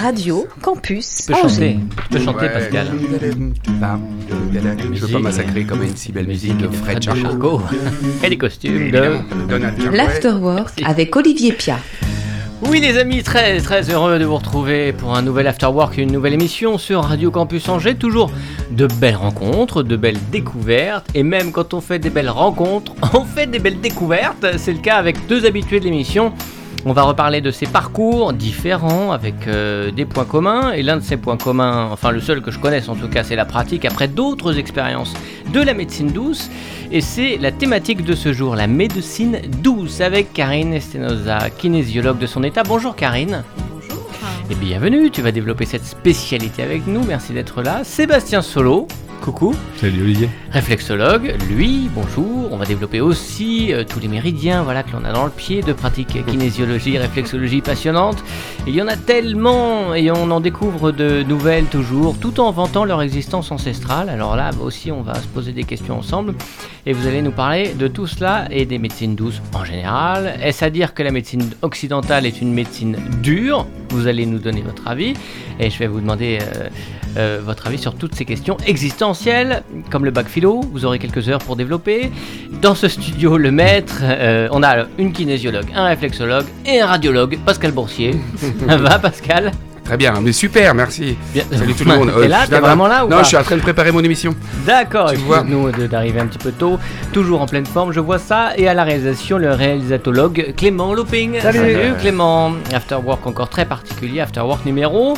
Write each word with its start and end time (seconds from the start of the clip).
Radio 0.00 0.46
Campus 0.62 1.26
Tu 1.26 1.32
peux 1.32 1.34
chanter, 1.34 1.46
Angers. 1.46 1.78
tu 2.02 2.08
peux 2.18 2.24
chanter 2.24 2.46
Ouais. 2.46 2.52
Pascal. 2.52 2.86
Je 4.94 5.06
veux 5.06 5.12
pas 5.12 5.18
massacrer 5.18 5.64
comme 5.64 5.82
une 5.82 5.96
si 5.96 6.10
belle 6.12 6.26
musique 6.26 6.56
de 6.56 6.68
Fred 6.68 7.02
Charcot. 7.02 7.60
Et 8.24 8.28
les 8.30 8.38
costumes 8.38 8.90
de... 8.90 9.94
L'Afterwork 9.94 10.82
avec 10.84 11.14
Olivier 11.14 11.52
Pia. 11.52 11.78
Oui 12.62 12.78
les 12.80 12.98
amis, 12.98 13.22
très 13.22 13.58
très 13.60 13.88
heureux 13.90 14.18
de 14.18 14.24
vous 14.26 14.36
retrouver 14.36 14.92
pour 14.92 15.16
un 15.16 15.22
nouvel 15.22 15.46
Afterwork, 15.46 15.96
une 15.96 16.12
nouvelle 16.12 16.34
émission 16.34 16.76
sur 16.76 17.02
Radio 17.02 17.30
Campus 17.30 17.66
Angers. 17.70 17.94
Toujours 17.94 18.30
de 18.70 18.86
belles 18.86 19.16
rencontres, 19.16 19.82
de 19.82 19.96
belles 19.96 20.18
découvertes. 20.30 21.06
Et 21.14 21.22
même 21.22 21.52
quand 21.52 21.72
on 21.72 21.80
fait 21.80 21.98
des 21.98 22.10
belles 22.10 22.28
rencontres, 22.28 22.92
on 23.14 23.24
fait 23.24 23.46
des 23.46 23.60
belles 23.60 23.80
découvertes. 23.80 24.58
C'est 24.58 24.74
le 24.74 24.80
cas 24.80 24.96
avec 24.96 25.26
deux 25.26 25.46
habitués 25.46 25.80
de 25.80 25.84
l'émission. 25.86 26.34
On 26.86 26.94
va 26.94 27.02
reparler 27.02 27.42
de 27.42 27.50
ces 27.50 27.66
parcours 27.66 28.32
différents 28.32 29.12
avec 29.12 29.46
euh, 29.46 29.90
des 29.90 30.06
points 30.06 30.24
communs. 30.24 30.72
Et 30.72 30.82
l'un 30.82 30.96
de 30.96 31.02
ces 31.02 31.18
points 31.18 31.36
communs, 31.36 31.90
enfin 31.92 32.10
le 32.10 32.20
seul 32.20 32.40
que 32.40 32.50
je 32.50 32.58
connaisse 32.58 32.88
en 32.88 32.94
tout 32.94 33.08
cas, 33.08 33.22
c'est 33.22 33.36
la 33.36 33.44
pratique 33.44 33.84
après 33.84 34.08
d'autres 34.08 34.58
expériences 34.58 35.12
de 35.52 35.60
la 35.60 35.74
médecine 35.74 36.10
douce. 36.10 36.50
Et 36.90 37.02
c'est 37.02 37.36
la 37.36 37.52
thématique 37.52 38.02
de 38.02 38.14
ce 38.14 38.32
jour, 38.32 38.56
la 38.56 38.66
médecine 38.66 39.40
douce, 39.62 40.00
avec 40.00 40.32
Karine 40.32 40.72
Estenosa, 40.72 41.50
kinésiologue 41.50 42.18
de 42.18 42.26
son 42.26 42.42
état. 42.44 42.62
Bonjour 42.62 42.96
Karine. 42.96 43.44
Bonjour. 43.58 44.06
Et 44.50 44.54
bienvenue, 44.54 45.10
tu 45.10 45.20
vas 45.20 45.32
développer 45.32 45.66
cette 45.66 45.84
spécialité 45.84 46.62
avec 46.62 46.86
nous, 46.86 47.04
merci 47.04 47.34
d'être 47.34 47.62
là. 47.62 47.84
Sébastien 47.84 48.40
Solo, 48.40 48.88
coucou. 49.20 49.54
Salut 49.76 50.02
Olivier. 50.02 50.28
Réflexologue, 50.50 51.34
lui, 51.50 51.90
bonjour. 51.94 52.48
On 52.50 52.56
va 52.56 52.64
développer 52.64 53.00
aussi 53.00 53.72
euh, 53.72 53.84
tous 53.84 54.00
les 54.00 54.08
méridiens 54.08 54.62
voilà, 54.62 54.82
que 54.82 54.92
l'on 54.92 55.04
a 55.04 55.12
dans 55.12 55.24
le 55.24 55.30
pied 55.30 55.62
de 55.62 55.72
pratique 55.72 56.24
kinésiologie, 56.26 56.98
réflexologie 56.98 57.60
passionnante. 57.60 58.18
Et 58.66 58.70
il 58.70 58.74
y 58.74 58.82
en 58.82 58.88
a 58.88 58.96
tellement 58.96 59.94
et 59.94 60.10
on 60.10 60.30
en 60.30 60.40
découvre 60.40 60.90
de 60.90 61.22
nouvelles 61.22 61.66
toujours, 61.66 62.18
tout 62.18 62.40
en 62.40 62.50
vantant 62.50 62.84
leur 62.84 63.02
existence 63.02 63.52
ancestrale. 63.52 64.08
Alors 64.08 64.36
là 64.36 64.50
bah 64.52 64.64
aussi, 64.64 64.90
on 64.90 65.02
va 65.02 65.14
se 65.14 65.28
poser 65.28 65.52
des 65.52 65.64
questions 65.64 65.98
ensemble. 65.98 66.34
Et 66.86 66.94
vous 66.94 67.06
allez 67.06 67.20
nous 67.20 67.32
parler 67.32 67.74
de 67.74 67.88
tout 67.88 68.06
cela 68.06 68.46
et 68.50 68.64
des 68.64 68.78
médecines 68.78 69.14
douces 69.14 69.42
en 69.54 69.64
général. 69.64 70.34
Est-ce 70.42 70.64
à 70.64 70.70
dire 70.70 70.94
que 70.94 71.02
la 71.02 71.10
médecine 71.10 71.50
occidentale 71.60 72.24
est 72.24 72.40
une 72.40 72.52
médecine 72.54 72.96
dure? 73.22 73.66
Vous 73.90 74.06
allez 74.06 74.24
nous 74.24 74.38
donner 74.38 74.62
votre 74.62 74.88
avis. 74.88 75.12
Et 75.58 75.68
je 75.68 75.78
vais 75.78 75.86
vous 75.86 76.00
demander 76.00 76.38
euh, 76.40 76.68
euh, 77.16 77.40
votre 77.44 77.66
avis 77.66 77.78
sur 77.78 77.94
toutes 77.94 78.14
ces 78.14 78.24
questions 78.24 78.56
comme 79.90 80.04
le 80.04 80.10
bac 80.10 80.26
philo. 80.28 80.60
Vous 80.72 80.84
aurez 80.84 80.98
quelques 80.98 81.28
heures 81.28 81.38
pour 81.40 81.56
développer. 81.56 82.10
Dans 82.62 82.74
ce 82.74 82.88
studio, 82.88 83.36
le 83.36 83.50
maître, 83.50 83.96
euh, 84.02 84.48
on 84.50 84.62
a 84.62 84.84
une 84.98 85.12
kinésiologue, 85.12 85.66
un 85.74 85.84
réflexologue 85.86 86.46
et 86.66 86.80
un 86.80 86.86
radiologue, 86.86 87.38
Pascal 87.44 87.72
Boursier. 87.72 88.14
Ça 88.68 88.76
va, 88.78 88.98
Pascal 88.98 89.52
Très 89.84 89.96
bien, 89.96 90.14
mais 90.22 90.30
super, 90.32 90.72
merci. 90.74 91.16
Bien. 91.34 91.42
Salut 91.50 91.74
tout 91.74 91.84
le 91.84 91.96
monde. 91.96 92.12
T'es 92.14 92.20
Euh, 92.26 92.28
là, 92.28 92.36
je 92.40 92.44
suis 92.46 92.50
t'es 92.54 92.60
vraiment 92.60 92.86
là 92.86 93.04
ou 93.04 93.08
Non, 93.08 93.16
pas 93.16 93.22
je 93.24 93.28
suis 93.28 93.36
en 93.36 93.42
train 93.42 93.56
de 93.56 93.60
préparer 93.62 93.90
mon 93.90 94.04
émission. 94.04 94.36
D'accord, 94.64 95.10
Tu 95.10 95.16
vois. 95.16 95.38
excuse-nous 95.38 95.72
de- 95.72 95.86
d'arriver 95.88 96.20
un 96.20 96.26
petit 96.26 96.38
peu 96.38 96.52
tôt, 96.52 96.78
toujours 97.12 97.40
en 97.42 97.46
pleine 97.46 97.66
forme, 97.66 97.90
je 97.92 97.98
vois 97.98 98.18
ça, 98.18 98.50
et 98.56 98.68
à 98.68 98.74
la 98.74 98.84
réalisation, 98.84 99.36
le 99.38 99.50
réalisatologue 99.52 100.54
Clément 100.56 100.94
Looping. 100.94 101.40
Salut. 101.40 101.94
Clément, 101.98 102.52
Afterwork 102.72 103.26
encore 103.26 103.48
très 103.48 103.64
particulier, 103.64 104.20
Afterwork 104.20 104.64
numéro... 104.64 105.14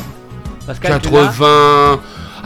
Pascal, 0.65 0.99
tu 1.03 1.09
l'as 1.11 1.25
80. 1.27 1.99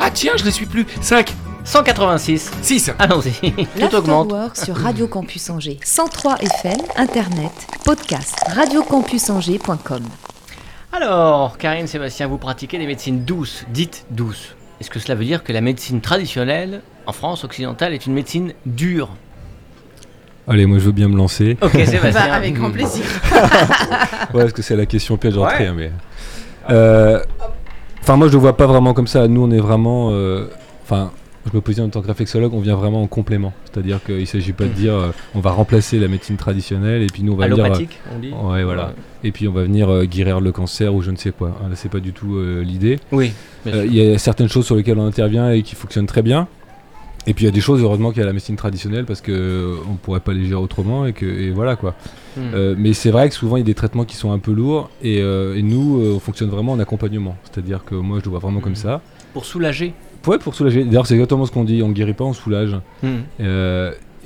Ah 0.08 0.12
tiens, 0.14 0.32
je 0.38 0.46
ne 0.46 0.50
suis 0.50 0.66
plus. 0.66 0.86
5, 1.02 1.34
186. 1.66 2.52
6. 2.62 2.92
Allons-y, 2.98 3.52
tout 3.80 3.94
augmente. 3.94 4.34
Sur 4.56 4.78
Radio 4.78 5.06
Campus 5.06 5.50
Angers. 5.50 5.78
103 5.84 6.38
FM, 6.40 6.78
Internet, 6.96 7.52
podcast, 7.84 8.34
radiocampusangers.com. 8.56 10.04
Alors, 10.94 11.58
Karine, 11.58 11.88
Sébastien, 11.88 12.28
vous 12.28 12.38
pratiquez 12.38 12.78
des 12.78 12.88
médecines 12.88 13.26
douces, 13.26 13.66
dites 13.74 14.06
douces. 14.10 14.56
Est-ce 14.80 14.90
que 14.90 15.00
cela 15.00 15.16
veut 15.16 15.26
dire 15.26 15.44
que 15.44 15.52
la 15.52 15.60
médecine 15.60 16.00
traditionnelle, 16.00 16.84
en 17.06 17.12
France 17.12 17.44
occidentale, 17.44 17.94
est 17.94 18.06
une 18.06 18.14
médecine 18.14 18.54
dure? 18.66 19.10
Allez, 20.48 20.66
moi 20.66 20.80
je 20.80 20.86
veux 20.86 20.94
bien 20.94 21.10
me 21.10 21.18
lancer. 21.18 21.58
Ok, 21.62 21.72
Sébastien. 21.86 22.12
Bah, 22.14 22.34
avec 22.34 22.54
grand 22.54 22.72
plaisir. 22.72 23.04
Ouais, 24.34 24.44
parce 24.44 24.54
que 24.54 24.62
c'est 24.62 24.78
la 24.78 24.86
question 24.86 25.18
piège 25.18 25.34
d'entrée, 25.34 25.66
Ouais. 25.66 25.68
hein, 25.68 25.74
mais. 25.76 25.92
Euh, 26.70 27.20
Enfin, 28.08 28.16
moi 28.16 28.28
je 28.30 28.32
le 28.32 28.40
vois 28.40 28.56
pas 28.56 28.68
vraiment 28.68 28.94
comme 28.94 29.06
ça. 29.08 29.28
Nous, 29.28 29.42
on 29.44 29.52
est 29.52 29.60
vraiment. 29.60 30.12
euh, 30.14 30.46
Enfin, 30.84 31.12
je 31.46 31.54
me 31.54 31.60
positionne 31.60 31.88
en 31.88 31.90
tant 31.90 32.02
que 32.02 32.08
réflexologue, 32.08 32.54
on 32.54 32.62
vient 32.62 32.76
vraiment 32.78 33.02
en 33.04 33.08
complément. 33.08 33.52
C'est-à-dire 33.66 34.00
qu'il 34.02 34.26
s'agit 34.26 34.54
pas 34.54 34.64
de 34.64 34.70
dire 34.70 34.94
euh, 34.94 35.12
on 35.36 35.42
va 35.42 35.52
remplacer 35.52 36.00
la 36.00 36.08
médecine 36.08 36.38
traditionnelle 36.38 37.02
et 37.04 37.08
puis 37.08 37.22
nous 37.24 37.34
on 37.34 37.36
va 37.36 37.50
venir. 37.50 37.60
euh, 37.60 37.66
Allopathique, 37.66 38.00
on 38.16 38.20
dit 38.20 38.32
Ouais, 38.32 38.64
voilà. 38.64 38.94
Et 39.26 39.34
puis 39.34 39.50
on 39.50 39.52
va 39.52 39.64
venir 39.64 39.90
euh, 39.90 40.06
guérir 40.06 40.40
le 40.40 40.54
cancer 40.54 40.96
ou 40.96 41.02
je 41.02 41.12
ne 41.12 41.18
sais 41.18 41.32
quoi. 41.32 41.50
Hein, 41.62 41.68
Là, 41.70 41.76
c'est 41.76 41.92
pas 41.92 42.00
du 42.00 42.14
tout 42.14 42.40
l'idée. 42.64 42.98
Oui. 43.12 43.34
Il 43.66 43.94
y 43.94 44.10
a 44.14 44.18
certaines 44.18 44.48
choses 44.48 44.66
sur 44.66 44.78
lesquelles 44.78 44.98
on 45.00 45.06
intervient 45.06 45.52
et 45.52 45.62
qui 45.62 45.76
fonctionnent 45.76 46.06
très 46.08 46.22
bien. 46.22 46.48
Et 47.30 47.34
puis 47.34 47.44
il 47.44 47.48
y 47.48 47.50
a 47.50 47.52
des 47.52 47.60
choses, 47.62 47.82
heureusement, 47.84 48.12
qu'il 48.12 48.20
y 48.22 48.24
a 48.24 48.26
la 48.26 48.32
médecine 48.34 48.56
traditionnelle 48.56 49.06
parce 49.06 49.20
que 49.22 49.32
euh, 49.34 49.76
on 49.92 49.96
pourrait 49.96 50.22
pas 50.22 50.32
les 50.34 50.46
gérer 50.46 50.62
autrement 50.62 51.06
et 51.06 51.12
que 51.14 51.26
et 51.26 51.52
voilà 51.52 51.76
quoi. 51.76 51.94
Hmm. 52.38 52.42
Euh, 52.54 52.76
mais 52.78 52.94
c'est 52.94 53.12
vrai 53.12 53.28
que 53.28 53.36
souvent 53.36 53.58
il 53.58 53.60
y 53.60 53.64
a 53.64 53.66
des 53.66 53.74
traitements 53.74 54.06
qui 54.06 54.16
sont 54.16 54.32
un 54.32 54.40
peu 54.40 54.54
lourds 54.54 54.90
et, 55.04 55.22
euh, 55.22 55.56
et 55.56 55.62
nous 55.62 56.02
euh, 56.02 56.14
on 56.16 56.20
fonctionne 56.20 56.50
vraiment 56.50 56.72
en 56.72 56.80
accompagnement. 56.80 57.36
C'est-à-dire 57.44 57.84
que 57.84 57.96
moi 57.96 58.20
je 58.20 58.24
le 58.26 58.30
vois 58.32 58.40
vraiment 58.40 58.62
comme 58.62 58.72
Mhm. 58.72 58.78
ça. 58.78 59.02
Pour 59.34 59.44
soulager. 59.46 59.94
Ouais, 60.26 60.38
pour 60.40 60.56
soulager. 60.56 60.84
D'ailleurs 60.86 61.06
c'est 61.06 61.16
exactement 61.16 61.46
ce 61.46 61.52
qu'on 61.52 61.66
dit. 61.66 61.84
On 61.84 61.90
guérit 61.90 62.14
pas, 62.14 62.24
on 62.24 62.34
soulage. 62.34 62.76
Hmm. 63.04 63.18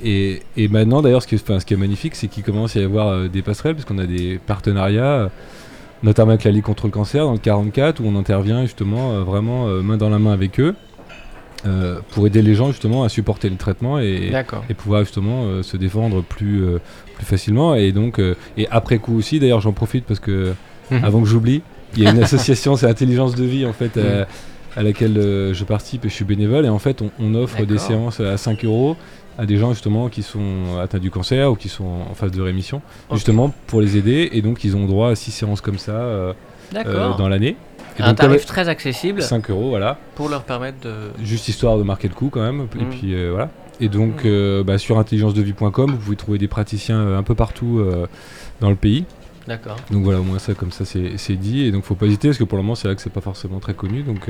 Et, 0.04 0.42
et 0.56 0.68
maintenant 0.68 1.00
d'ailleurs 1.02 1.22
ce, 1.22 1.26
qui 1.28 1.36
est- 1.36 1.58
ce 1.60 1.64
qui 1.66 1.74
est 1.74 1.76
magnifique 1.76 2.14
c'est 2.16 2.26
qu'il 2.28 2.42
commence 2.42 2.76
à 2.76 2.80
y 2.80 2.84
avoir 2.84 3.28
des 3.28 3.42
passerelles 3.42 3.74
parce 3.74 3.84
qu'on 3.84 3.98
a 3.98 4.06
des 4.06 4.38
partenariats. 4.46 5.30
Notamment 6.04 6.30
avec 6.30 6.42
la 6.42 6.50
Ligue 6.50 6.64
contre 6.64 6.86
le 6.86 6.90
cancer 6.90 7.24
dans 7.24 7.32
le 7.32 7.38
44 7.38 8.00
où 8.00 8.06
on 8.08 8.16
intervient 8.18 8.62
justement 8.62 9.12
euh, 9.12 9.20
vraiment 9.22 9.68
euh, 9.68 9.82
main 9.82 9.96
dans 9.96 10.08
la 10.08 10.18
main 10.18 10.32
avec 10.32 10.58
eux 10.58 10.74
euh, 11.64 12.00
pour 12.10 12.26
aider 12.26 12.42
les 12.42 12.54
gens 12.54 12.68
justement 12.68 13.04
à 13.04 13.08
supporter 13.08 13.48
le 13.48 13.56
traitement 13.56 13.98
et, 13.98 14.32
pouvoir 14.76 15.04
justement 15.04 15.44
euh, 15.44 15.62
se 15.62 15.76
défendre 15.76 16.22
plus, 16.22 16.64
euh, 16.64 16.80
plus 17.14 17.24
facilement. 17.24 17.74
Et 17.74 17.92
donc, 17.92 18.20
et 18.56 18.68
après 18.70 18.98
coup 18.98 19.16
aussi, 19.16 19.38
d'ailleurs, 19.38 19.60
j'en 19.60 19.72
profite 19.72 20.04
parce 20.04 20.20
que 20.20 20.54
Mhm. 20.90 21.04
avant 21.04 21.22
que 21.22 21.28
j'oublie, 21.28 21.62
il 21.96 22.02
y 22.02 22.06
a 22.06 22.10
une 22.10 22.22
association, 22.22 22.76
c'est 22.76 22.86
Intelligence 22.86 23.34
de 23.34 23.44
vie 23.44 23.64
en 23.64 23.72
fait, 23.72 23.96
euh, 23.96 24.24
à 24.76 24.82
laquelle 24.82 25.14
je 25.14 25.64
participe 25.64 26.04
et 26.04 26.08
je 26.08 26.14
suis 26.14 26.24
bénévole. 26.24 26.66
Et 26.66 26.68
en 26.68 26.78
fait, 26.78 27.00
on, 27.00 27.10
on 27.20 27.34
offre 27.34 27.64
des 27.64 27.78
séances 27.78 28.20
à 28.20 28.36
5 28.36 28.64
euros 28.64 28.96
à 29.38 29.46
des 29.46 29.56
gens 29.56 29.72
justement 29.72 30.10
qui 30.10 30.22
sont 30.22 30.78
atteints 30.82 30.98
du 30.98 31.10
cancer 31.10 31.50
ou 31.50 31.54
qui 31.54 31.70
sont 31.70 31.86
en 32.10 32.14
phase 32.14 32.32
de 32.32 32.42
rémission, 32.42 32.82
justement 33.12 33.54
pour 33.66 33.80
les 33.80 33.96
aider. 33.96 34.28
Et 34.32 34.42
donc, 34.42 34.64
ils 34.64 34.76
ont 34.76 34.86
droit 34.86 35.10
à 35.10 35.14
6 35.14 35.30
séances 35.30 35.60
comme 35.60 35.78
ça 35.78 36.34
dans 36.72 37.28
l'année. 37.28 37.56
Et 37.98 38.02
un 38.02 38.08
donc, 38.08 38.16
tarif 38.16 38.46
très 38.46 38.68
accessible 38.68 39.20
5 39.22 39.50
euros, 39.50 39.68
voilà. 39.70 39.98
pour 40.14 40.28
leur 40.28 40.42
permettre 40.44 40.80
de. 40.80 40.94
Juste 41.22 41.48
histoire 41.48 41.76
de 41.78 41.82
marquer 41.82 42.08
le 42.08 42.14
coup 42.14 42.28
quand 42.30 42.40
même. 42.40 42.66
Et 42.78 42.84
Mm. 42.84 42.88
puis 42.90 43.14
euh, 43.14 43.30
voilà. 43.32 43.50
Et 43.80 43.88
donc 43.88 44.24
Mm. 44.24 44.28
euh, 44.28 44.64
bah, 44.64 44.78
sur 44.78 44.98
intelligencedevie.com, 44.98 45.90
vous 45.90 45.96
pouvez 45.98 46.16
trouver 46.16 46.38
des 46.38 46.48
praticiens 46.48 46.98
euh, 47.00 47.18
un 47.18 47.22
peu 47.22 47.34
partout 47.34 47.78
euh, 47.80 48.06
dans 48.60 48.70
le 48.70 48.76
pays. 48.76 49.04
D'accord. 49.48 49.76
Donc 49.90 50.04
voilà, 50.04 50.20
au 50.20 50.22
moins 50.22 50.38
ça, 50.38 50.54
comme 50.54 50.70
ça, 50.70 50.84
c'est 50.84 51.34
dit. 51.36 51.64
Et 51.64 51.72
donc 51.72 51.82
faut 51.84 51.96
pas 51.96 52.06
hésiter 52.06 52.28
parce 52.28 52.38
que 52.38 52.44
pour 52.44 52.56
le 52.58 52.62
moment, 52.62 52.76
c'est 52.76 52.86
vrai 52.88 52.94
que 52.94 53.02
c'est 53.02 53.10
pas 53.12 53.20
forcément 53.20 53.58
très 53.58 53.74
connu. 53.74 54.02
Donc, 54.04 54.28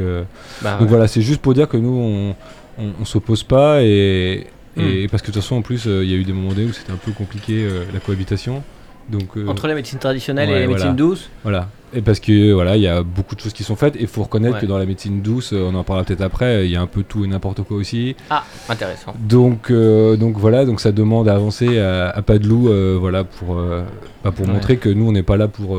Bah, 0.62 0.72
donc 0.72 0.80
ouais. 0.80 0.86
voilà, 0.86 1.06
c'est 1.06 1.20
juste 1.20 1.42
pour 1.42 1.52
dire 1.52 1.68
que 1.68 1.76
nous, 1.76 1.90
on, 1.94 2.82
on, 2.82 2.92
on 3.00 3.04
s'oppose 3.04 3.42
pas 3.42 3.82
et, 3.82 4.46
et 4.78 5.06
parce 5.08 5.22
que 5.22 5.28
de 5.28 5.32
toute 5.34 5.42
façon, 5.42 5.56
en 5.56 5.62
plus, 5.62 5.84
il 5.84 6.04
y 6.10 6.14
a 6.14 6.16
eu 6.16 6.24
des 6.24 6.32
moments 6.32 6.48
où 6.52 6.72
c'était 6.72 6.92
un 6.92 6.96
peu 6.96 7.12
compliqué 7.12 7.68
la 7.92 8.00
cohabitation. 8.00 8.62
Donc 9.10 9.36
Entre 9.48 9.66
la 9.68 9.74
médecine 9.74 9.98
traditionnelle 9.98 10.48
et 10.48 10.60
la 10.60 10.66
médecine 10.66 10.96
douce 10.96 11.28
voilà. 11.42 11.68
Et 11.94 12.00
parce 12.00 12.20
que 12.20 12.52
voilà, 12.52 12.76
il 12.76 12.82
y 12.82 12.86
a 12.88 13.02
beaucoup 13.02 13.34
de 13.34 13.40
choses 13.40 13.52
qui 13.52 13.64
sont 13.64 13.76
faites. 13.76 13.96
Et 13.96 14.02
il 14.02 14.06
faut 14.06 14.22
reconnaître 14.22 14.54
Ouais. 14.54 14.60
que 14.60 14.66
dans 14.66 14.78
la 14.78 14.86
médecine 14.86 15.20
douce, 15.20 15.52
euh, 15.52 15.68
on 15.70 15.74
en 15.74 15.84
parlera 15.84 16.04
peut-être 16.06 16.22
après, 16.22 16.64
il 16.66 16.70
y 16.70 16.76
a 16.76 16.80
un 16.80 16.86
peu 16.86 17.02
tout 17.02 17.24
et 17.24 17.28
n'importe 17.28 17.62
quoi 17.62 17.76
aussi. 17.76 18.16
Ah, 18.30 18.44
intéressant. 18.68 19.14
Donc, 19.20 19.70
euh, 19.70 20.16
donc 20.16 20.38
voilà, 20.38 20.64
donc 20.64 20.80
ça 20.80 20.90
demande 20.92 21.28
à 21.28 21.34
avancer 21.34 21.78
à, 21.78 22.08
à 22.08 22.22
pas 22.22 22.38
de 22.38 22.46
loup, 22.48 22.68
euh, 22.70 22.96
voilà, 22.98 23.24
pour, 23.24 23.58
euh, 23.58 23.82
bah, 24.24 24.30
pour 24.32 24.46
Ouais. 24.46 24.52
montrer 24.52 24.76
que 24.78 24.88
nous 24.88 25.06
on 25.08 25.12
n'est 25.12 25.22
pas 25.22 25.36
là 25.36 25.48
pour, 25.48 25.78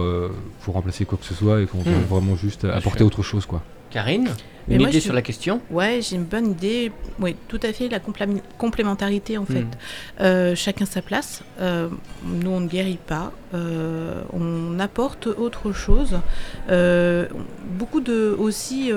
pour 0.61 0.73
remplacer 0.75 1.05
quoi 1.05 1.17
que 1.19 1.25
ce 1.25 1.33
soit 1.33 1.61
et 1.61 1.65
qu'on 1.65 1.79
veut 1.79 1.91
Hmm. 1.91 2.03
vraiment 2.09 2.35
juste 2.35 2.65
apporter 2.65 3.03
autre 3.03 3.23
chose 3.23 3.45
quoi. 3.45 3.61
Karine? 3.89 4.29
Une 4.69 4.80
moi, 4.80 4.89
idée 4.89 5.00
sur 5.00 5.10
suis- 5.10 5.15
la 5.15 5.21
question 5.21 5.62
Ouais, 5.71 6.00
j'ai 6.01 6.15
une 6.15 6.24
bonne 6.24 6.51
idée. 6.51 6.92
Oui, 7.19 7.36
tout 7.48 7.60
à 7.63 7.74
fait, 7.74 7.89
la 7.89 8.00
complémentarité 8.57 9.38
en 9.38 9.45
fait. 9.45 9.62
Hmm. 9.63 9.69
Euh, 10.21 10.56
chacun 10.56 10.86
sa 10.86 11.01
place. 11.01 11.42
Euh, 11.60 11.89
nous, 12.25 12.50
on 12.50 12.60
ne 12.62 12.68
guérit 12.68 13.00
pas. 13.06 13.33
Euh, 13.54 14.21
on 14.31 14.80
apporte 14.80 15.27
autre 15.27 15.74
chose. 15.74 16.18
Beaucoup 17.77 18.01
de 18.01 18.36
aussi 18.39 18.92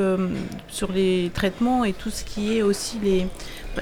sur 0.68 0.92
les 0.92 1.30
traitements 1.34 1.84
et 1.84 1.92
tout 1.92 2.10
ce 2.10 2.24
qui 2.24 2.56
est 2.58 2.62
aussi 2.62 2.98
les 3.02 3.26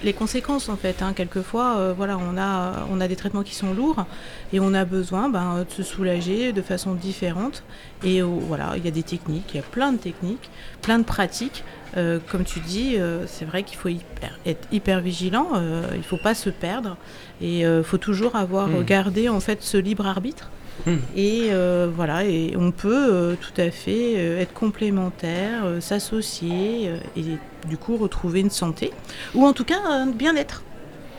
les 0.03 0.13
conséquences 0.13 0.69
en 0.69 0.77
fait. 0.77 1.03
hein. 1.03 1.13
Quelquefois, 1.15 1.77
euh, 1.77 1.95
voilà, 1.97 2.19
on 2.19 2.37
a, 2.37 2.87
on 2.91 3.01
a 3.01 3.09
des 3.09 3.17
traitements 3.17 3.43
qui 3.43 3.55
sont 3.55 3.73
lourds 3.75 4.05
et 4.53 4.61
on 4.61 4.75
a 4.75 4.85
besoin 4.85 5.29
ben, 5.29 5.65
de 5.69 5.73
se 5.73 5.83
soulager 5.83 6.53
de 6.53 6.63
façon 6.63 6.95
différente. 6.95 7.63
Et 8.03 8.21
euh, 8.23 8.25
voilà, 8.27 8.73
il 8.77 8.85
y 8.85 8.89
a 8.89 8.91
des 8.91 9.03
techniques, 9.03 9.47
il 9.55 9.57
y 9.57 9.61
a 9.61 9.63
plein 9.63 9.93
de 9.93 9.99
techniques, 9.99 10.51
plein 10.83 10.99
de 10.99 11.05
pratiques. 11.05 11.65
Euh, 11.97 12.19
comme 12.31 12.43
tu 12.45 12.59
dis, 12.61 12.97
euh, 12.97 13.25
c'est 13.29 13.45
vrai 13.45 13.63
qu'il 13.63 13.79
faut 13.79 13.89
hyper- 13.89 14.39
être 14.47 14.67
hyper 14.73 15.01
vigilant. 15.01 15.49
il 15.95 16.03
faut 16.03 16.17
pas 16.17 16.35
se 16.35 16.51
perdre 16.51 16.97
et 17.41 17.61
il 17.61 17.83
faut 17.85 17.99
toujours 17.99 18.37
avoir 18.37 18.69
Mm. 18.69 18.85
gardé 18.85 19.29
en 19.29 19.41
fait 19.41 19.63
ce 19.63 19.77
libre 19.77 20.07
arbitre. 20.07 20.51
Mm. 20.87 20.93
Et 21.17 21.49
euh, 21.51 21.89
voilà, 21.95 22.25
et 22.25 22.55
on 22.59 22.71
peut 22.71 23.13
euh, 23.13 23.37
tout 23.37 23.61
à 23.61 23.71
fait 23.71 24.15
euh, 24.17 24.41
être 24.41 24.53
complémentaire, 24.53 25.65
s'associer 25.81 26.91
et 27.17 27.23
du 27.69 27.77
coup 27.77 27.97
retrouver 27.97 28.41
une 28.41 28.51
santé 28.51 28.93
ou 29.35 29.47
en 29.47 29.53
tout 29.53 29.65
cas 29.65 29.79
un 29.87 30.07
bien-être. 30.07 30.63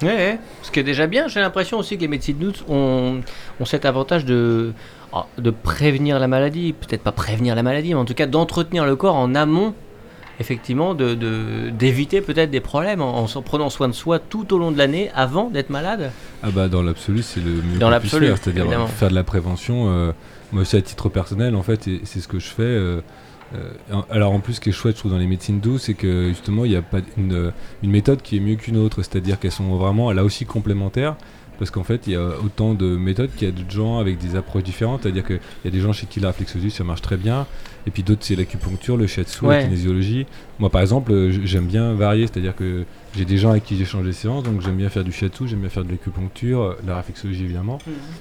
Ouais, 0.02 0.08
ouais. 0.10 0.40
Ce 0.62 0.72
qui 0.72 0.80
est 0.80 0.84
déjà 0.84 1.08
bien, 1.08 1.28
j'ai 1.30 1.40
l'impression 1.40 1.80
aussi 1.80 1.96
que 1.96 2.02
les 2.02 2.10
médecines 2.10 2.38
douces 2.38 2.66
ont, 2.68 3.22
ont 3.60 3.66
cet 3.66 3.86
avantage 3.86 4.26
de, 4.26 4.74
ah, 5.14 5.26
de 5.38 5.50
prévenir 5.52 6.20
la 6.20 6.28
maladie. 6.28 6.74
Peut-être 6.74 7.02
pas 7.02 7.14
prévenir 7.14 7.56
la 7.56 7.64
maladie, 7.64 7.94
mais 7.94 8.00
en 8.00 8.06
tout 8.06 8.14
cas 8.14 8.26
d'entretenir 8.26 8.86
le 8.86 8.98
corps 8.98 9.16
en 9.16 9.34
amont, 9.36 9.74
effectivement, 10.40 10.94
d'éviter 10.94 11.16
de, 11.16 11.70
d'éviter 11.70 12.22
peut-être 12.22 12.52
des 12.52 12.60
problèmes 12.60 13.02
en, 13.02 13.26
prenant 13.44 13.70
soin 13.70 13.88
de 13.88 13.94
soi 13.94 14.20
tout 14.20 14.54
au 14.54 14.58
long 14.58 14.72
de 14.72 14.78
l'année 14.78 15.10
avant 15.16 15.50
d'être 15.50 15.70
malade. 15.70 16.12
Ah 16.44 16.50
bah 16.52 16.68
dans 16.68 16.82
l'absolu 16.82 17.22
c'est 17.22 17.40
le 17.40 17.52
mieux 17.52 17.80
Dans 17.80 17.90
l'absolu, 17.90 18.28
c'est-à-dire 18.28 18.70
euh, 18.70 18.86
faire 18.88 19.10
de 19.10 19.16
la 19.16 19.24
prévention. 19.24 19.90
euh, 19.90 20.12
moi 20.52 20.62
aussi 20.62 20.76
à 20.76 20.82
titre 20.82 21.10
personnel 21.10 21.56
en 21.56 21.64
fait, 21.64 21.88
et 21.88 22.02
c'est 22.04 22.20
ce 22.20 22.28
que 22.28 22.40
je 22.40 22.48
fais. 22.48 22.64
euh, 22.64 23.02
euh, 23.54 24.02
alors 24.10 24.32
en 24.34 24.40
plus 24.40 24.54
ce 24.56 24.62
qui 24.62 24.70
est 24.70 24.72
chouette 24.72 24.96
je 24.96 25.02
trouve 25.02 25.12
dans 25.12 25.20
les 25.20 25.28
médecines 25.28 25.60
douces 25.60 25.84
c'est 25.84 25.94
que 25.94 26.30
justement 26.30 26.66
il 26.66 26.72
n'y 26.72 26.78
a 26.78 26.82
pas 26.82 26.98
une, 27.16 27.52
une 27.84 27.92
méthode 27.92 28.22
qui 28.24 28.38
est 28.38 28.40
mieux 28.40 28.56
qu'une 28.56 28.78
autre, 28.78 29.04
c'est-à-dire 29.04 29.40
qu'elles 29.40 29.52
sont 29.52 29.76
vraiment 29.78 30.12
là 30.12 30.24
aussi 30.24 30.46
complémentaires. 30.46 31.16
Parce 31.58 31.72
qu'en 31.72 31.86
fait, 31.86 32.06
il 32.08 32.12
y 32.12 32.16
a 32.18 32.32
autant 32.44 32.74
de 32.74 32.98
méthodes 32.98 33.30
qu'il 33.34 33.48
y 33.48 33.52
a 33.52 33.54
de 33.54 33.72
gens 33.72 34.00
avec 34.00 34.18
des 34.18 34.36
approches 34.36 34.64
différentes. 34.64 35.04
C'est-à-dire 35.04 35.24
qu'il 35.26 35.40
y 35.64 35.68
a 35.70 35.72
des 35.72 35.80
gens 35.80 35.94
chez 35.94 36.06
qui 36.06 36.20
la 36.20 36.28
réflexologie 36.28 36.70
ça 36.70 36.84
marche 36.84 37.02
très 37.02 37.16
bien, 37.16 37.48
et 37.88 37.92
puis 37.92 38.04
d'autres 38.04 38.24
c'est 38.24 38.36
l'acupuncture, 38.36 38.98
le 38.98 39.08
shiatsu, 39.08 39.46
Ouais. 39.46 39.58
la 39.58 39.64
kinésiologie. 39.66 40.26
Moi 40.60 40.70
par 40.70 40.82
exemple, 40.82 41.12
euh, 41.12 41.32
j'aime 41.46 41.66
bien 41.66 41.94
varier, 41.94 42.28
c'est-à-dire 42.28 42.56
que 42.56 42.84
j'ai 43.16 43.26
des 43.26 43.38
gens 43.38 43.52
avec 43.52 43.64
qui 43.64 43.78
j'échange 43.78 44.06
des 44.06 44.14
séances, 44.14 44.44
donc 44.44 44.62
j'aime 44.62 44.76
bien 44.76 44.90
faire 44.90 45.04
du 45.04 45.12
shiatsu, 45.12 45.48
j'aime 45.48 45.60
bien 45.62 45.70
faire 45.70 45.86
de 45.86 45.92
l'acupuncture, 45.92 46.62
euh, 46.62 46.74
la 46.86 46.98
réflexologie 46.98 47.44
évidemment, 47.44 47.78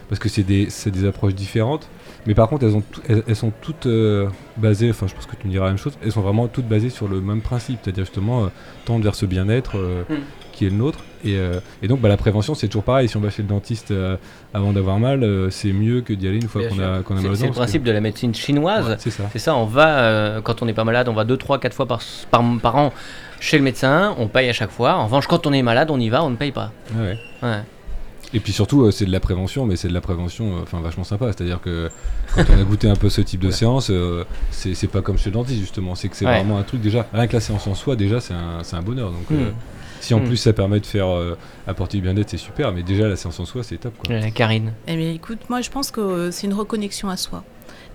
parce 0.08 0.19
que 0.20 0.28
c'est 0.28 0.43
des, 0.44 0.69
des 0.87 1.05
approches 1.06 1.34
différentes. 1.34 1.88
Mais 2.26 2.34
par 2.34 2.49
contre, 2.49 2.64
elles, 2.64 2.76
ont 2.76 2.82
elles, 3.08 3.22
elles 3.26 3.37
sont 3.37 3.52
toutes 3.61 3.87
euh, 3.87 4.28
basées, 4.56 4.90
enfin 4.90 5.06
je 5.06 5.14
pense 5.14 5.26
que 5.26 5.37
tu 5.37 5.46
me 5.46 5.52
diras 5.52 5.64
la 5.67 5.70
même 5.72 5.78
chose, 5.78 5.94
elles 6.02 6.12
sont 6.12 6.22
vraiment 6.22 6.46
toutes 6.49 6.69
basées 6.69 6.90
sur 6.90 7.08
le 7.08 7.20
même 7.20 7.40
principe, 7.40 7.78
c'est-à-dire 7.82 8.05
justement 8.05 8.44
euh, 8.44 8.49
tendre 8.84 9.02
vers 9.05 9.14
ce 9.14 9.26
bien-être 9.26 9.76
euh, 9.76 10.02
Mm. 10.08 10.14
Qui 10.54 10.66
est 10.66 10.70
le 10.70 10.76
nôtre. 10.76 11.00
Et, 11.24 11.36
euh, 11.36 11.60
et 11.82 11.88
donc 11.88 12.00
bah, 12.00 12.08
la 12.08 12.16
prévention 12.16 12.54
c'est 12.54 12.66
toujours 12.68 12.82
pareil, 12.84 13.08
si 13.08 13.16
on 13.16 13.20
va 13.20 13.30
chez 13.30 13.42
le 13.42 13.48
dentiste 13.48 13.90
euh, 13.90 14.16
avant 14.52 14.72
d'avoir 14.72 14.98
mal, 14.98 15.22
euh, 15.22 15.48
c'est 15.50 15.72
mieux 15.72 16.00
que 16.02 16.12
d'y 16.12 16.28
aller 16.28 16.36
une 16.36 16.48
fois 16.48 16.62
qu'on 16.68 16.78
a, 16.78 17.02
qu'on 17.02 17.16
a 17.16 17.20
C'est 17.20 17.26
mal 17.28 17.36
c'est 17.36 17.46
le 17.46 17.52
principe 17.52 17.82
de 17.82 17.90
la 17.92 18.00
médecine 18.00 18.34
chinoise. 18.34 18.88
Ouais, 18.88 18.96
c'est 18.98 19.10
ça. 19.10 19.24
Ça, 19.34 19.56
on 19.56 19.64
va, 19.64 20.40
quand 20.42 20.62
on 20.62 20.66
n'est 20.66 20.74
pas 20.74 20.84
malade, 20.84 21.08
on 21.08 21.14
va 21.14 21.24
2, 21.24 21.36
3, 21.36 21.58
4 21.60 21.74
fois 21.74 21.86
par, 21.86 22.00
par, 22.30 22.42
par 22.62 22.76
an 22.76 22.92
chez 23.40 23.58
le 23.58 23.64
médecin, 23.64 24.14
on 24.18 24.28
paye 24.28 24.48
à 24.48 24.52
chaque 24.52 24.70
fois. 24.70 24.94
En 24.96 25.04
revanche, 25.04 25.26
quand 25.26 25.46
on 25.46 25.52
est 25.52 25.62
malade, 25.62 25.90
on 25.90 25.98
y 26.00 26.08
va, 26.08 26.24
on 26.24 26.30
ne 26.30 26.36
paye 26.36 26.52
pas. 26.52 26.72
Ouais, 26.94 27.02
ouais. 27.02 27.18
Ouais. 27.42 27.60
Et 28.32 28.40
puis 28.40 28.52
surtout, 28.52 28.90
c'est 28.90 29.04
de 29.04 29.12
la 29.12 29.20
prévention, 29.20 29.64
mais 29.64 29.76
c'est 29.76 29.86
de 29.86 29.92
la 29.94 30.00
prévention 30.00 30.58
enfin 30.60 30.80
vachement 30.80 31.04
sympa. 31.04 31.26
C'est-à-dire 31.26 31.60
que 31.60 31.88
quand 32.34 32.42
on 32.50 32.60
a 32.60 32.64
goûté 32.64 32.88
un 32.88 32.96
peu 32.96 33.08
ce 33.08 33.20
type 33.20 33.38
de 33.40 33.50
séance, 33.52 33.90
euh, 33.90 34.24
c'est 34.50 34.88
pas 34.90 35.02
comme 35.02 35.18
chez 35.18 35.30
le 35.30 35.34
dentiste 35.34 35.60
justement. 35.60 35.94
C'est 35.94 36.08
que 36.08 36.16
c'est 36.16 36.26
Ouais. 36.26 36.38
vraiment 36.38 36.58
un 36.58 36.64
truc 36.64 36.80
déjà. 36.80 37.06
Rien 37.12 37.28
que 37.28 37.32
la 37.34 37.40
séance 37.40 37.64
en 37.68 37.74
soi, 37.76 37.94
déjà, 37.94 38.20
c'est 38.20 38.34
un, 38.34 38.58
un 38.72 38.82
bonheur. 38.82 39.10
Donc 39.10 39.30
euh, 39.30 39.50
Hmm. 39.50 39.52
Si 40.04 40.14
en 40.14 40.20
Hmm. 40.20 40.24
plus 40.26 40.36
ça 40.36 40.52
permet 40.52 40.80
de 40.80 40.86
faire 40.86 41.08
euh, 41.08 41.36
apporter 41.66 41.98
du 41.98 42.02
bien-être, 42.02 42.30
c'est 42.30 42.36
super. 42.36 42.72
Mais 42.72 42.82
déjà, 42.82 43.08
la 43.08 43.16
séance 43.16 43.38
en 43.40 43.44
soi, 43.44 43.62
c'est 43.62 43.76
top. 43.78 43.94
Quoi. 43.98 44.14
Euh, 44.14 44.30
Karine. 44.34 44.72
Eh 44.86 44.96
bien, 44.96 45.10
écoute, 45.10 45.40
moi 45.48 45.60
je 45.60 45.70
pense 45.70 45.90
que 45.90 46.00
euh, 46.00 46.30
c'est 46.30 46.46
une 46.46 46.54
reconnexion 46.54 47.08
à 47.08 47.16
soi. 47.16 47.42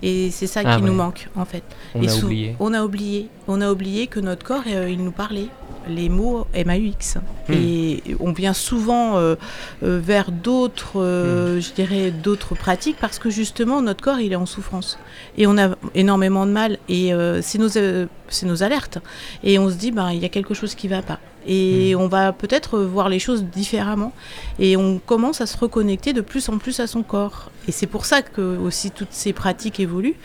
Et 0.02 0.30
c'est 0.30 0.46
ça 0.46 0.60
Ah 0.64 0.76
qui 0.76 0.82
ouais. 0.82 0.88
nous 0.88 0.94
manque 0.94 1.28
en 1.36 1.44
fait. 1.44 1.62
On 1.94 2.02
Et 2.02 2.08
a 2.08 2.14
oublié. 2.16 2.56
On 2.58 2.72
a 2.72 2.82
oublié. 2.82 3.28
On 3.48 3.60
a 3.60 3.70
oublié 3.70 4.06
que 4.06 4.18
notre 4.20 4.44
corps, 4.44 4.62
euh, 4.66 4.88
il 4.90 5.02
nous 5.04 5.10
parlait. 5.12 5.48
Les 5.88 6.08
mots 6.10 6.46
MAUX. 6.54 7.16
Hmm. 7.48 7.52
Et 7.54 8.02
on 8.20 8.32
vient 8.32 8.52
souvent 8.52 9.16
euh, 9.16 9.34
euh, 9.82 9.98
vers 10.02 10.30
d'autres, 10.30 11.00
euh, 11.00 11.58
je 11.60 11.72
dirais, 11.72 12.10
d'autres 12.10 12.54
pratiques 12.54 12.96
parce 13.00 13.18
que 13.18 13.30
justement 13.30 13.80
notre 13.82 14.02
corps, 14.02 14.20
il 14.20 14.32
est 14.32 14.36
en 14.36 14.44
souffrance. 14.46 14.98
Et 15.38 15.46
on 15.46 15.56
a 15.58 15.70
énormément 15.94 16.46
de 16.46 16.52
mal. 16.52 16.78
Et 16.90 17.12
euh, 17.14 17.40
c'est 17.42 17.58
nos, 17.58 17.76
euh, 17.78 18.06
c'est 18.30 18.46
nos 18.46 18.62
alertes. 18.62 18.98
Et 19.44 19.58
on 19.58 19.68
se 19.70 19.74
dit, 19.74 19.90
ben, 19.90 20.10
il 20.12 20.18
y 20.20 20.24
a 20.24 20.28
quelque 20.28 20.54
chose 20.54 20.74
qui 20.74 20.88
va 20.88 21.02
pas. 21.02 21.18
Et 21.46 21.94
on 21.96 22.06
va 22.06 22.32
peut-être 22.32 22.78
voir 22.80 23.08
les 23.08 23.18
choses 23.18 23.44
différemment. 23.44 24.12
Et 24.58 24.76
on 24.76 24.98
commence 24.98 25.40
à 25.40 25.46
se 25.46 25.56
reconnecter 25.56 26.12
de 26.12 26.20
plus 26.20 26.48
en 26.50 26.58
plus 26.58 26.80
à 26.80 26.86
son 26.86 27.02
corps. 27.02 27.50
Et 27.66 27.72
c'est 27.72 27.86
pour 27.86 28.04
ça 28.04 28.20
que 28.20 28.58
aussi 28.58 28.90
toutes 28.90 29.12
ces 29.12 29.32
pratiques 29.32 29.80
évoluent, 29.80 30.16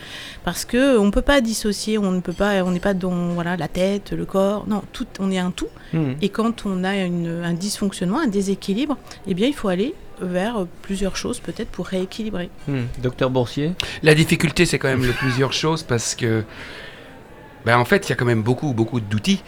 parce 0.44 0.64
que 0.64 0.98
on 0.98 1.10
peut 1.10 1.22
pas 1.22 1.40
dissocier, 1.40 1.96
on 1.96 2.10
ne 2.12 2.20
peut 2.20 2.32
pas, 2.34 2.62
on 2.64 2.70
n'est 2.70 2.80
pas 2.80 2.92
dans 2.94 3.28
voilà 3.34 3.56
la 3.56 3.68
tête, 3.68 4.12
le 4.12 4.26
corps, 4.26 4.66
non, 4.68 4.82
tout, 4.92 5.06
on 5.18 5.30
est 5.30 5.38
un 5.38 5.52
tout. 5.52 5.68
Hmm. 5.94 6.12
Et 6.20 6.28
quand 6.28 6.66
on 6.66 6.84
a 6.84 6.96
une- 6.96 7.42
un 7.44 7.54
dysfonctionnement, 7.54 8.18
un 8.18 8.26
déséquilibre, 8.26 8.96
eh 9.26 9.34
bien 9.34 9.46
il 9.48 9.54
faut 9.54 9.68
aller 9.68 9.94
vers 10.20 10.66
plusieurs 10.82 11.14
choses 11.16 11.40
peut-être 11.40 11.68
pour 11.68 11.86
rééquilibrer. 11.86 12.48
Hmm. 12.68 12.84
Docteur 13.02 13.30
Boursier? 13.30 13.72
La 14.02 14.14
difficulté, 14.14 14.64
c'est 14.66 14.78
quand 14.78 14.88
même 14.88 15.06
de 15.06 15.12
plusieurs 15.12 15.52
choses 15.52 15.82
parce 15.82 16.14
que, 16.14 16.42
ben, 17.66 17.78
en 17.78 17.84
fait, 17.84 18.06
il 18.06 18.10
y 18.10 18.12
a 18.12 18.16
quand 18.16 18.24
même 18.24 18.42
beaucoup, 18.42 18.72
beaucoup 18.72 19.00
d'outils 19.00 19.42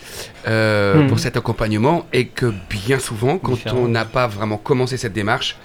euh, 0.49 1.05
Hmm. 1.05 1.07
pour 1.07 1.19
cet 1.21 1.37
accompagnement 1.37 2.07
et 2.13 2.27
que 2.27 2.53
bien 2.69 2.99
souvent, 2.99 3.39
quand 3.39 3.73
on 3.73 3.87
n'a 3.89 4.05
pas 4.05 4.27
vraiment 4.27 4.57
commencé 4.59 4.97
cette 4.97 5.13
démarche, 5.13 5.57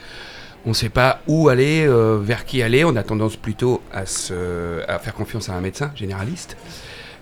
on 0.66 0.70
ne 0.70 0.74
sait 0.76 0.90
pas 0.90 1.22
où 1.28 1.50
aller, 1.50 1.86
euh, 1.88 2.20
vers 2.22 2.46
qui 2.46 2.62
aller. 2.62 2.86
On 2.86 2.96
a 2.96 3.04
tendance 3.04 3.36
plutôt 3.38 3.82
à, 3.92 4.06
se, 4.06 4.88
à 4.88 5.00
faire 5.00 5.14
confiance 5.16 5.50
à 5.50 5.54
un 5.54 5.62
médecin 5.62 5.92
généraliste 5.96 6.56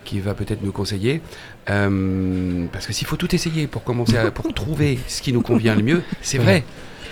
qui 0.04 0.19
va 0.19 0.33
peut-être 0.33 0.63
nous 0.63 0.72
conseiller. 0.74 1.22
Euh, 1.69 2.66
parce 2.74 2.86
que 2.86 2.94
s'il 2.94 3.07
faut 3.07 3.16
tout 3.18 3.33
essayer 3.33 3.68
pour 3.68 3.83
commencer 3.83 4.18
à, 4.18 4.31
pour 4.31 4.54
trouver 4.62 5.00
ce 5.07 5.22
qui 5.22 5.31
nous 5.31 5.42
convient 5.42 5.75
le 5.75 5.83
mieux, 5.83 6.04
c'est 6.22 6.39
vrai. 6.39 6.63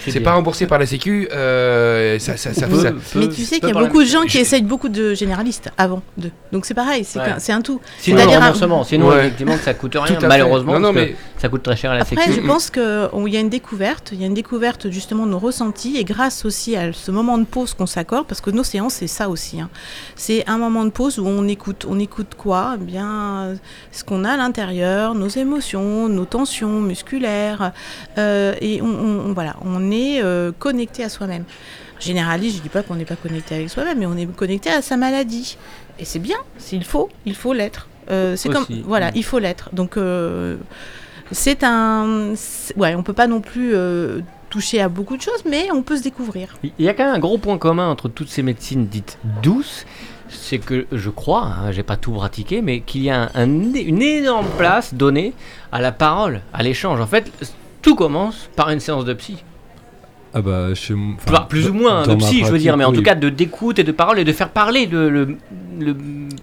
C'est 0.07 0.19
pas 0.19 0.33
remboursé 0.33 0.65
par 0.67 0.79
la 0.79 0.85
Sécu. 0.85 1.27
euh, 1.31 2.17
ça, 2.19 2.37
ça, 2.37 2.53
ça, 2.53 2.67
Peu- 2.67 2.79
ça- 2.81 2.91
peu- 2.91 3.19
Mais 3.19 3.27
tu 3.29 3.43
sais 3.43 3.59
qu'il 3.59 3.69
y 3.69 3.71
a 3.71 3.75
beaucoup 3.79 4.01
de 4.01 4.07
gens 4.07 4.23
qui 4.23 4.37
essayent 4.37 4.61
beaucoup 4.63 4.89
de 4.89 5.13
généralistes 5.13 5.69
avant 5.77 6.01
de. 6.17 6.29
Donc 6.51 6.65
c'est 6.65 6.73
pareil, 6.73 7.03
c'est 7.03 7.19
Ouais. 7.19 7.51
un 7.53 7.61
tout. 7.61 7.79
Sinon, 7.99 8.25
le 8.25 8.31
un- 8.31 8.39
remboursement. 8.39 8.83
Sinon, 8.83 9.09
Ouais. 9.09 9.19
effectivement, 9.27 9.55
que 9.57 9.63
ça 9.63 9.73
coûte 9.73 9.95
rien, 9.99 10.17
malheureusement, 10.27 10.73
Non, 10.73 10.79
non, 10.79 10.93
parce 10.93 11.05
mais- 11.07 11.11
que 11.13 11.17
ça 11.41 11.49
coûte 11.49 11.63
très 11.63 11.75
cher 11.75 11.91
à 11.91 11.95
la 11.95 12.01
Après, 12.01 12.15
sécu. 12.15 12.33
je 12.33 12.41
pense 12.47 12.69
qu'il 12.69 12.83
y 13.27 13.37
a 13.37 13.39
une 13.39 13.49
découverte, 13.49 14.09
il 14.13 14.19
y 14.21 14.23
a 14.23 14.27
une 14.27 14.33
découverte 14.33 14.89
justement 14.89 15.25
de 15.25 15.31
nos 15.31 15.39
ressentis 15.39 15.97
et 15.97 16.03
grâce 16.03 16.45
aussi 16.45 16.75
à 16.75 16.91
ce 16.93 17.11
moment 17.11 17.37
de 17.37 17.45
pause 17.45 17.73
qu'on 17.73 17.85
s'accorde, 17.85 18.25
parce 18.27 18.41
que 18.41 18.49
nos 18.51 18.63
séances, 18.63 18.95
c'est 18.95 19.07
ça 19.07 19.29
aussi. 19.29 19.59
hein. 19.61 19.69
C'est 20.15 20.47
un 20.49 20.57
moment 20.57 20.85
de 20.85 20.89
pause 20.91 21.19
où 21.19 21.27
on 21.27 21.47
écoute. 21.47 21.85
On 21.89 21.99
écoute 21.99 22.33
quoi? 22.37 22.75
Eh 22.79 22.83
bien, 22.83 23.55
ce 23.91 24.03
qu'on 24.03 24.23
a 24.23 24.31
à 24.31 24.37
l'intérieur, 24.37 25.15
nos 25.15 25.27
émotions, 25.27 26.07
nos 26.09 26.25
tensions 26.25 26.79
musculaires. 26.81 27.71
euh, 28.17 28.53
et 28.61 28.81
on, 28.81 28.85
on- 28.85 29.29
on- 29.29 29.33
voilà, 29.33 29.55
on 29.63 29.88
est 29.91 30.21
euh, 30.23 30.51
connecté 30.57 31.03
à 31.03 31.09
soi-même. 31.09 31.43
Généraliste, 31.99 32.57
je 32.57 32.61
dis 32.61 32.69
pas 32.69 32.81
qu'on 32.83 32.95
n'est 32.95 33.05
pas 33.05 33.15
connecté 33.17 33.55
avec 33.55 33.69
soi-même, 33.69 33.99
mais 33.99 34.05
on 34.05 34.15
est 34.15 34.25
connecté 34.25 34.69
à 34.69 34.81
sa 34.81 34.95
maladie. 34.97 35.57
Et 35.99 36.05
c'est 36.05 36.19
bien, 36.19 36.37
s'il 36.57 36.83
faut, 36.85 37.09
il 37.25 37.35
faut 37.35 37.53
l'être. 37.53 37.87
Euh, 38.09 38.35
c'est 38.35 38.49
comme 38.49 38.65
voilà, 38.85 39.07
Mm. 39.09 39.15
il 39.15 39.23
faut 39.23 39.39
l'être. 39.39 39.69
Donc 39.73 39.97
euh, 39.97 40.55
c'est 41.31 41.63
un, 41.63 42.33
ouais, 42.77 42.95
on 42.95 43.03
peut 43.03 43.13
pas 43.13 43.27
non 43.27 43.41
plus 43.41 43.73
toucher 44.49 44.81
à 44.81 44.89
beaucoup 44.89 45.15
de 45.17 45.21
choses, 45.21 45.43
mais 45.47 45.67
on 45.71 45.83
peut 45.83 45.97
se 45.97 46.01
découvrir. 46.03 46.55
Il 46.63 46.71
y 46.85 46.89
a 46.89 46.93
quand 46.93 47.03
même 47.05 47.15
un 47.15 47.19
gros 47.19 47.37
point 47.37 47.57
commun 47.57 47.87
entre 47.89 48.07
toutes 48.09 48.29
ces 48.29 48.41
médecines 48.43 48.87
dites 48.87 49.19
douces, 49.43 49.85
c'est 50.29 50.57
que 50.59 50.87
je 50.91 51.09
crois, 51.09 51.43
hein, 51.43 51.71
j'ai 51.71 51.83
pas 51.83 51.97
tout 51.97 52.11
pratiqué, 52.13 52.61
mais 52.61 52.79
qu'il 52.81 53.03
y 53.03 53.09
a 53.11 53.23
un- 53.23 53.29
un- 53.35 53.73
une 53.75 54.01
énorme 54.01 54.47
place 54.57 54.93
donnée 54.93 55.33
à 55.71 55.81
la 55.81 55.91
parole, 55.91 56.41
à 56.53 56.63
l'échange. 56.63 56.99
En 57.01 57.05
fait, 57.07 57.31
tout 57.83 57.95
commence 57.95 58.49
par 58.55 58.69
une 58.71 58.79
séance 58.79 59.05
de 59.05 59.13
psy. 59.13 59.43
Ah 60.33 60.41
bah 60.41 60.73
chez 60.75 60.93
moi. 60.93 61.15
enfin, 61.27 61.41
plus 61.49 61.69
ou 61.69 61.73
moins 61.73 62.03
de 62.05 62.15
psy, 62.15 62.43
je 62.45 62.51
veux 62.51 62.57
dire, 62.59 62.77
mais 62.77 62.83
en 62.85 62.91
oui. 62.91 62.97
tout 62.97 63.03
cas 63.03 63.15
de 63.15 63.29
d'écoute 63.29 63.79
et 63.79 63.83
de 63.83 63.91
parole 63.91 64.19
et 64.19 64.23
de 64.23 64.31
faire 64.31 64.49
parler 64.49 64.85
le, 64.85 65.09
le, 65.09 65.37
le 65.79 65.95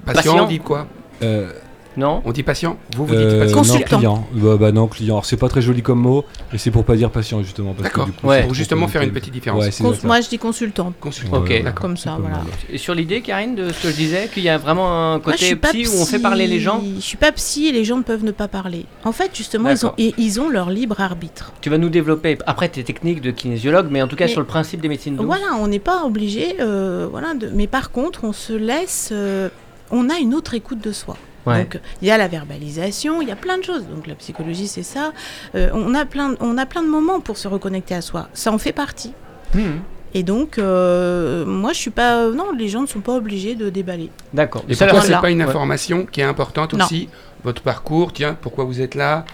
Patient, 0.05 0.45
patient. 0.47 0.63
quoi? 0.65 0.87
Euh, 1.23 1.53
Non 1.97 2.21
On 2.25 2.33
dit 2.33 2.43
patient 2.43 2.77
Vous, 2.95 3.07
vous 3.07 3.15
dites 3.15 3.25
euh, 3.25 3.41
patient 3.41 3.57
non, 3.57 3.63
Consultant. 3.63 3.97
client. 3.99 4.29
Bah, 4.35 4.57
bah 4.59 4.73
non, 4.73 4.87
client. 4.87 5.15
Alors 5.15 5.25
c'est 5.25 5.37
pas 5.37 5.49
très 5.49 5.63
joli 5.63 5.83
comme 5.83 6.01
mot, 6.01 6.25
mais 6.53 6.59
c'est 6.59 6.71
pour 6.71 6.85
pas 6.85 6.95
dire 6.97 7.11
patient 7.11 7.43
justement. 7.43 7.71
parce 7.73 7.89
que 7.89 7.95
D'accord. 7.95 8.07
du 8.07 8.13
coup, 8.13 8.27
Ouais. 8.27 8.43
Pour 8.45 8.55
justement 8.55 8.87
faire 8.89 9.03
une 9.03 9.13
petite 9.13 9.33
différence. 9.33 9.65
Ouais, 9.65 9.71
Cons- 9.71 9.95
moi, 10.05 10.21
je 10.21 10.29
dis 10.29 10.39
consultante. 10.39 10.95
Consultant. 11.01 11.39
Ok. 11.39 11.49
D'accord. 11.63 11.75
Comme 11.83 11.97
ça, 11.97 12.17
voilà. 12.21 12.37
mal. 12.39 12.47
Et 12.71 12.79
sur 12.79 12.95
l'idée, 12.95 13.21
Karine, 13.23 13.55
de 13.55 13.73
ce 13.73 13.83
que 13.85 13.91
je 13.91 13.97
disais, 13.97 14.29
qu'il 14.33 14.43
y 14.43 14.49
a 14.49 14.59
vraiment 14.59 14.89
un 14.89 15.11
Moi, 15.13 15.21
côté 15.21 15.39
suis 15.47 15.57
pas 15.57 15.69
psy, 15.69 15.87
où 15.89 16.03
on 16.03 16.07
fait 16.07 16.19
parler 16.19 16.47
les 16.47 16.61
gens 16.61 16.83
Je 16.97 17.01
suis 17.01 17.17
pas 17.17 17.33
psy 17.33 17.67
et 17.69 17.73
les 17.73 17.85
gens 17.85 17.97
ne 17.97 18.03
peuvent 18.03 18.25
ne 18.25 18.31
pas 18.33 18.49
parler. 18.49 18.85
En 19.05 19.13
fait, 19.13 19.31
justement, 19.35 19.71
ils 19.71 19.87
ont, 19.87 19.93
ils 19.99 20.41
ont 20.41 20.49
leur 20.51 20.71
libre 20.71 21.01
arbitre. 21.01 21.53
Tu 21.61 21.71
vas 21.71 21.79
nous 21.79 21.89
développer 21.89 22.37
après 22.47 22.69
tes 22.69 22.85
techniques 22.85 23.21
de 23.21 23.31
kinésiologue, 23.31 23.89
mais 23.91 24.03
en 24.03 24.09
tout 24.09 24.17
cas 24.17 24.27
Mais- 24.27 24.31
sur 24.33 24.41
le 24.41 24.47
principe 24.47 24.81
des 24.81 24.89
médecines 24.89 25.17
douces. 25.17 25.25
Voilà, 25.27 25.47
on 25.61 25.67
n'est 25.69 25.79
pas 25.79 26.05
obligé. 26.05 26.57
euh, 26.61 27.07
voilà, 27.11 27.35
de- 27.35 27.51
mais 27.55 27.67
par 27.67 27.91
contre, 27.91 28.25
on 28.25 28.33
se 28.33 28.53
laisse. 28.53 29.11
euh, 29.13 29.49
on 29.91 30.11
a 30.11 30.19
une 30.19 30.35
autre 30.35 30.55
écoute 30.55 30.81
de 30.83 30.91
soi. 30.93 31.17
Ouais. 31.47 31.63
Donc 31.63 31.79
il 32.03 32.09
y 32.09 32.11
a 32.11 32.19
la 32.19 32.29
verbalisation, 32.29 33.23
il 33.23 33.29
y 33.29 33.33
a 33.33 33.37
plein 33.37 33.59
de 33.59 33.63
choses. 33.65 33.87
Donc 33.87 34.07
la 34.07 34.15
psychologie 34.17 34.67
c'est 34.69 34.83
ça. 34.83 35.13
Euh, 35.55 35.71
on 35.75 35.95
a 35.95 36.05
plein, 36.05 36.31
de- 36.31 36.37
on 36.41 36.59
a 36.59 36.67
plein 36.67 36.83
de 36.83 36.89
moments 36.89 37.21
pour 37.21 37.37
se 37.39 37.49
reconnecter 37.49 37.95
à 37.95 38.01
soi. 38.01 38.29
Ça 38.35 38.53
en 38.53 38.59
fait 38.59 38.73
partie. 38.73 39.13
Hmm. 39.55 39.79
Et 40.15 40.23
donc 40.23 40.59
euh, 40.59 41.45
moi 41.47 41.73
je 41.73 41.79
suis 41.79 41.91
pas, 41.91 42.29
non 42.31 42.53
les 42.57 42.69
gens 42.69 42.81
ne 42.83 42.87
sont 42.87 43.01
pas 43.01 43.13
obligés 43.15 43.55
de 43.55 43.69
déballer. 43.71 44.11
D'accord. 44.33 44.65
Et 44.69 44.75
Ça, 44.75 44.89
c'est 45.03 45.13
pas 45.21 45.31
une 45.31 45.43
Ouais. 45.43 45.49
information 45.49 46.07
qui 46.11 46.21
est 46.21 46.25
importante 46.25 46.75
Non. 46.75 46.85
aussi 46.85 47.09
Votre 47.45 47.63
parcours, 47.63 48.13
tiens, 48.13 48.37
pourquoi 48.41 48.65
vous 48.65 48.81
êtes 48.81 48.95
là 48.97 49.25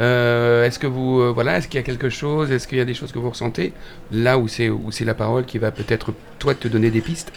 Euh, 0.00 0.64
Est-ce 0.66 0.78
que 0.78 0.86
vous, 0.86 1.20
euh, 1.20 1.30
voilà, 1.32 1.56
est-ce 1.58 1.68
qu'il 1.68 1.76
y 1.78 1.82
a 1.82 1.86
quelque 1.86 2.08
chose 2.10 2.50
Est-ce 2.50 2.66
qu'il 2.66 2.76
y 2.78 2.80
a 2.80 2.84
des 2.84 2.92
choses 2.94 3.12
que 3.12 3.18
vous 3.18 3.30
ressentez 3.30 3.72
Là 4.10 4.36
où 4.38 4.48
c'est 4.48 4.68
où 4.68 4.90
c'est 4.90 5.04
la 5.04 5.14
parole 5.14 5.44
qui 5.44 5.58
va 5.58 5.70
peut-être 5.70 6.12
toi 6.38 6.54
te 6.54 6.66
donner 6.68 6.90
des 6.90 7.00
pistes? 7.00 7.32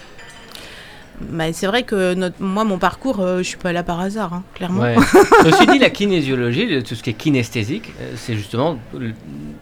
Mais 1.32 1.54
c'est 1.54 1.68
vrai 1.68 1.84
que 1.84 2.14
notre, 2.14 2.42
moi 2.42 2.64
mon 2.64 2.78
parcours, 2.78 3.20
euh, 3.20 3.38
je 3.40 3.44
suis 3.44 3.58
pas 3.58 3.72
là 3.74 3.84
par 3.84 4.00
hasard, 4.00 4.34
hein, 4.34 4.44
clairement. 4.54 4.82
Ouais. 4.82 4.96
Ceci 5.44 5.66
dit, 5.68 5.80
la 5.80 5.90
kinésiologie, 5.90 6.66
le- 6.66 6.84
tout 6.84 6.96
ce 6.96 7.04
qui 7.04 7.12
est 7.12 7.14
kinesthésique, 7.14 7.92
euh, 8.02 8.14
c'est 8.16 8.36
justement 8.36 8.78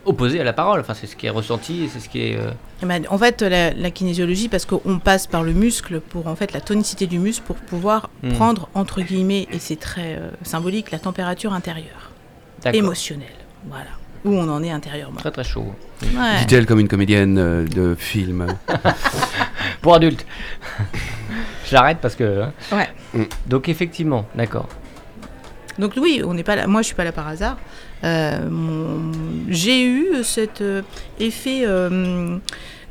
opposé 0.05 0.39
à 0.39 0.43
la 0.43 0.53
parole. 0.53 0.79
Enfin, 0.79 0.93
c'est 0.93 1.07
ce 1.07 1.15
qui 1.15 1.27
est 1.27 1.29
ressenti, 1.31 1.89
c'est 1.91 1.99
ce 1.99 2.09
qui 2.09 2.21
est. 2.21 2.37
ben, 2.81 3.03
en 3.09 3.17
fait, 3.17 3.41
la, 3.41 3.71
la 3.73 3.91
kinésiologie, 3.91 4.49
parce 4.49 4.65
qu'on 4.65 4.99
passe 4.99 5.27
par 5.27 5.43
le 5.43 5.53
muscle 5.53 5.99
pour 5.99 6.27
en 6.27 6.35
fait 6.35 6.53
la 6.53 6.61
tonicité 6.61 7.07
du 7.07 7.19
muscle 7.19 7.43
pour 7.45 7.55
pouvoir 7.57 8.09
Hmm. 8.23 8.31
prendre 8.33 8.69
entre 8.73 9.01
guillemets, 9.01 9.47
et 9.51 9.59
c'est 9.59 9.75
très 9.79 10.15
euh, 10.15 10.29
symbolique, 10.43 10.91
la 10.91 10.99
température 10.99 11.51
intérieure, 11.53 12.11
émotionnelle. 12.71 13.27
Voilà, 13.67 13.85
où 14.25 14.31
on 14.33 14.47
en 14.49 14.63
est 14.63 14.71
intérieurement. 14.71 15.17
Très 15.19 15.31
très 15.31 15.43
chaud. 15.43 15.65
Ouais. 16.01 16.45
Dit-elle 16.45 16.65
comme 16.65 16.79
une 16.79 16.87
comédienne 16.87 17.65
de 17.65 17.95
film. 17.97 18.47
Pour 19.81 19.95
adultes. 19.95 20.25
J'arrête 21.69 21.97
parce 22.01 22.15
que. 22.15 22.41
hein. 22.43 22.53
Ouais. 22.71 22.89
Mm. 23.13 23.23
Donc 23.47 23.69
effectivement, 23.69 24.25
d'accord. 24.35 24.67
Donc 25.79 25.93
oui, 25.97 26.21
on 26.25 26.33
n'est 26.33 26.43
pas 26.43 26.55
là. 26.55 26.67
Moi, 26.67 26.81
je 26.81 26.87
suis 26.87 26.95
pas 26.95 27.03
là 27.03 27.11
par 27.11 27.27
hasard. 27.27 27.57
Euh, 28.03 28.47
mon- 28.49 29.11
J'ai 29.49 29.83
eu 29.85 30.23
cet 30.23 30.61
euh, 30.61 30.81
effet, 31.19 31.61
euh, 31.65 32.37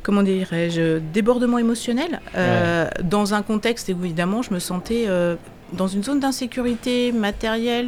comment 0.01 0.23
dirais-je, 0.23 0.97
débordement 0.99 1.59
émotionnel 1.59 2.19
euh, 2.35 2.87
dans 3.03 3.33
un 3.33 3.41
contexte 3.41 3.89
où 3.89 4.03
évidemment, 4.03 4.41
je 4.41 4.53
me 4.53 4.59
sentais 4.59 5.05
euh, 5.07 5.35
dans 5.71 5.87
une 5.87 6.03
zone 6.03 6.19
d'insécurité 6.19 7.11
matérielle, 7.13 7.87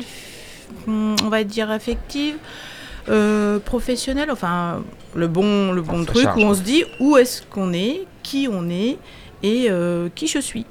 on 0.88 1.16
va 1.30 1.44
dire 1.44 1.72
affective. 1.72 2.36
euh, 3.10 3.60
professionnelle, 3.60 4.32
enfin 4.32 4.82
le 5.16 5.28
bon, 5.28 5.72
le 5.72 5.82
bon 5.84 6.00
ça 6.00 6.06
truc 6.12 6.24
charge, 6.24 6.42
où 6.42 6.46
on 6.46 6.54
se 6.56 6.62
dit 6.62 6.84
où 7.00 7.18
est-ce 7.18 7.44
qu'on 7.44 7.72
est, 7.74 8.02
qui 8.24 8.48
on 8.52 8.68
est 8.70 8.98
et 9.44 9.68
euh, 9.70 10.10
qui 10.14 10.28
je 10.28 10.40
suis. 10.40 10.66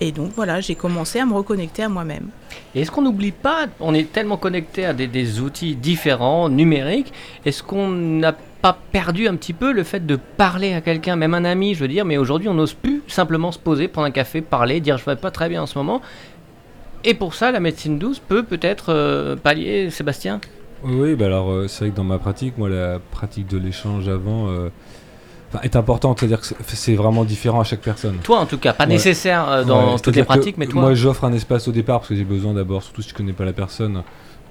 Et 0.00 0.10
donc 0.12 0.32
voilà, 0.34 0.60
j'ai 0.60 0.74
commencé 0.74 1.20
à 1.20 1.26
me 1.26 1.34
reconnecter 1.34 1.82
à 1.84 1.88
moi-même. 1.88 2.28
Et 2.74 2.80
est-ce 2.80 2.90
qu'on 2.90 3.02
n'oublie 3.02 3.32
pas, 3.32 3.66
on 3.80 3.94
est 3.94 4.12
tellement 4.12 4.36
connecté 4.36 4.84
à 4.84 4.92
des, 4.92 5.06
des 5.06 5.40
outils 5.40 5.76
différents, 5.76 6.48
numériques, 6.48 7.12
est-ce 7.44 7.62
qu'on 7.62 7.88
n'a 7.88 8.34
pas 8.60 8.76
perdu 8.92 9.28
un 9.28 9.36
petit 9.36 9.52
peu 9.52 9.72
le 9.72 9.84
fait 9.84 10.04
de 10.04 10.16
parler 10.16 10.72
à 10.72 10.80
quelqu'un, 10.80 11.16
même 11.16 11.34
un 11.34 11.44
ami, 11.44 11.74
je 11.74 11.80
veux 11.80 11.88
dire, 11.88 12.04
mais 12.04 12.16
aujourd'hui 12.16 12.48
on 12.48 12.54
n'ose 12.54 12.74
plus 12.74 13.02
simplement 13.06 13.52
se 13.52 13.58
poser, 13.58 13.88
prendre 13.88 14.08
un 14.08 14.10
café, 14.10 14.40
parler, 14.40 14.80
dire 14.80 14.98
je 14.98 15.04
vais 15.04 15.16
pas 15.16 15.30
très 15.30 15.48
bien 15.48 15.62
en 15.62 15.66
ce 15.66 15.78
moment. 15.78 16.00
Et 17.04 17.12
pour 17.12 17.34
ça, 17.34 17.52
la 17.52 17.60
médecine 17.60 17.98
douce 17.98 18.18
peut 18.18 18.42
peut-être 18.42 18.86
euh, 18.88 19.36
pallier, 19.36 19.90
Sébastien? 19.90 20.40
Oui, 20.82 21.14
bah 21.14 21.26
alors 21.26 21.50
euh, 21.50 21.68
c'est 21.68 21.84
vrai 21.84 21.90
que 21.90 21.96
dans 21.96 22.04
ma 22.04 22.18
pratique, 22.18 22.56
moi 22.56 22.70
la 22.70 22.98
pratique 22.98 23.46
de 23.46 23.58
l'échange 23.58 24.08
avant 24.08 24.48
euh, 24.48 24.70
est 25.62 25.76
importante, 25.76 26.20
c'est-à-dire 26.20 26.40
que 26.40 26.46
c'est- 26.46 26.94
vraiment 26.94 27.24
différent 27.24 27.60
à 27.60 27.64
chaque 27.64 27.80
personne. 27.80 28.16
Toi 28.22 28.38
en 28.40 28.46
tout 28.46 28.58
cas, 28.58 28.72
pas 28.72 28.84
Ouais. 28.84 28.90
nécessaire 28.90 29.48
euh, 29.48 29.64
dans 29.64 29.92
Ouais, 29.94 29.98
toutes 30.02 30.16
les 30.16 30.24
pratiques, 30.24 30.54
que 30.56 30.60
mais 30.60 30.66
toi. 30.66 30.80
Moi 30.82 30.94
j'offre 30.94 31.24
un 31.24 31.32
espace 31.32 31.68
au 31.68 31.72
départ 31.72 32.00
parce 32.00 32.08
que 32.10 32.16
j'ai 32.16 32.24
besoin 32.24 32.54
d'abord, 32.54 32.82
surtout 32.82 33.02
si 33.02 33.10
je 33.10 33.14
connais 33.14 33.32
pas 33.32 33.44
la 33.44 33.52
personne, 33.52 34.02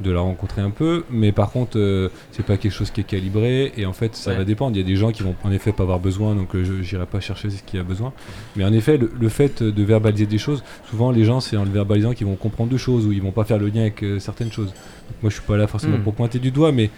de 0.01 0.11
la 0.11 0.21
rencontrer 0.21 0.61
un 0.61 0.71
peu. 0.71 1.03
Mais 1.11 1.31
par 1.31 1.51
contre, 1.51 1.77
euh, 1.77 2.09
c'est 2.31 2.43
pas 2.43 2.57
quelque 2.57 2.71
chose 2.71 2.89
qui 2.89 3.01
est 3.01 3.03
calibré 3.03 3.71
et 3.77 3.85
en 3.85 3.93
fait 3.93 4.15
ça 4.15 4.31
Ouais. 4.31 4.37
va 4.37 4.43
dépendre. 4.43 4.75
Il 4.75 4.79
y 4.81 4.83
a 4.83 4.87
des 4.87 4.95
gens 4.95 5.11
qui 5.11 5.21
vont 5.21 5.35
en 5.43 5.51
effet 5.51 5.71
pas 5.71 5.83
avoir 5.83 5.99
besoin, 5.99 6.33
donc 6.33 6.55
euh, 6.55 6.63
je 6.63 6.81
j'irai 6.81 7.05
pas 7.05 7.19
chercher 7.19 7.51
ce 7.51 7.61
qu'il 7.61 7.77
y 7.77 7.79
a 7.79 7.85
besoin. 7.85 8.11
Mais 8.55 8.65
en 8.65 8.73
effet, 8.73 8.97
le, 8.97 9.11
le 9.17 9.29
fait 9.29 9.61
de 9.61 9.83
verbaliser 9.83 10.25
des 10.25 10.39
choses, 10.39 10.63
souvent 10.89 11.11
les 11.11 11.23
gens 11.25 11.39
c'est 11.39 11.57
en 11.57 11.63
le 11.63 11.69
verbalisant 11.69 12.13
qu'ils 12.13 12.25
vont 12.25 12.35
comprendre 12.35 12.71
deux 12.71 12.77
choses 12.77 13.05
ou 13.05 13.11
ils 13.11 13.21
vont 13.21 13.31
pas 13.31 13.43
faire 13.43 13.59
le 13.59 13.67
lien 13.67 13.81
avec 13.81 14.03
euh, 14.03 14.17
certaines 14.19 14.51
choses. 14.51 14.69
Donc 14.69 15.21
moi 15.21 15.29
je 15.29 15.35
suis 15.35 15.43
pas 15.45 15.57
là 15.57 15.67
forcément 15.67 15.97
Hmm. 15.97 16.03
pour 16.03 16.15
pointer 16.15 16.39
du 16.39 16.49
doigt, 16.49 16.71
mais 16.71 16.89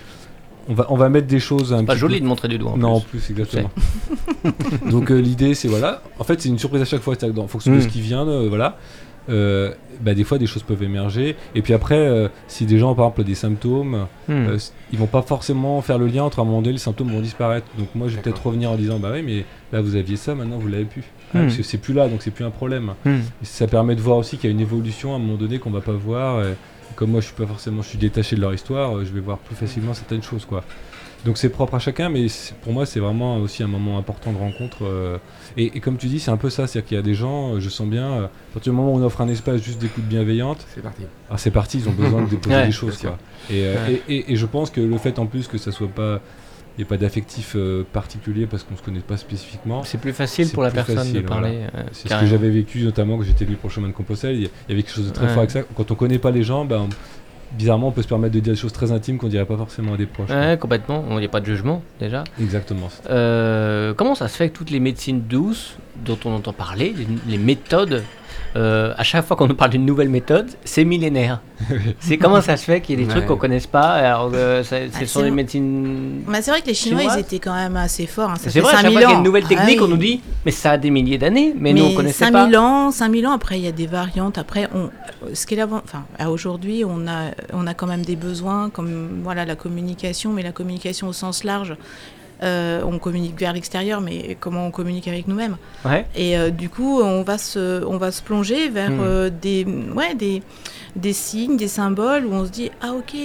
on 0.67 0.73
va, 0.73 0.85
on 0.89 0.95
va 0.95 1.09
mettre 1.09 1.27
des 1.27 1.39
choses 1.39 1.73
un 1.73 1.83
Pas 1.85 1.95
joli 1.95 2.15
peu- 2.15 2.21
de 2.21 2.27
montrer 2.27 2.47
du 2.47 2.57
doigt. 2.57 2.71
En 2.71 2.77
non, 2.77 2.89
en 2.95 2.99
plus. 3.01 3.29
exactement. 3.29 3.69
Donc 4.89 5.11
euh, 5.11 5.15
l'idée, 5.19 5.53
c'est 5.55 5.67
voilà. 5.67 6.01
En 6.19 6.23
fait, 6.23 6.41
c'est 6.41 6.49
une 6.49 6.59
surprise 6.59 6.81
à 6.81 6.85
chaque 6.85 7.01
fois. 7.01 7.15
C'est-à-dire 7.15 7.35
que 7.35 7.39
En 7.41 7.47
fonction 7.47 7.71
de 7.71 7.77
Mm. 7.77 7.81
ce 7.81 7.87
qui 7.87 8.01
vient, 8.01 8.27
euh, 8.27 8.47
voilà. 8.49 8.77
euh, 9.29 9.73
bah, 10.01 10.13
des 10.13 10.23
fois, 10.23 10.37
des 10.37 10.45
choses 10.45 10.61
peuvent 10.63 10.83
émerger. 10.83 11.35
Et 11.55 11.61
puis 11.61 11.73
après, 11.73 11.97
euh, 11.97 12.27
si 12.47 12.65
des 12.65 12.77
gens, 12.77 12.93
par 12.93 13.05
exemple, 13.05 13.21
ont 13.21 13.23
des 13.23 13.33
symptômes, 13.35 14.07
s- 14.29 14.73
ils 14.91 14.99
vont 14.99 15.07
pas 15.07 15.21
forcément 15.23 15.81
faire 15.81 15.97
le 15.97 16.05
lien 16.07 16.23
entre 16.23 16.39
à 16.39 16.41
un 16.43 16.45
moment 16.45 16.61
donné, 16.61 16.73
les 16.73 16.77
symptômes 16.79 17.09
vont 17.11 17.21
disparaître. 17.21 17.65
Donc 17.77 17.87
moi, 17.95 18.07
je 18.07 18.15
vais 18.17 18.21
peut-être 18.21 18.45
revenir 18.45 18.69
en 18.71 18.75
disant, 18.75 18.99
bah 18.99 19.09
oui, 19.13 19.23
mais 19.23 19.45
là, 19.73 19.81
vous 19.81 19.95
aviez 19.95 20.15
ça, 20.15 20.35
maintenant, 20.35 20.57
vous 20.59 20.67
l'avez 20.67 20.85
plus. 20.85 21.03
Ah, 21.33 21.39
Mm. 21.39 21.41
Parce 21.45 21.57
que 21.57 21.63
c'est 21.63 21.79
plus 21.79 21.93
là, 21.93 22.07
donc 22.07 22.21
c'est 22.21 22.29
plus 22.31 22.45
un 22.45 22.51
problème. 22.51 22.91
Et 23.05 23.17
ça 23.43 23.65
permet 23.67 23.95
de 23.95 24.01
voir 24.01 24.17
aussi 24.17 24.37
qu'il 24.37 24.49
y 24.49 24.53
a 24.53 24.55
une 24.55 24.61
évolution 24.61 25.13
à 25.13 25.15
un 25.15 25.19
moment 25.19 25.37
donné 25.37 25.57
qu'on 25.59 25.71
va 25.71 25.81
pas 25.81 25.91
voir. 25.93 26.41
et 26.45 26.55
comme 26.95 27.11
moi, 27.11 27.21
je 27.21 27.25
suis 27.27 27.35
pas 27.35 27.45
forcément, 27.47 27.81
je 27.81 27.89
suis 27.89 27.97
détaché 27.97 28.35
de 28.35 28.41
leur 28.41 28.53
histoire, 28.53 28.97
euh, 28.97 29.05
je 29.05 29.11
vais 29.11 29.19
voir 29.19 29.37
plus 29.39 29.55
facilement 29.55 29.93
certaines 29.93 30.23
choses, 30.23 30.45
quoi. 30.45 30.63
Donc 31.25 31.39
c'est 31.39 31.49
propre 31.49 31.73
à 31.73 31.79
chacun, 31.79 32.09
mais 32.09 32.27
pour 32.61 32.71
moi, 32.71 32.85
c'est 32.85 32.99
vraiment 32.99 33.37
aussi 33.37 33.63
un 33.63 33.67
moment 33.67 33.97
important 33.97 34.31
de 34.31 34.37
rencontre. 34.37 34.83
euh, 34.85 35.17
et, 35.57 35.75
et 35.75 35.79
comme 35.79 35.97
tu 35.97 36.05
dis, 36.05 36.19
c'est 36.19 36.29
un 36.29 36.37
peu 36.37 36.51
ça, 36.51 36.67
c'est-à-dire 36.67 36.87
qu'il 36.87 36.97
y 36.97 36.99
a 36.99 37.03
des 37.03 37.15
gens, 37.15 37.55
euh, 37.55 37.59
je 37.59 37.67
sens 37.69 37.87
bien, 37.87 38.05
euh, 38.11 38.25
à 38.25 38.29
partir 38.53 38.71
du 38.71 38.77
moment 38.77 38.93
où 38.93 38.99
on 38.99 39.03
offre 39.03 39.21
un 39.21 39.27
espace 39.27 39.61
juste 39.63 39.79
d'écoute 39.79 40.03
bienveillante, 40.03 40.63
C'est 40.75 40.81
parti. 40.81 41.01
ah, 41.31 41.37
c'est 41.39 41.49
parti, 41.51 41.79
ils 41.79 41.89
ont 41.89 41.93
besoin 41.93 42.21
de 42.21 42.29
déposer 42.29 42.55
Ouais, 42.57 42.65
des 42.67 42.71
choses, 42.71 42.97
quoi. 42.99 43.17
Et, 43.49 43.63
euh, 43.65 43.75
Ouais. 43.87 44.01
et, 44.07 44.15
et- 44.17 44.33
et 44.33 44.35
je 44.35 44.45
pense 44.45 44.69
que 44.69 44.81
le 44.81 44.97
fait 44.99 45.17
en 45.17 45.25
plus 45.25 45.47
que 45.47 45.57
ça 45.57 45.71
soit 45.71 45.87
pas, 45.87 46.21
il 46.77 46.81
n'y 46.81 46.83
ait 46.83 46.87
pas 46.87 46.97
d'affectif 46.97 47.53
euh, 47.55 47.83
particulier 47.93 48.47
parce 48.47 48.63
qu'on 48.63 48.75
se 48.75 48.81
connaît 48.81 48.99
pas 48.99 49.15
spécifiquement. 49.17 49.83
C'est 49.83 49.97
plus 49.99 50.11
facile 50.13 50.49
pour 50.49 50.61
la 50.63 50.71
personne 50.71 50.97
facile, 50.97 51.13
de 51.13 51.21
parler. 51.21 51.59
euh, 51.75 51.83
C'est 51.93 52.09
ce 52.09 52.19
que 52.19 52.25
j'avais 52.25 52.49
vécu 52.49 52.79
notamment 52.83 53.17
quand 53.17 53.23
j'étais 53.23 53.45
venu 53.45 53.55
pour 53.57 53.69
le 53.69 53.73
chemin 53.73 53.87
de 53.87 53.93
Compostelle. 53.93 54.35
Il 54.35 54.41
y 54.43 54.49
avait 54.69 54.83
quelque 54.83 54.91
chose 54.95 55.07
de 55.07 55.13
très 55.13 55.23
Ouais. 55.25 55.29
fort 55.29 55.39
avec 55.39 55.51
ça. 55.51 55.61
Quand 55.75 55.89
on 55.91 55.95
connaît 55.95 56.19
pas 56.19 56.31
les 56.31 56.43
gens, 56.43 56.65
ben, 56.65 56.89
bizarrement, 57.57 57.87
on 57.87 57.91
peut 57.91 58.01
se 58.01 58.07
permettre 58.09 58.33
de 58.33 58.39
dire 58.41 58.53
des 58.53 58.59
choses 58.59 58.73
très 58.73 58.91
intimes 58.91 59.17
qu'on 59.17 59.29
dirait 59.29 59.45
pas 59.45 59.55
forcément 59.55 59.93
à 59.93 59.97
des 59.97 60.05
proches. 60.05 60.27
quoi. 60.27 60.35
Ouais, 60.37 60.57
complètement. 60.57 61.05
Il 61.11 61.17
n'y 61.17 61.25
a 61.25 61.29
pas 61.29 61.39
de 61.39 61.45
jugement 61.45 61.81
déjà. 61.99 62.25
Exactement. 62.41 62.89
Euh, 63.09 63.93
comment 63.93 64.15
ça 64.15 64.27
se 64.27 64.35
fait 64.35 64.49
que 64.49 64.57
toutes 64.57 64.71
les 64.71 64.81
médecines 64.81 65.21
douces 65.21 65.77
dont 66.05 66.17
on 66.25 66.33
entend 66.35 66.51
parler, 66.51 66.93
les, 66.97 67.07
les 67.27 67.37
méthodes, 67.37 68.03
euh, 68.55 68.93
à 68.97 69.03
chaque 69.03 69.25
fois 69.25 69.35
qu'on 69.35 69.47
nous 69.47 69.55
parle 69.55 69.71
d'une 69.71 69.85
nouvelle 69.85 70.07
méthode, 70.09 70.47
c'est 70.63 70.85
millénaire 70.85 71.41
C'est 71.99 72.17
comment 72.17 72.41
ça 72.41 72.55
se 72.57 72.63
fait 72.65 72.79
qu'il 72.81 72.97
y 72.99 73.03
ait 73.03 73.05
des 73.05 73.11
trucs 73.11 73.25
qu'on 73.25 73.35
connaisse 73.37 73.67
pas 73.67 73.93
alors 73.93 74.31
que 74.31 74.63
ça- 74.63 74.77
ce 74.87 74.91
Ah, 75.01 75.05
sont 75.05 75.19
c'est 75.21 75.31
médecines. 75.31 76.21
Bah, 76.27 76.41
c'est 76.41 76.51
vrai 76.51 76.61
que 76.61 76.67
les 76.67 76.73
Chinois, 76.73 76.99
Chinoise 77.01 77.17
ils 77.17 77.21
étaient 77.21 77.39
quand 77.39 77.53
même 77.55 77.75
assez 77.77 78.05
forts. 78.07 78.29
hein. 78.31 78.35
C'est 78.37 78.59
vrai, 78.59 78.69
à 78.73 78.77
chaque 78.77 78.81
5000 78.83 78.91
fois 78.93 79.01
qu'il 79.01 79.09
y 79.11 79.13
a 79.13 79.17
une 79.17 79.23
nouvelle 79.23 79.43
Ah 79.45 79.49
technique, 79.49 79.81
on 79.81 79.85
oui. 79.85 79.89
nous 79.91 79.97
dit, 79.97 80.21
mais 80.45 80.51
ça 80.51 80.71
a 80.71 80.77
des 80.77 80.89
milliers 80.89 81.17
d'années, 81.17 81.53
mais, 81.57 81.73
nous 81.73 81.83
on 81.85 81.93
connaissait 81.95 82.25
5000 82.25 82.51
pas. 82.53 82.59
ans, 82.61 82.91
5000 82.91 83.27
ans, 83.27 83.31
après 83.31 83.57
il 83.59 83.65
y 83.65 83.67
a 83.67 83.71
des 83.73 83.87
variantes. 83.87 84.37
Après, 84.37 84.69
on, 84.73 84.89
ce 85.33 85.45
qui 85.45 85.53
est 85.53 85.57
l'avant- 85.57 85.81
enfin, 85.83 86.03
aujourd'hui, 86.29 86.83
on 86.85 87.07
a, 87.07 87.31
on 87.53 87.67
a 87.67 87.73
quand 87.73 87.87
même 87.87 88.03
des 88.05 88.15
besoins, 88.15 88.69
comme 88.69 89.21
voilà 89.23 89.45
la 89.45 89.55
communication, 89.55 90.31
mais 90.33 90.43
la 90.43 90.51
communication 90.51 91.07
au 91.07 91.13
sens 91.13 91.43
large. 91.43 91.75
Euh, 92.43 92.81
on 92.85 92.99
communique 92.99 93.39
vers 93.39 93.53
l'extérieur, 93.53 94.01
mais 94.01 94.35
comment 94.39 94.67
on 94.67 94.71
communique 94.71 95.07
avec 95.07 95.27
nous-mêmes 95.27 95.55
Ouais. 95.85 96.05
Et 96.15 96.37
euh, 96.37 96.49
du 96.49 96.69
coup, 96.69 96.99
on 97.01 97.23
va 97.23 97.37
se, 97.37 97.83
on 97.85 97.97
va 97.97 98.11
se 98.11 98.21
plonger 98.21 98.69
vers 98.69 98.89
Hmm. 98.91 98.99
euh, 99.01 99.29
des, 99.29 99.65
ouais, 99.95 100.15
des, 100.15 100.43
des 100.95 101.13
signes, 101.13 101.55
des 101.57 101.67
symboles 101.69 102.25
où 102.25 102.33
on 102.33 102.45
se 102.45 102.51
dit 102.51 102.71
ah 102.81 102.91
ok, 102.93 103.15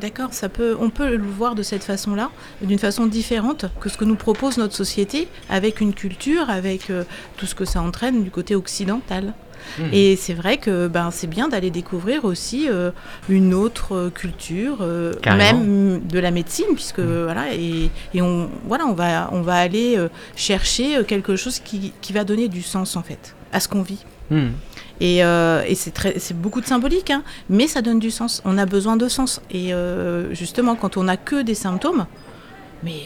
d'accord, 0.00 0.32
ça 0.32 0.48
peut, 0.48 0.76
on 0.80 0.88
peut 0.90 1.16
le 1.16 1.22
voir 1.24 1.54
de 1.54 1.62
cette 1.62 1.82
façon-là, 1.84 2.30
d'une 2.62 2.78
façon 2.78 3.06
différente 3.06 3.66
que 3.80 3.88
ce 3.88 3.96
que 3.98 4.04
nous 4.04 4.16
propose 4.16 4.56
notre 4.56 4.74
société, 4.76 5.28
avec 5.48 5.80
une 5.80 5.92
culture, 5.92 6.48
avec 6.48 6.92
tout 7.36 7.46
ce 7.46 7.54
que 7.54 7.64
ça 7.64 7.82
entraîne 7.82 8.22
du 8.24 8.30
côté 8.30 8.54
occidental. 8.54 9.34
Mhm. 9.78 9.88
Et 9.92 10.16
c'est 10.16 10.34
vrai 10.34 10.56
que 10.58 10.88
ben, 10.88 11.10
c'est 11.10 11.26
bien 11.26 11.48
d'aller 11.48 11.70
découvrir 11.70 12.24
aussi 12.24 12.68
euh, 12.68 12.90
une 13.28 13.54
autre 13.54 13.94
euh, 13.94 14.10
culture, 14.10 14.78
euh, 14.80 15.12
même 15.36 16.00
de 16.06 16.18
la 16.18 16.30
médecine, 16.30 16.66
puisque 16.74 17.00
voilà, 17.00 17.54
et, 17.54 17.90
et 18.14 18.22
on, 18.22 18.50
voilà, 18.66 18.86
on, 18.86 18.94
va, 18.94 19.28
on 19.32 19.42
va 19.42 19.54
aller 19.56 19.96
euh, 19.96 20.08
chercher 20.36 21.04
quelque 21.06 21.36
chose 21.36 21.58
qui, 21.60 21.92
qui 22.00 22.12
va 22.12 22.24
donner 22.24 22.48
du 22.48 22.62
sens 22.62 22.96
en 22.96 23.02
fait 23.02 23.34
à 23.52 23.60
ce 23.60 23.68
qu'on 23.68 23.82
vit. 23.82 24.04
Hmm. 24.30 24.48
Et, 25.00 25.24
euh, 25.24 25.62
et 25.66 25.74
c'est 25.74 25.92
très- 25.92 26.18
c'est 26.18 26.36
beaucoup 26.38 26.60
de 26.60 26.66
symbolique, 26.66 27.10
hein, 27.10 27.22
mais 27.48 27.66
ça 27.66 27.80
donne 27.82 27.98
du 27.98 28.10
sens. 28.10 28.42
On 28.44 28.58
a 28.58 28.66
besoin 28.66 28.96
de 28.96 29.08
sens. 29.08 29.40
Et 29.50 29.72
euh, 29.72 30.32
justement, 30.34 30.76
quand 30.76 30.96
on 30.98 31.04
n'a 31.04 31.16
que 31.16 31.40
des 31.42 31.54
symptômes, 31.54 32.06
mais 32.82 33.00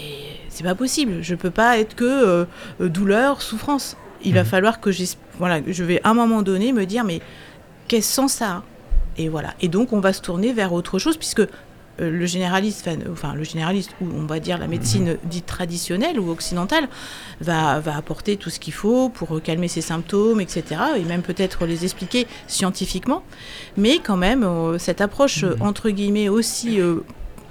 c'est 0.49 0.65
pas 0.65 0.75
possible. 0.75 1.19
Je 1.23 1.35
peux 1.35 1.51
pas 1.51 1.79
être 1.79 1.95
que 1.95 2.05
euh, 2.05 2.45
douleur, 2.81 3.43
souffrance. 3.43 3.97
Il 4.25 4.35
va 4.35 4.41
Mhm. 4.43 4.47
falloir 4.47 4.81
que 4.81 4.91
voilà, 5.39 5.61
je 5.67 5.85
vais 5.85 6.01
à 6.05 6.11
un 6.11 6.15
moment 6.15 6.43
donné 6.43 6.73
me 6.73 6.87
dire, 6.87 7.05
mais 7.05 7.21
quel 7.89 8.03
sens 8.03 8.33
ça? 8.35 8.63
Et 9.19 9.29
voilà. 9.29 9.55
Et 9.61 9.69
donc, 9.69 9.93
on 9.93 10.01
va 10.01 10.13
se 10.13 10.21
tourner 10.21 10.53
vers 10.53 10.73
autre 10.73 10.99
chose, 10.99 11.17
puisque 11.17 11.41
euh, 11.41 12.11
le 12.11 12.27
généraliste, 12.27 12.89
enfin, 12.89 12.99
enfin, 13.13 13.35
le 13.35 13.45
généraliste, 13.45 13.93
ou 14.01 14.07
on 14.19 14.27
va 14.27 14.41
dire 14.41 14.59
la 14.59 14.67
médecine 14.67 15.17
dite 15.25 15.47
traditionnelle 15.47 16.19
ou 16.19 16.29
occidentale, 16.31 16.89
va, 17.41 17.79
va 17.79 17.97
apporter 17.97 18.37
tout 18.37 18.51
ce 18.51 18.59
qu'il 18.59 18.73
faut 18.73 19.11
pour 19.11 19.41
calmer 19.41 19.69
ses 19.69 19.81
symptômes, 19.83 20.41
etc. 20.41 20.65
Et 20.97 21.03
même 21.05 21.23
peut-être 21.23 21.67
les 21.67 21.85
expliquer 21.85 22.27
scientifiquement. 22.49 23.23
Mais 23.77 23.99
quand 24.03 24.17
même, 24.17 24.43
euh, 24.43 24.79
cette 24.79 25.01
approche, 25.01 25.45
euh, 25.45 25.55
entre 25.61 25.91
guillemets, 25.91 26.29
aussi 26.29 26.81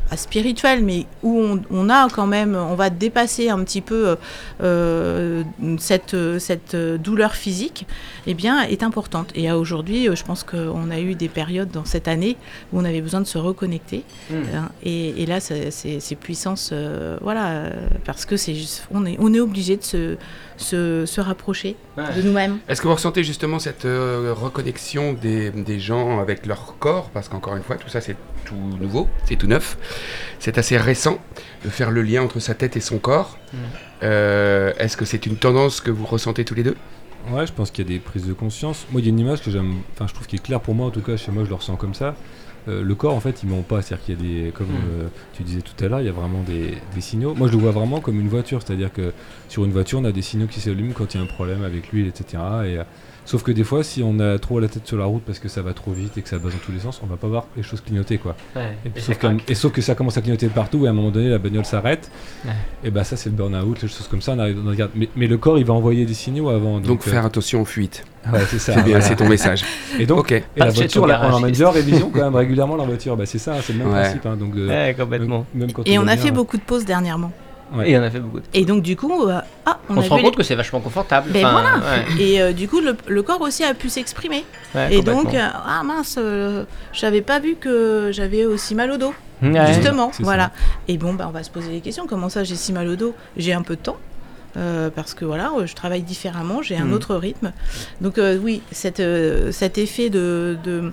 euh, 0.06 0.10
pas 0.10 0.18
spirituelle, 0.18 0.84
mais 0.84 1.06
où 1.22 1.40
on, 1.40 1.62
on 1.72 1.90
a 1.90 2.08
quand 2.10 2.28
même, 2.28 2.56
on 2.56 2.76
va 2.76 2.90
dépasser 2.90 3.50
un 3.50 3.64
petit 3.64 3.82
peu 3.82 4.16
euh, 4.62 5.44
cette, 5.78 6.16
cette 6.40 6.76
douleur 6.76 7.34
physique, 7.34 7.86
eh 8.28 8.34
bien, 8.34 8.62
est 8.64 8.84
importante. 8.84 9.32
Et 9.36 9.52
aujourd'hui, 9.52 10.08
euh, 10.08 10.16
je 10.16 10.24
pense 10.24 10.44
qu'on 10.44 10.92
a 10.92 11.00
eu 11.00 11.16
des 11.16 11.30
périodes 11.30 11.72
dans 11.72 11.86
cette 11.86 12.08
année 12.08 12.38
où 12.72 12.80
on 12.80 12.86
avait 12.86 13.02
besoin 13.02 13.22
de 13.22 13.28
se 13.28 13.38
reconnecter. 13.38 14.04
Hmm. 14.30 14.36
hein, 14.56 14.70
et, 14.84 15.22
et 15.22 15.26
là, 15.26 15.40
c'est 15.40 16.16
puissance, 16.16 16.70
euh, 16.72 17.18
voilà, 17.22 17.48
euh, 17.48 17.70
parce 18.06 18.26
que 18.26 18.38
c'est 18.38 18.56
on 18.92 19.06
est, 19.06 19.18
on 19.20 19.34
est 19.34 19.40
obligé 19.40 19.78
de 19.78 19.84
se, 19.84 20.16
se, 20.64 21.06
se 21.06 21.22
rapprocher 21.22 21.76
Ouais. 21.98 22.04
de 22.16 22.22
nous-mêmes. 22.24 22.58
Est-ce 22.68 22.82
que 22.82 22.88
vous 22.88 22.94
ressentez 22.96 23.24
justement 23.24 23.60
cette 23.60 23.86
euh, 23.86 24.34
reconnexion 24.36 25.14
des, 25.14 25.52
des 25.52 25.80
gens 25.80 26.20
avec 26.20 26.46
leur 26.46 26.76
corps? 26.80 27.10
Parce 27.12 27.30
qu'encore 27.30 27.56
une 27.56 27.64
fois, 27.64 27.76
tout 27.76 27.90
ça 27.90 28.02
c'est 28.02 28.16
tout 28.46 28.56
nouveau, 28.56 29.08
c'est 29.26 29.36
tout 29.36 29.48
neuf, 29.48 29.78
c'est 30.40 30.58
assez 30.58 30.78
récent 30.78 31.20
de 31.64 31.70
faire 31.70 31.92
le 31.92 32.02
lien 32.02 32.22
entre 32.24 32.40
sa 32.40 32.54
tête 32.56 32.76
et 32.76 32.82
son 32.82 32.98
corps. 32.98 33.38
Euh, 34.02 34.74
Est-ce 34.80 34.98
que 34.98 35.06
c'est 35.06 35.26
une 35.26 35.38
tendance 35.38 35.80
que 35.82 35.92
vous 35.92 36.06
ressentez 36.06 36.44
tous 36.46 36.56
les 36.56 36.64
deux? 36.64 36.76
Ouais, 37.32 37.48
je 37.48 37.54
pense 37.54 37.72
qu'il 37.72 37.86
y 37.86 37.88
a 37.88 37.94
des 37.94 38.00
prises 38.00 38.26
de 38.28 38.34
conscience. 38.34 38.86
Moi, 38.92 39.00
il 39.00 39.06
y 39.06 39.08
a 39.08 39.12
une 39.12 39.20
image 39.20 39.42
que 39.42 39.50
j'aime, 39.50 39.76
enfin, 39.94 40.08
je 40.08 40.14
trouve 40.14 40.28
qui 40.28 40.36
est 40.36 40.44
claire 40.44 40.60
pour 40.60 40.76
moi, 40.76 40.88
en 40.88 40.92
tout 40.92 41.02
cas, 41.02 41.16
chez 41.16 41.32
moi, 41.32 41.44
je 41.46 41.50
le 41.50 41.56
ressens 41.56 41.78
comme 41.78 41.94
ça. 41.94 42.16
Euh, 42.68 42.82
le 42.84 42.96
corps, 42.96 43.14
en 43.14 43.20
fait, 43.20 43.44
il 43.44 43.50
ment 43.50 43.62
pas. 43.62 43.82
C'est-à-dire 43.82 44.06
qu'il 44.06 44.16
y 44.16 44.42
a 44.42 44.46
des, 44.46 44.52
comme 44.52 44.68
Mm. 44.68 45.02
euh, 45.02 45.08
tu 45.34 45.44
disais 45.44 45.62
tout 45.62 45.84
à 45.84 45.88
l'heure, 45.88 46.00
il 46.02 46.06
y 46.06 46.10
a 46.10 46.14
vraiment 46.14 46.42
des, 46.44 46.78
des 46.96 47.02
signaux. 47.02 47.34
Moi, 47.34 47.48
je 47.48 47.54
le 47.54 47.60
vois 47.60 47.72
vraiment 47.72 48.00
comme 48.00 48.20
une 48.20 48.30
voiture. 48.30 48.62
C'est-à-dire 48.66 48.92
que 48.92 49.14
sur 49.50 49.66
une 49.66 49.72
voiture, 49.72 50.00
on 50.00 50.06
a 50.06 50.12
des 50.12 50.22
signaux 50.22 50.48
qui 50.48 50.62
s'allument 50.62 50.94
quand 50.94 51.14
il 51.14 51.18
y 51.18 51.20
a 51.20 51.24
un 51.24 51.28
problème 51.28 51.64
avec 51.64 51.92
l'huile, 51.92 52.08
etc. 52.08 52.42
Et, 52.66 52.80
sauf 53.26 53.44
que 53.44 53.52
des 53.52 53.64
fois, 53.64 53.84
si 53.84 54.04
on 54.04 54.20
a 54.20 54.38
trop 54.40 54.60
la 54.60 54.68
tête 54.68 54.88
sur 54.88 54.98
la 54.98 55.06
route 55.06 55.24
parce 55.26 55.40
que 55.40 55.48
ça 55.48 55.62
va 55.62 55.74
trop 55.74 55.92
vite 55.92 56.18
et 56.18 56.22
que 56.22 56.30
ça 56.30 56.40
passe 56.40 56.52
dans 56.54 56.58
tous 56.66 56.72
les 56.72 56.80
sens, 56.80 57.00
on 57.04 57.08
va 57.08 57.16
pas 57.18 57.28
voir 57.28 57.46
les 57.56 57.64
choses 57.64 57.82
clignoter, 57.82 58.18
quoi. 58.18 58.36
Ouais. 58.56 58.76
Et, 58.96 59.00
sauf, 59.00 59.16
que, 59.18 59.28
craque. 59.28 59.50
et 59.50 59.56
sauf 59.56 59.72
que 59.72 59.82
ça 59.82 59.96
commence 59.96 60.18
à 60.18 60.22
clignoter 60.22 60.48
de 60.48 60.52
partout 60.54 60.86
et 60.86 60.88
à 60.88 60.92
un 60.92 60.94
moment 60.94 61.12
donné 61.12 61.30
la 61.30 61.38
bagnole 61.38 61.66
s'arrête. 61.66 62.10
Ouais. 62.46 62.52
Et 62.84 62.92
bah 62.92 63.04
ça 63.04 63.16
c'est 63.18 63.30
le 63.30 63.36
burn-out, 63.36 63.82
les 63.82 63.88
choses 63.88 64.08
comme 64.10 64.22
ça. 64.22 64.34
On 64.34 64.40
arrive, 64.40 64.60
on 64.66 64.70
regarde. 64.70 64.92
Mais, 64.96 65.10
mais 65.16 65.28
le 65.28 65.38
corps 65.38 65.58
il 65.58 65.66
va 65.66 65.74
envoyer 65.74 66.06
des 66.06 66.14
signaux 66.14 66.50
avant. 66.50 66.80
Donc, 66.80 67.06
euh, 67.08 67.12
faire 67.12 67.26
attention 67.26 67.62
aux 67.62 67.66
fuites. 67.66 68.04
ouais, 68.32 68.40
c'est 68.48 68.60
ça. 68.60 68.74
C'est 68.84 68.90
voilà. 68.90 69.16
ton 69.16 69.28
message. 69.30 69.64
Et 70.00 70.06
donc 70.06 70.20
ok. 70.20 70.32
et 70.32 70.44
la 70.58 70.70
voiture, 70.70 71.08
là, 71.08 71.22
on 71.30 71.34
emmène 71.34 71.52
déjà 71.52 71.70
en 71.70 71.72
révision 71.72 72.10
quand 72.10 72.24
même 72.24 72.36
régulièrement 72.36 72.76
la 72.76 72.86
voiture. 72.86 73.16
Bah 73.18 73.26
c'est 73.26 73.38
ça, 73.40 73.56
c'est 73.62 73.74
le 73.74 73.80
même 73.80 73.88
Ouais. 73.94 74.02
principe. 74.02 74.26
hein, 74.26 74.36
donc 74.36 74.56
euh, 74.56 74.68
Ouais, 74.68 74.96
complètement. 74.98 75.46
même, 75.54 75.64
même 75.68 75.72
quand 75.74 75.84
Et 75.86 75.98
on 76.00 76.08
a 76.08 76.18
fait 76.18 76.30
hein. 76.30 76.34
beaucoup 76.34 76.58
de 76.58 76.62
pauses 76.64 76.86
dernièrement. 76.86 77.32
Ouais. 77.74 77.90
Et 77.92 77.98
on 77.98 78.04
a 78.04 78.10
fait 78.10 78.20
beaucoup. 78.20 78.40
de- 78.40 78.46
Et 78.54 78.66
donc, 78.66 78.84
du 78.84 78.96
coup, 78.96 79.24
euh, 79.28 79.40
ah, 79.66 79.80
on, 79.90 79.96
On, 79.98 80.00
a 80.00 80.04
se 80.04 80.10
rend 80.10 80.20
compte 80.20 80.36
que 80.36 80.44
c'est 80.44 80.56
vachement 80.56 80.80
confortable. 80.80 81.32
Ben 81.32 81.46
Enfin, 81.46 81.52
voilà. 81.54 81.76
ouais, 81.78 82.06
les- 82.18 82.24
Et 82.34 82.42
euh, 82.42 82.52
du 82.54 82.68
coup, 82.68 82.80
le, 82.82 82.96
le 83.08 83.24
corps 83.24 83.42
aussi 83.42 83.64
a 83.64 83.74
pu 83.74 83.90
s'exprimer. 83.90 84.46
ouais, 84.76 84.96
Et 84.96 85.02
donc, 85.02 85.34
euh, 85.34 85.48
ah 85.54 85.82
mince, 85.84 86.16
euh, 86.20 86.66
j'avais 86.92 87.22
pas 87.22 87.40
vu 87.40 87.56
que 87.56 88.10
j'avais 88.12 88.46
aussi 88.46 88.76
mal 88.76 88.92
au 88.92 88.98
dos. 88.98 89.14
Ouais. 89.42 89.68
Justement, 89.74 90.12
voilà. 90.20 90.52
Et 90.88 90.98
bon, 90.98 91.14
bah, 91.16 91.26
on 91.28 91.32
va 91.32 91.44
se 91.44 91.50
poser 91.50 91.72
les 91.72 91.82
questions. 91.82 92.06
Comment 92.08 92.30
ça, 92.30 92.44
j'ai 92.44 92.56
si 92.56 92.72
mal 92.74 92.88
au 92.88 92.96
dos? 92.96 93.14
J'ai 93.38 93.54
un 93.54 93.62
peu 93.62 93.76
de 93.76 93.82
temps. 93.82 93.98
Euh, 94.58 94.90
parce 94.90 95.14
que 95.14 95.26
voilà, 95.26 95.52
je 95.66 95.74
travaille 95.74 96.02
différemment, 96.04 96.62
j'ai 96.62 96.78
un 96.78 96.86
Mm. 96.86 96.94
autre 96.94 97.16
rythme. 97.16 97.52
Donc 98.02 98.18
euh, 98.18 98.38
oui, 98.38 98.62
cette, 98.72 99.00
euh, 99.00 99.52
cet 99.52 99.78
effet 99.78 100.10
de, 100.10 100.58
de, 100.64 100.92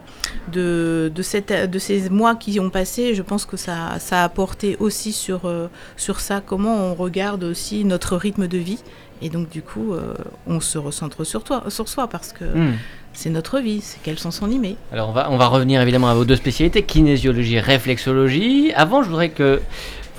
de, 0.52 1.12
de, 1.14 1.22
cette, 1.22 1.52
de 1.70 1.78
ces 1.78 2.08
mois 2.10 2.34
qui 2.34 2.58
ont 2.60 2.70
passé, 2.70 3.14
je 3.14 3.22
pense 3.22 3.44
que 3.46 3.56
ça, 3.56 3.98
ça 3.98 4.20
a 4.22 4.24
apporté 4.24 4.76
aussi 4.80 5.12
sur, 5.12 5.46
euh, 5.46 5.68
sur 5.96 6.20
ça, 6.20 6.40
comment 6.44 6.76
on 6.90 6.94
regarde 6.94 7.44
aussi 7.44 7.84
notre 7.84 8.16
rythme 8.16 8.46
de 8.48 8.58
vie. 8.58 8.80
Et 9.22 9.28
donc 9.28 9.50
du 9.50 9.60
coup, 9.60 9.92
euh, 9.92 10.14
on 10.46 10.60
se 10.60 10.78
recentre 10.78 11.24
sur, 11.24 11.44
toi, 11.44 11.64
sur 11.68 11.88
soi 11.88 12.08
parce 12.08 12.32
que 12.32 12.44
Hmm. 12.44 12.72
c'est 13.12 13.28
notre 13.28 13.60
vie, 13.60 13.82
c'est 13.82 14.00
qu'elles 14.02 14.18
sont 14.18 14.30
animées. 14.44 14.76
Alors 14.92 15.10
on 15.10 15.12
va, 15.12 15.30
on 15.30 15.36
va 15.36 15.46
revenir 15.48 15.82
évidemment 15.82 16.08
à 16.08 16.14
vos 16.14 16.24
deux 16.24 16.36
spécialités, 16.36 16.82
kinésiologie, 16.84 17.60
réflexologie. 17.60 18.72
Avant, 18.74 19.02
je 19.02 19.08
voudrais 19.10 19.28
que 19.28 19.60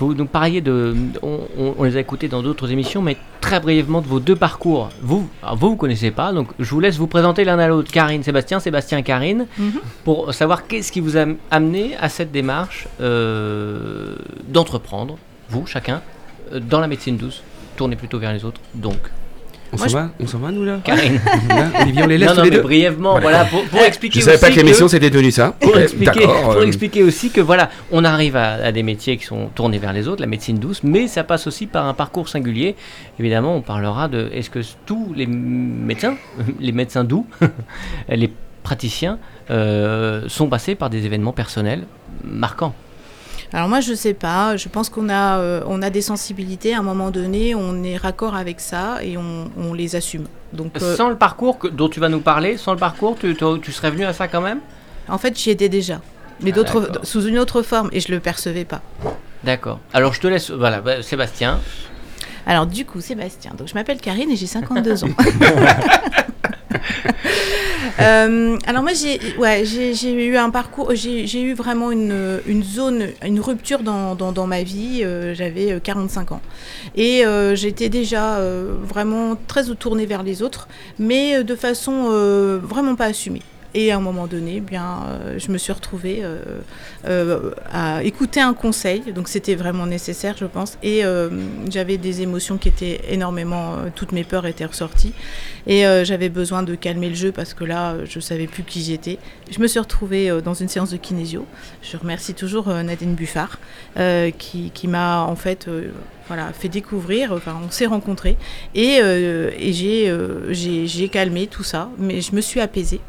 vous 0.06 0.14
nous 0.14 0.26
parliez 0.26 0.60
de... 0.60 0.94
On, 1.22 1.38
on- 1.58 1.74
on 1.78 1.82
les 1.84 1.96
a 1.96 2.00
écoutés 2.00 2.28
dans 2.28 2.42
d'autres 2.42 2.70
émissions, 2.70 3.02
mais 3.02 3.16
très 3.40 3.60
brièvement 3.60 4.00
de 4.00 4.06
vos 4.06 4.20
deux 4.20 4.36
parcours. 4.36 4.88
Vous, 5.02 5.28
alors 5.42 5.56
vous, 5.56 5.70
vous 5.70 5.76
connaissez 5.76 6.10
pas, 6.10 6.32
donc 6.32 6.48
je 6.58 6.70
vous 6.70 6.80
laisse 6.80 6.96
vous 6.96 7.06
présenter 7.06 7.44
l'un 7.44 7.58
à 7.58 7.68
l'autre. 7.68 7.90
Karine, 7.92 8.22
Sébastien, 8.22 8.60
Sébastien, 8.60 9.02
Karine, 9.02 9.46
Mhm. 9.58 9.72
pour 10.04 10.32
savoir 10.34 10.66
qu'est-ce 10.66 10.92
qui 10.92 11.00
vous 11.00 11.16
a 11.16 11.24
amené 11.50 11.96
à 12.00 12.08
cette 12.08 12.32
démarche 12.32 12.88
euh, 13.00 14.16
d'entreprendre, 14.48 15.16
vous, 15.48 15.66
chacun, 15.66 16.00
euh, 16.52 16.60
dans 16.60 16.80
la 16.80 16.86
médecine 16.88 17.16
douce. 17.16 17.42
Tournez 17.76 17.96
plutôt 17.96 18.18
vers 18.18 18.32
les 18.32 18.44
autres, 18.44 18.60
donc. 18.74 18.98
On 19.74 19.78
s'en 19.78 19.88
je- 19.88 19.92
va 19.94 20.10
On 20.20 20.26
s'en 20.26 20.38
va 20.38 20.50
nous 20.50 20.64
là 20.64 20.80
Karine. 20.84 21.18
Là, 21.48 21.82
Olivier, 21.82 22.02
on 22.02 22.06
les 22.06 22.18
laisse 22.18 22.28
non, 22.28 22.34
tous 22.34 22.38
non, 22.40 22.44
les 22.44 22.50
mais 22.50 22.56
deux 22.56 22.62
brièvement, 22.62 23.18
voilà, 23.20 23.44
pour, 23.46 23.64
pour 23.64 23.80
expliquer 23.80 24.20
Je 24.20 24.24
savais 24.26 24.38
pas 24.38 24.50
que 24.50 24.56
l'émission 24.56 24.86
c'était 24.86 25.08
devenu 25.10 25.30
ça. 25.30 25.54
pour 25.60 25.78
expliquer, 25.78 26.26
euh, 26.28 26.66
expliquer 26.66 27.02
aussi 27.02 27.30
que 27.30 27.40
voilà, 27.40 27.70
on 27.90 28.04
arrive 28.04 28.36
à, 28.36 28.52
à 28.54 28.70
des 28.72 28.82
métiers 28.82 29.16
qui 29.16 29.24
sont 29.24 29.48
tournés 29.54 29.78
vers 29.78 29.92
les 29.94 30.08
autres, 30.08 30.20
la 30.20 30.26
médecine 30.26 30.58
douce, 30.58 30.82
mais 30.82 31.06
ça 31.08 31.24
passe 31.24 31.46
aussi 31.46 31.66
par 31.66 31.86
un 31.86 31.94
parcours 31.94 32.28
singulier. 32.28 32.76
Évidemment, 33.18 33.56
on 33.56 33.62
parlera 33.62 34.08
de 34.08 34.28
est-ce 34.34 34.50
que 34.50 34.60
tous 34.84 35.12
les 35.16 35.26
médecins, 35.26 36.16
les 36.60 36.72
médecins 36.72 37.04
doux, 37.04 37.26
les 38.08 38.30
praticiens 38.62 39.18
euh, 39.50 40.24
sont 40.28 40.48
passés 40.48 40.74
par 40.74 40.90
des 40.90 41.04
événements 41.06 41.32
personnels 41.32 41.84
marquants. 42.24 42.74
Alors 43.52 43.68
moi 43.68 43.80
je 43.80 43.94
sais 43.94 44.14
pas, 44.14 44.56
je 44.56 44.68
pense 44.68 44.88
qu'on 44.88 45.08
a, 45.08 45.38
euh, 45.38 45.62
on 45.66 45.82
a 45.82 45.90
des 45.90 46.02
sensibilités, 46.02 46.74
à 46.74 46.78
un 46.78 46.82
moment 46.82 47.10
donné 47.10 47.54
on 47.54 47.82
est 47.82 47.96
raccord 47.96 48.34
avec 48.34 48.60
ça 48.60 48.98
et 49.02 49.16
on, 49.16 49.50
on 49.56 49.72
les 49.74 49.96
assume. 49.96 50.24
Donc 50.52 50.72
euh, 50.80 50.96
Sans 50.96 51.08
le 51.08 51.16
parcours 51.16 51.58
que- 51.58 51.68
dont 51.68 51.88
tu 51.88 52.00
vas 52.00 52.08
nous 52.08 52.20
parler, 52.20 52.56
sans 52.56 52.72
le 52.72 52.78
parcours, 52.78 53.16
tu, 53.18 53.34
tu- 53.36 53.60
tu 53.62 53.72
serais 53.72 53.90
venu 53.90 54.04
à 54.04 54.12
ça 54.12 54.28
quand 54.28 54.40
même? 54.42 54.60
En 55.08 55.18
fait 55.18 55.38
j'y 55.38 55.50
étais 55.50 55.68
déjà, 55.68 56.00
mais 56.42 56.52
Ah, 56.56 56.98
sous 57.02 57.26
une 57.26 57.38
autre 57.38 57.62
forme 57.62 57.88
et 57.92 58.00
je 58.00 58.10
le 58.12 58.20
percevais 58.20 58.64
pas. 58.64 58.80
D'accord. 59.44 59.80
Alors 59.92 60.12
je 60.14 60.20
te 60.20 60.26
laisse, 60.26 60.50
voilà, 60.50 60.80
bah, 60.80 61.02
Sébastien. 61.02 61.58
Alors 62.46 62.66
du 62.66 62.84
coup 62.84 63.00
Sébastien, 63.00 63.52
donc 63.56 63.68
je 63.68 63.74
m'appelle 63.74 63.98
Karine 64.00 64.30
et 64.30 64.36
j'ai 64.36 64.46
52 64.46 65.04
ans. 65.04 65.08
Euh, 68.00 68.56
alors 68.66 68.82
moi 68.82 68.92
j'ai 68.94 70.12
eu 70.12 70.36
un 70.36 70.50
parcours, 70.50 70.92
j'ai 70.94 71.42
eu 71.42 71.52
vraiment 71.52 71.90
une, 71.90 72.62
zone, 72.62 73.08
une 73.22 73.38
rupture 73.38 73.80
dans, 73.80 74.46
ma 74.46 74.62
vie, 74.62 75.02
euh, 75.04 75.34
j'avais 75.34 75.72
euh, 75.72 75.78
45 75.78 76.32
ans. 76.32 76.40
Et 76.96 77.26
euh, 77.26 77.54
j'étais 77.54 77.88
déjà 77.88 78.36
euh, 78.36 78.74
vraiment 78.82 79.36
très 79.46 79.64
tournée 79.74 80.06
vers 80.06 80.22
les 80.22 80.42
autres, 80.42 80.68
mais 80.98 81.36
euh, 81.36 81.42
de 81.42 81.54
façon 81.54 82.08
euh, 82.10 82.58
vraiment 82.62 82.94
pas 82.94 83.06
assumée. 83.06 83.42
Et 83.74 83.90
à 83.90 83.96
un 83.96 84.00
moment 84.00 84.26
donné, 84.26 84.56
eh 84.56 84.60
bien, 84.60 85.00
euh, 85.08 85.38
je 85.38 85.50
me 85.50 85.56
suis 85.56 85.72
retrouvée 85.72 86.20
euh, 86.22 86.42
euh, 87.06 87.52
à 87.72 88.02
écouter 88.02 88.40
un 88.40 88.52
conseil, 88.52 89.00
donc 89.14 89.28
c'était 89.28 89.54
vraiment 89.54 89.86
nécessaire, 89.86 90.36
je 90.38 90.44
pense. 90.44 90.76
Et 90.82 91.02
j'avais 91.70 91.96
des 91.96 92.22
émotions 92.22 92.58
qui 92.58 92.68
étaient 92.68 93.00
énormément, 93.08 93.76
toutes 93.94 94.12
mes 94.12 94.24
peurs 94.24 94.46
étaient 94.46 94.64
ressorties. 94.64 95.12
Et 95.66 95.84
j'avais 96.04 96.28
besoin 96.28 96.62
de 96.62 96.74
calmer 96.74 97.08
le 97.08 97.14
jeu 97.14 97.32
parce 97.32 97.54
que 97.54 97.64
là, 97.64 97.96
je 98.04 98.20
savais 98.20 98.46
plus 98.46 98.62
qui 98.62 98.82
j'étais. 98.82 99.18
Je 99.50 99.60
me 99.60 99.66
suis 99.66 99.78
retrouvée 99.78 100.40
dans 100.44 100.54
une 100.54 100.68
séance 100.68 100.90
de 100.90 100.96
kinésio. 100.96 101.46
Je 101.82 101.96
remercie 101.96 102.34
toujours 102.34 102.68
Nadine 102.68 103.14
Buffard 103.14 103.58
qui, 104.38 104.70
qui 104.72 104.88
m'a 104.88 105.22
en 105.22 105.36
fait 105.36 105.68
voilà, 106.28 106.52
fait 106.52 106.68
découvrir, 106.68 107.32
enfin 107.32 107.58
on 107.64 107.70
s'est 107.70 107.86
rencontrés 107.86 108.36
et, 108.74 108.98
euh, 109.00 109.50
et 109.58 109.72
j'ai, 109.72 110.08
euh, 110.08 110.52
j'ai, 110.52 111.08
calmé 111.08 111.46
tout 111.46 111.62
ça, 111.62 111.90
mais 111.98 112.20
je 112.20 112.34
me 112.34 112.40
suis 112.40 112.60
apaisée 112.60 113.00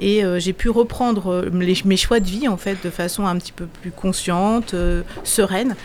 et 0.00 0.24
euh, 0.24 0.38
j'ai 0.38 0.52
pu 0.52 0.68
reprendre 0.68 1.32
euh, 1.32 1.50
mes 1.52 1.96
choix 1.96 2.20
de 2.20 2.26
vie 2.26 2.48
en 2.48 2.56
fait 2.56 2.76
de 2.84 2.90
façon 2.90 3.26
un 3.26 3.36
petit 3.36 3.52
peu 3.52 3.66
plus 3.66 3.90
consciente, 3.90 4.74
sereine. 5.24 5.76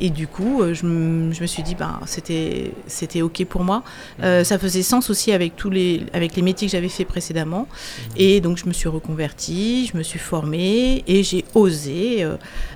Et 0.00 0.10
du 0.10 0.26
coup, 0.26 0.62
euh, 0.62 0.74
je, 0.74 0.86
me- 0.86 1.32
je 1.32 1.40
me 1.42 1.46
suis 1.46 1.62
dit, 1.62 1.74
ben, 1.74 2.00
c'était, 2.06 2.72
c'était 2.86 3.22
OK 3.22 3.44
pour 3.44 3.62
moi. 3.64 3.82
Euh, 4.22 4.44
ça 4.44 4.58
faisait 4.58 4.82
sens 4.82 5.10
aussi 5.10 5.32
avec, 5.32 5.56
tous 5.56 5.70
les, 5.70 6.04
avec 6.12 6.34
les 6.36 6.42
métiers 6.42 6.66
que 6.68 6.72
j'avais 6.72 6.88
fait 6.88 7.04
précédemment. 7.04 7.68
Et 8.16 8.40
donc, 8.40 8.56
je 8.58 8.66
me 8.66 8.72
suis 8.72 8.88
reconvertie, 8.88 9.88
je 9.92 9.96
me 9.98 10.02
suis 10.02 10.18
formée 10.18 11.04
et 11.06 11.22
j'ai 11.22 11.44
osé 11.54 12.26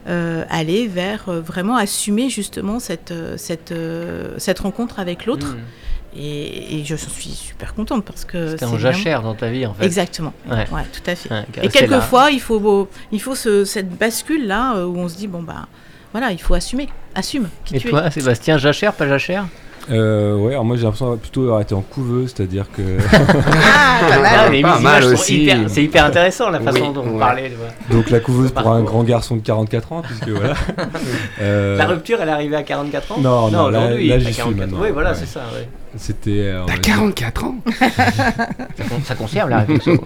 euh, 0.09 0.45
aller 0.49 0.87
vers 0.89 1.25
vraiment 1.31 1.77
assumer 1.77 2.31
justement 2.31 2.79
cette, 2.81 3.13
cette, 3.37 3.75
cette 4.39 4.59
rencontre 4.61 4.99
avec 4.99 5.27
l'autre. 5.27 5.57
Et, 6.19 6.79
et 6.81 6.85
je 6.87 6.97
suis 6.97 7.29
super 7.31 7.75
contente 7.75 8.03
parce 8.03 8.25
que 8.25 8.47
C'était 8.53 8.59
c'est 8.61 8.65
en 8.65 8.69
vraiment- 8.77 8.93
jachère 8.93 9.23
dans 9.23 9.35
ta 9.35 9.51
vie 9.51 9.67
en 9.67 9.75
fait. 9.75 9.85
Exactement. 9.85 10.33
Ouais. 10.49 10.65
Ouais, 10.73 10.85
tout 10.91 11.11
à 11.11 11.15
fait. 11.15 11.29
Ouais, 11.31 11.45
Et 11.63 11.69
quelquefois, 11.69 12.31
il 12.31 12.41
faut, 12.41 12.89
il 13.13 13.21
faut 13.21 13.35
ce- 13.35 13.67
cette 13.67 13.91
bascule 13.91 14.47
là 14.47 14.87
où 14.87 14.97
on 14.97 15.09
se 15.11 15.17
dit 15.19 15.27
bon 15.27 15.43
bah 15.43 15.67
voilà, 16.13 16.31
il 16.33 16.41
faut 16.41 16.55
assumer, 16.55 16.89
assume 17.15 17.49
qui 17.65 17.77
Et 17.77 17.79
tu 17.79 17.89
es. 17.89 17.91
toi, 17.91 18.11
Sébastien, 18.11 18.59
jachère, 18.59 18.93
pas 18.93 19.07
jachère? 19.09 19.45
Euh, 19.89 20.35
ouais, 20.35 20.51
alors 20.51 20.65
moi 20.65 20.75
j'ai 20.77 20.83
l'impression 20.83 21.05
d'avoir 21.05 21.21
plutôt 21.21 21.43
avoir 21.45 21.61
été 21.61 21.73
en 21.73 21.81
couveuse, 21.81 22.33
c'est-à-dire 22.35 22.67
que. 22.73 22.83
Ah, 23.69 24.01
pas 24.09 24.19
mal. 24.21 24.33
Ah, 24.37 24.49
les 24.51 24.61
Pas 24.63 24.81
mal 24.81 25.05
aussi. 25.05 25.49
C'est 25.69 25.85
hyper 25.85 26.05
intéressant 26.05 26.51
la 26.51 26.59
façon 26.61 26.89
Oui, 26.89 26.93
dont 26.93 27.03
vous 27.03 27.13
ouais. 27.15 27.19
parlez. 27.21 27.51
tu 27.51 27.55
vois. 27.57 27.97
Donc 27.97 28.11
la 28.11 28.19
couveuse 28.21 28.51
pour 28.51 28.69
un 28.69 28.83
grand 28.83 29.05
garçon 29.05 29.37
de 29.37 29.43
44 29.43 29.93
ans, 29.93 30.03
puisque 30.03 30.29
voilà. 30.29 30.55
Euh, 31.41 31.77
La 31.79 31.87
rupture, 31.87 32.19
elle 32.21 32.29
est 32.29 32.33
arrivée 32.33 32.57
à 32.57 32.63
44 32.65 33.13
ans? 33.13 33.17
Non, 33.21 33.49
non, 33.51 33.69
là- 33.69 33.79
aujourd'hui, 33.85 34.09
là, 34.09 34.19
j'y 34.19 34.25
suis 34.27 34.35
44. 34.37 34.59
maintenant, 34.59 34.79
Oui, 34.83 34.91
voilà, 34.93 35.11
ouais. 35.13 35.17
c'est 35.19 35.27
ça. 35.27 35.41
ouais. 35.55 35.69
C'était. 35.97 36.31
euh, 36.49 36.65
T'as 36.67 36.73
va 36.75 36.79
dire- 36.79 36.95
44 36.95 37.45
ans? 37.45 37.55
Ça, 37.79 38.85
con- 38.89 39.01
ça 39.05 39.15
conserve 39.15 39.49
la 39.51 39.59
réflexion. 39.61 39.99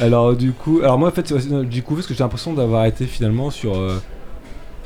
Alors 0.00 0.34
du 0.36 0.52
coup, 0.52 0.80
alors 0.82 0.98
moi 0.98 1.08
en 1.08 1.12
fait, 1.12 1.26
c'est- 1.26 1.48
non, 1.48 1.62
du 1.62 1.82
coup, 1.82 1.94
parce 1.94 2.06
que 2.06 2.14
j'ai 2.14 2.22
l'impression 2.22 2.52
d'avoir 2.52 2.84
été 2.86 3.06
finalement 3.06 3.50
sur 3.50 3.74
euh, 3.76 4.00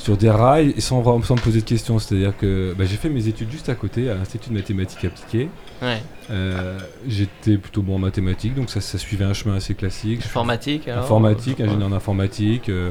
sur 0.02 0.16
des 0.16 0.30
rails 0.30 0.74
et 0.76 0.80
sans, 0.80 1.22
sans 1.22 1.36
me 1.36 1.40
poser 1.40 1.60
de 1.60 1.64
questions. 1.64 2.00
C'est-à-dire 2.00 2.36
que 2.36 2.74
bah, 2.76 2.84
j'ai 2.84 2.96
fait 2.96 3.08
mes 3.08 3.28
études 3.28 3.50
juste 3.52 3.68
à 3.68 3.76
côté, 3.76 4.10
à 4.10 4.14
l'Institut 4.14 4.50
de 4.50 4.54
mathématiques 4.54 5.04
appliquées. 5.04 5.48
Ouais. 5.80 6.02
Euh, 6.30 6.78
J'étais 7.06 7.56
plutôt 7.56 7.82
bon 7.82 7.94
en 7.94 7.98
mathématiques, 7.98 8.54
donc 8.54 8.68
ça, 8.68 8.80
ça 8.80 8.98
suivait 8.98 9.24
un 9.24 9.32
chemin 9.32 9.54
assez 9.54 9.74
classique. 9.74 10.26
Informatique, 10.26 10.88
alors 10.88 11.04
informatique, 11.04 11.60
ingénieur 11.60 11.88
en 11.88 11.92
informatique, 11.92 12.68
euh, 12.68 12.90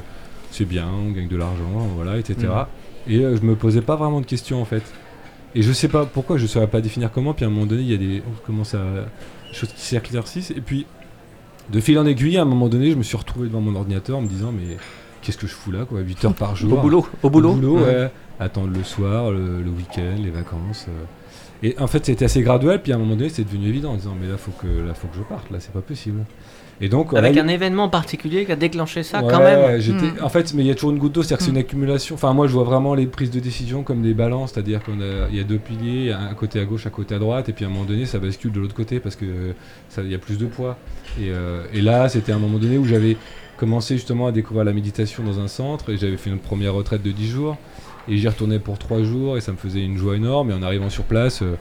c'est 0.52 0.64
bien, 0.64 0.88
on 0.88 1.12
gagne 1.12 1.28
de 1.28 1.36
l'argent, 1.36 1.90
voilà, 1.96 2.18
etc. 2.18 2.48
Mm. 2.48 3.12
Et 3.12 3.20
euh, 3.20 3.36
je 3.36 3.42
me 3.42 3.56
posais 3.56 3.82
pas 3.82 3.98
vraiment 3.98 4.22
de 4.22 4.26
questions 4.26 4.62
en 4.62 4.66
fait. 4.66 4.84
Et 5.54 5.64
je 5.64 5.74
sais 5.74 5.90
pas 5.90 6.06
pourquoi, 6.06 6.38
je 6.38 6.48
saurais 6.48 6.68
pas 6.68 6.80
définir 6.80 7.12
comment. 7.12 7.34
Puis 7.34 7.44
à 7.44 7.50
un 7.50 7.52
moment 7.52 7.66
donné, 7.66 7.82
il 7.82 7.92
y 7.92 7.94
a 7.94 7.98
des 7.98 8.24
on 8.26 8.46
commence 8.46 8.74
à 8.74 8.86
choses 9.52 9.74
qui 9.74 9.82
s'éclaircissent. 9.82 10.52
Et 10.52 10.62
puis 10.62 10.86
de 11.70 11.80
fil 11.82 12.00
en 12.00 12.06
aiguille, 12.06 12.38
à 12.38 12.44
un 12.44 12.46
moment 12.46 12.70
donné, 12.70 12.92
je 12.92 12.96
me 12.96 13.04
suis 13.04 13.18
retrouvé 13.18 13.50
devant 13.50 13.60
mon 13.60 13.76
ordinateur 13.76 14.18
en 14.18 14.22
me 14.22 14.30
disant 14.30 14.54
mais 14.54 14.78
qu'est-ce 15.22 15.38
que 15.38 15.48
je 15.48 15.54
fous 15.54 15.72
là 15.72 15.86
quoi, 15.86 16.00
8 16.02 16.26
heures 16.26 16.34
par 16.34 16.56
jour. 16.56 16.74
Au 16.74 16.82
boulot 16.82 17.08
Au 17.24 17.30
boulot, 17.30 17.54
Ouais. 17.78 17.82
ouais. 17.84 18.12
Attendre 18.40 18.72
le 18.76 18.84
soir, 18.84 19.32
le, 19.32 19.62
le 19.62 19.70
week-end, 19.70 20.16
les 20.22 20.32
vacances. 20.32 20.88
euh. 20.90 21.04
Et 21.64 21.76
en 21.80 21.86
fait, 21.86 22.04
c'était 22.08 22.26
assez 22.26 22.42
graduel. 22.42 22.82
Puis 22.82 22.92
à 22.92 22.96
un 22.96 22.98
moment 22.98 23.16
donné, 23.16 23.30
c'est 23.30 23.44
devenu 23.44 23.68
évident 23.68 23.92
en 23.92 23.96
disant 23.96 24.16
mais 24.20 24.28
là 24.28 24.36
faut 24.38 24.50
que 24.52 24.66
là 24.68 24.96
faut 24.96 25.08
que 25.08 25.16
je 25.18 25.22
parte. 25.22 25.52
Là, 25.52 25.58
c'est 25.60 25.72
pas 25.74 25.82
possible. 25.82 26.24
Et 26.84 26.90
donc 26.90 27.14
Avec 27.14 27.36
là, 27.36 27.44
un 27.44 27.48
événement 27.48 27.88
particulier 27.90 28.44
qui 28.44 28.52
a 28.52 28.56
déclenché 28.56 29.04
ça 29.04 29.22
Ouais, 29.22 29.30
quand 29.30 29.38
même. 29.38 29.60
ouais, 29.60 29.80
j'étais- 29.80 30.08
Mm. 30.20 30.24
En 30.24 30.30
fait, 30.30 30.52
mais 30.56 30.64
il 30.64 30.66
y 30.68 30.72
a 30.72 30.74
toujours 30.74 30.90
une 30.90 30.98
goutte 30.98 31.12
d'eau, 31.14 31.22
c'est-à-dire 31.22 31.38
que 31.38 31.44
c'est 31.44 31.52
une 31.52 31.58
Mm. 31.58 31.60
accumulation. 31.60 32.16
Enfin, 32.16 32.34
moi, 32.34 32.48
je 32.48 32.54
vois 32.54 32.64
vraiment 32.64 32.96
les 32.96 33.06
prises 33.06 33.30
de 33.30 33.40
décision 33.40 33.84
comme 33.84 34.02
des 34.02 34.16
balances, 34.16 34.54
c'est-à-dire 34.54 34.82
qu'il 34.84 34.96
y 35.32 35.40
a 35.40 35.44
deux 35.44 35.60
piliers, 35.60 36.12
un 36.12 36.34
côté 36.34 36.60
à 36.60 36.66
gauche, 36.66 36.88
un 36.88 36.90
côté 36.90 37.14
à 37.14 37.20
droite, 37.20 37.48
et 37.50 37.54
puis 37.54 37.66
à 37.66 37.68
un 37.68 37.72
moment 37.72 37.86
donné, 37.86 38.08
ça 38.08 38.18
bascule 38.18 38.52
de 38.52 38.60
l'autre 38.60 38.74
côté 38.74 39.00
parce 39.00 39.16
que 39.16 39.54
ça- 39.90 40.02
il 40.02 40.10
y 40.10 40.16
a 40.16 40.18
plus 40.18 40.40
de 40.40 40.48
poids. 40.48 40.80
Et, 41.20 41.30
euh, 41.30 41.66
et 41.72 41.82
là, 41.82 42.10
c'était 42.10 42.32
un 42.32 42.40
moment 42.40 42.58
donné 42.58 42.80
où 42.80 42.86
j'avais 42.86 43.16
commencé 43.62 43.96
justement 43.96 44.26
à 44.28 44.32
découvrir 44.32 44.66
la 44.66 44.74
méditation 44.74 45.24
dans 45.24 45.40
un 45.40 45.48
centre, 45.48 45.92
et 45.92 45.98
j'avais 45.98 46.18
fait 46.18 46.32
une 46.32 46.40
première 46.40 46.74
retraite 46.74 47.04
de 47.04 47.12
10 47.12 47.30
jours, 47.30 47.58
et 48.08 48.18
j'y 48.18 48.28
retournais 48.28 48.58
pour 48.58 48.80
3 48.80 49.04
jours, 49.04 49.38
et 49.38 49.42
ça 49.42 49.52
me 49.52 49.58
faisait 49.58 49.84
une 49.86 49.98
joie 49.98 50.16
énorme. 50.16 50.50
Et 50.50 50.54
en 50.54 50.64
arrivant 50.64 50.90
sur 50.90 51.04
place, 51.04 51.42
euh, 51.44 51.56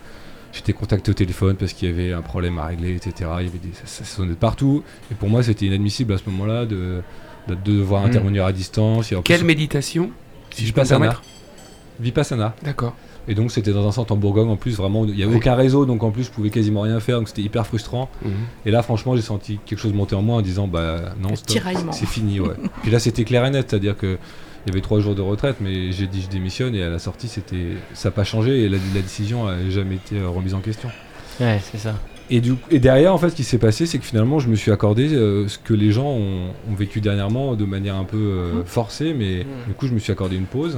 J'étais 0.52 0.72
contacté 0.72 1.12
au 1.12 1.14
téléphone 1.14 1.54
parce 1.54 1.72
qu'il 1.74 1.88
y 1.88 1.92
avait 1.92 2.12
un 2.12 2.22
problème 2.22 2.58
à 2.58 2.66
régler, 2.66 2.96
etc. 2.96 3.30
Il 3.38 3.46
y 3.46 3.48
avait 3.48 3.58
des, 3.58 3.72
ça, 3.72 3.86
ça 3.86 4.04
sonnait 4.04 4.30
de 4.30 4.34
partout. 4.34 4.82
Et 5.12 5.14
pour 5.14 5.28
moi, 5.28 5.44
c'était 5.44 5.66
inadmissible 5.66 6.12
à 6.12 6.18
ce 6.18 6.24
moment-là 6.28 6.66
de, 6.66 7.02
de, 7.46 7.54
de 7.54 7.60
devoir 7.78 8.02
Mm. 8.02 8.06
intervenir 8.06 8.44
à 8.46 8.52
distance. 8.52 9.12
Et 9.12 9.14
en 9.14 9.22
plus, 9.22 9.32
Quelle 9.32 9.44
méditation 9.44 10.10
Si 10.50 10.62
je 10.62 10.62
me 10.62 10.66
Vipassana. 10.70 11.20
Vipassana. 12.00 12.56
D'accord. 12.64 12.96
Et 13.28 13.34
donc, 13.34 13.50
c'était 13.52 13.72
dans 13.72 13.86
un 13.86 13.92
centre 13.92 14.12
en 14.12 14.16
Bourgogne 14.16 14.48
en 14.48 14.56
plus, 14.56 14.76
vraiment, 14.76 15.04
il 15.04 15.14
n'y 15.14 15.22
avait 15.22 15.32
Oui. 15.32 15.38
aucun 15.38 15.54
réseau, 15.54 15.86
donc 15.86 16.02
en 16.02 16.10
plus, 16.10 16.24
je 16.24 16.30
pouvais 16.30 16.50
quasiment 16.50 16.80
rien 16.80 16.98
faire, 17.00 17.18
donc 17.18 17.28
c'était 17.28 17.42
hyper 17.42 17.66
frustrant. 17.66 18.08
Mhm. 18.24 18.32
Et 18.66 18.70
là, 18.70 18.82
franchement, 18.82 19.14
j'ai 19.16 19.22
senti 19.22 19.58
quelque 19.66 19.78
chose 19.78 19.92
monter 19.92 20.14
en 20.16 20.22
moi 20.22 20.36
en 20.36 20.42
disant, 20.42 20.66
bah 20.66 20.96
non, 21.22 21.30
c'est 21.36 22.06
fini, 22.06 22.40
ouais. 22.40 22.54
Puis 22.82 22.90
là, 22.90 22.98
c'était 22.98 23.24
clair 23.24 23.44
et 23.44 23.50
net, 23.50 23.66
c'est-à-dire 23.70 23.96
que 23.96 24.18
il 24.66 24.68
y 24.68 24.72
avait 24.72 24.82
trois 24.82 25.00
jours 25.00 25.14
de 25.14 25.22
retraite, 25.22 25.56
mais 25.62 25.90
j'ai 25.90 26.06
dit 26.06 26.20
je 26.20 26.28
démissionne 26.28 26.74
et 26.74 26.82
à 26.82 26.90
la 26.90 26.98
sortie, 26.98 27.28
c'était, 27.28 27.76
ça 27.94 28.08
n'a 28.08 28.12
pas 28.12 28.24
changé 28.24 28.64
et 28.64 28.68
la, 28.68 28.76
la 28.94 29.00
décision 29.00 29.46
n'a 29.46 29.70
jamais 29.70 29.94
été 29.94 30.20
remise 30.22 30.52
en 30.52 30.60
question. 30.60 30.90
Ouais, 31.40 31.58
c'est 31.62 31.78
ça. 31.78 31.94
Et, 32.28 32.40
du, 32.42 32.54
et 32.70 32.78
derrière, 32.78 33.14
en 33.14 33.18
fait, 33.18 33.30
ce 33.30 33.34
qui 33.36 33.42
s'est 33.42 33.56
passé, 33.58 33.86
c'est 33.86 33.98
que 33.98 34.04
finalement, 34.04 34.38
je 34.38 34.48
me 34.48 34.54
suis 34.56 34.70
accordé 34.70 35.08
euh, 35.14 35.48
ce 35.48 35.56
que 35.58 35.72
les 35.72 35.92
gens 35.92 36.08
ont, 36.10 36.50
ont 36.70 36.74
vécu 36.76 37.00
dernièrement 37.00 37.54
de 37.54 37.64
manière 37.64 37.96
un 37.96 38.04
peu 38.04 38.18
euh, 38.18 38.62
forcée, 38.66 39.14
mais 39.14 39.44
Mm. 39.44 39.68
du 39.68 39.74
coup, 39.74 39.86
je 39.86 39.94
me 39.94 39.98
suis 39.98 40.12
accordé 40.12 40.36
une 40.36 40.44
pause 40.44 40.76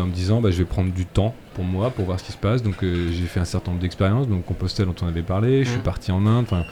en 0.00 0.06
me 0.06 0.12
disant, 0.12 0.40
bah, 0.40 0.50
je 0.50 0.58
vais 0.58 0.64
prendre 0.64 0.92
du 0.92 1.06
temps 1.06 1.34
pour 1.54 1.64
moi, 1.64 1.90
pour 1.90 2.04
voir 2.06 2.18
ce 2.20 2.24
qui 2.24 2.32
se 2.32 2.36
passe. 2.38 2.62
Donc, 2.62 2.82
euh, 2.82 3.08
j'ai 3.12 3.26
fait 3.26 3.40
un 3.40 3.44
certain 3.44 3.70
nombre 3.72 3.82
d'expériences, 3.82 4.28
donc 4.28 4.44
Compostelle, 4.44 4.86
dont 4.86 4.94
on 5.02 5.06
avait 5.06 5.22
parlé, 5.22 5.64
je 5.64 5.70
suis 5.70 5.78
Mm. 5.78 5.82
parti 5.82 6.12
en 6.12 6.26
Inde, 6.26 6.44
enfin, 6.50 6.64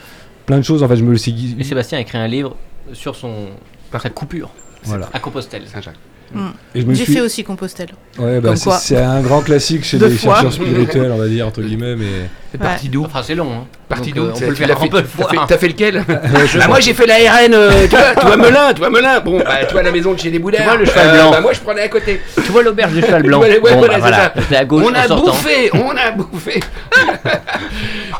plein 0.46 0.58
de 0.58 0.62
choses. 0.64 0.82
En 0.82 0.88
fait, 0.88 0.96
je 0.96 1.04
me 1.04 1.10
le 1.12 1.18
suis. 1.18 1.56
Et 1.58 1.64
Sébastien 1.64 1.98
a 1.98 2.00
écrit 2.00 2.18
un 2.18 2.28
livre 2.28 2.56
sur 2.92 3.14
son 3.16 3.48
sa 3.92 4.08
coupure 4.10 4.50
Voilà. 4.84 5.08
à 5.12 5.18
Compostelle. 5.18 5.66
Saint-Jacques. 5.66 5.96
Me 6.32 6.94
J'ai 6.94 7.04
suis- 7.04 7.14
fait 7.14 7.20
aussi 7.20 7.42
Compostelle. 7.42 7.90
Ouais, 8.18 8.40
bah, 8.40 8.54
c'est 8.56 8.96
un 8.96 9.20
grand 9.20 9.40
classique 9.40 9.84
chez 9.84 9.98
les 9.98 10.10
fois. 10.10 10.34
chercheurs 10.34 10.52
spirituels, 10.52 11.10
on 11.12 11.18
va 11.18 11.26
dire, 11.26 11.46
entre 11.46 11.60
guillemets, 11.60 11.96
mais. 11.96 12.06
C'est 12.52 12.58
parti 12.58 12.88
d'où 12.88 13.04
Enfin, 13.04 13.20
c'est 13.24 13.34
long. 13.34 13.48
Hein. 13.52 13.66
Parti 13.88 14.12
Donc, 14.12 14.16
d'où 14.16 14.30
euh, 14.30 14.32
On 14.34 14.38
peut 14.38 14.46
le 14.48 14.54
faire, 14.54 14.76
peut 14.78 14.98
le 15.00 15.46
T'as 15.48 15.58
fait, 15.58 15.68
lequel 15.68 16.04
Bah, 16.08 16.66
Moi 16.68 16.80
j'ai 16.80 16.94
fait 16.94 17.06
la 17.06 17.14
RN, 17.16 17.54
euh, 17.54 17.86
tu, 17.88 17.96
vois, 17.96 18.14
tu 18.18 18.26
vois 18.26 18.36
Melun, 18.36 18.72
tu 18.72 18.78
vois 18.80 18.90
Melun. 18.90 19.20
Bon, 19.20 19.38
bah, 19.38 19.64
toi 19.68 19.80
à 19.80 19.82
la 19.84 19.90
maison 19.92 20.12
de 20.14 20.18
chez 20.20 20.30
les 20.30 20.38
Boudins. 20.38 20.58
Tu 20.58 20.64
vois 20.64 20.76
le 20.76 20.84
cheval 20.84 21.12
blanc. 21.16 21.30
bah, 21.30 21.40
moi 21.40 21.52
je 21.52 21.60
prenais 21.60 21.82
à 21.82 21.88
côté. 21.88 22.20
Tu 22.36 22.50
vois 22.52 22.62
l'auberge 22.62 22.92
du 22.92 23.00
cheval 23.02 23.22
blanc 23.22 23.40
Ouais, 23.40 23.58
ouais, 23.58 23.72
Bon, 23.72 23.78
voilà, 23.78 23.98
bah, 23.98 24.32
c'est 24.36 24.42
voilà, 24.48 24.60
à 24.60 24.64
gauche 24.64 24.84
on 24.88 24.94
a 24.94 25.12
en 25.12 25.20
bouffé, 25.20 25.70
on 25.74 25.90
a 25.96 26.10
bouffé. 26.12 26.60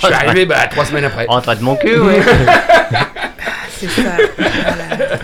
Je 0.01 0.07
suis 0.07 0.15
arrivé 0.15 0.47
bah, 0.47 0.57
trois 0.71 0.85
semaines 0.85 1.05
après. 1.05 1.27
Rentre 1.27 1.57
de 1.57 1.63
mon 1.63 1.77
cul, 1.77 1.99
ouais. 1.99 2.21
C'est 3.81 3.89
ça. 3.89 4.17
Voilà. 4.39 5.19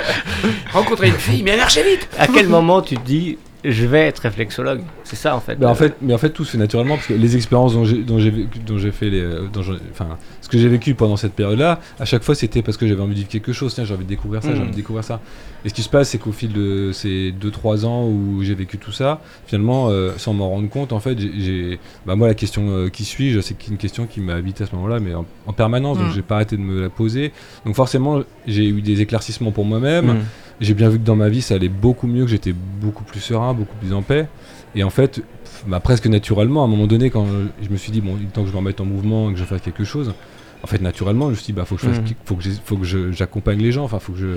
Rencontrer 0.73 1.09
une 1.09 1.19
fille, 1.19 1.43
mais 1.43 1.53
elle 1.53 1.59
marchait 1.59 1.83
vite. 1.83 2.09
à 2.19 2.27
quel 2.27 2.49
moment 2.49 2.81
tu 2.83 2.97
te 2.97 3.03
dis 3.05 3.39
je 3.71 3.87
vais 3.87 4.01
être 4.01 4.19
réflexologue 4.21 4.81
C'est 5.05 5.17
ça 5.17 5.35
en 5.37 5.41
fait. 5.41 5.63
En 5.65 5.75
fait, 5.75 5.95
mais 6.01 6.15
en 6.15 6.19
fait, 6.19 6.31
tout 6.31 6.45
se 6.45 6.53
fait 6.53 6.59
naturellement 6.59 6.95
parce 6.97 7.07
que 7.09 7.15
les 7.15 7.37
expériences 7.37 7.75
dont 7.75 7.85
j'ai, 7.85 8.03
dont 8.03 8.19
j'ai 8.19 8.31
vécu, 8.31 8.59
dont 8.61 8.79
j'ai 8.79 8.93
fait 8.93 9.11
les, 9.11 9.21
euh, 9.21 9.47
dont 9.53 9.63
enfin, 9.91 10.17
ce 10.41 10.49
que 10.49 10.59
j'ai 10.59 10.69
vécu 10.69 10.95
pendant 10.95 11.17
cette 11.17 11.33
période-là, 11.35 11.81
à 11.99 12.05
chaque 12.05 12.23
fois, 12.23 12.35
c'était 12.35 12.63
parce 12.63 12.77
que 12.77 12.87
j'avais 12.87 13.01
envie 13.03 13.15
de 13.15 13.19
vivre 13.19 13.29
quelque 13.29 13.53
chose. 13.53 13.75
Tiens, 13.75 13.85
j'ai 13.85 13.95
envie 13.95 14.05
de 14.05 14.09
découvrir 14.09 14.43
ça, 14.43 14.49
j'ai 14.51 14.55
Mhm. 14.57 14.63
envie 14.63 14.71
de 14.71 14.77
découvrir 14.77 15.05
ça. 15.05 15.21
Et 15.65 15.69
ce 15.69 15.75
qui 15.75 15.83
se 15.83 15.89
passe, 15.89 16.11
c'est 16.11 16.19
qu'au 16.19 16.33
fil 16.33 16.53
de 16.53 16.91
ces 16.93 17.33
2-3 17.33 17.85
ans 17.85 18.05
où 18.07 18.43
j'ai 18.43 18.55
vécu 18.55 18.79
tout 18.79 18.93
ça, 18.93 19.21
finalement, 19.47 19.89
euh, 19.91 20.13
sans 20.17 20.33
m'en 20.33 20.49
rendre 20.51 20.69
compte, 20.69 20.93
en 20.93 21.01
fait, 21.01 21.19
j'ai, 21.19 21.33
j'ai- 21.39 21.79
bah, 22.07 22.15
moi, 22.15 22.29
la 22.29 22.35
question 22.35 22.69
euh, 22.71 22.89
qui 22.89 23.05
suis-je, 23.05 23.41
c'est 23.41 23.67
une 23.69 23.77
question 23.77 24.07
qui 24.07 24.21
m'a 24.21 24.35
habité 24.35 24.65
à 24.65 24.67
ce 24.67 24.75
moment-là, 24.77 25.01
mais 25.01 25.15
en, 25.15 25.25
en 25.47 25.53
permanence, 25.53 25.99
donc 25.99 26.09
Mhm. 26.09 26.13
j'ai 26.15 26.23
pas 26.23 26.37
arrêté 26.37 26.57
de 26.57 26.63
me 26.63 26.81
la 26.83 26.91
poser. 26.91 27.33
Donc 27.65 27.75
forcément, 27.75 28.23
j'ai 28.47 28.67
eu 28.69 28.81
des 28.83 29.01
éclaircissements 29.01 29.51
pour 29.51 29.65
moi-même. 29.65 30.07
Mm. 30.07 30.25
J'ai 30.61 30.75
bien 30.75 30.89
vu 30.89 30.99
que 30.99 31.05
dans 31.05 31.17
ma 31.17 31.29
vie, 31.29 31.43
ça 31.43 31.55
allait 31.55 31.69
beaucoup 31.69 32.07
mieux, 32.07 32.25
que 32.25 32.31
j'étais 32.31 32.55
beaucoup 32.81 33.05
plus 33.05 33.21
serein, 33.21 33.53
beaucoup 33.53 33.77
plus 33.77 33.93
en 33.93 34.03
paix. 34.03 34.27
Et 34.75 34.83
en 34.85 34.91
fait, 34.91 35.21
bah, 35.67 35.81
presque 35.81 36.07
naturellement, 36.07 36.63
à 36.63 36.65
un 36.65 36.69
moment 36.69 36.87
donné, 36.87 37.11
quand 37.11 37.27
je 37.63 37.69
me 37.69 37.77
suis 37.77 37.93
dit, 37.93 38.01
bon, 38.01 38.17
il 38.19 38.25
est 38.27 38.31
temps 38.31 38.43
que 38.43 38.49
je 38.49 38.53
me 38.53 38.59
remette 38.59 38.81
en 38.81 38.85
mouvement, 38.87 39.31
que 39.33 39.39
je 39.39 39.45
fasse 39.45 39.61
quelque 39.61 39.85
chose, 39.85 40.15
en 40.63 40.67
fait, 40.67 40.81
naturellement, 40.81 41.27
je 41.27 41.31
me 41.31 41.35
suis 41.35 41.47
dit, 41.47 41.53
bah, 41.53 41.65
faut 41.67 41.75
que 41.77 41.83
je 41.83 41.87
fasse, 41.89 41.99
Mhm. 41.99 42.07
faut 42.25 42.37
que 42.37 42.45
faut 42.65 42.77
que 42.77 43.13
j'accompagne 43.13 43.59
les 43.59 43.73
gens, 43.73 43.85
enfin, 43.85 43.99
faut 43.99 44.13
que 44.13 44.19
je, 44.19 44.37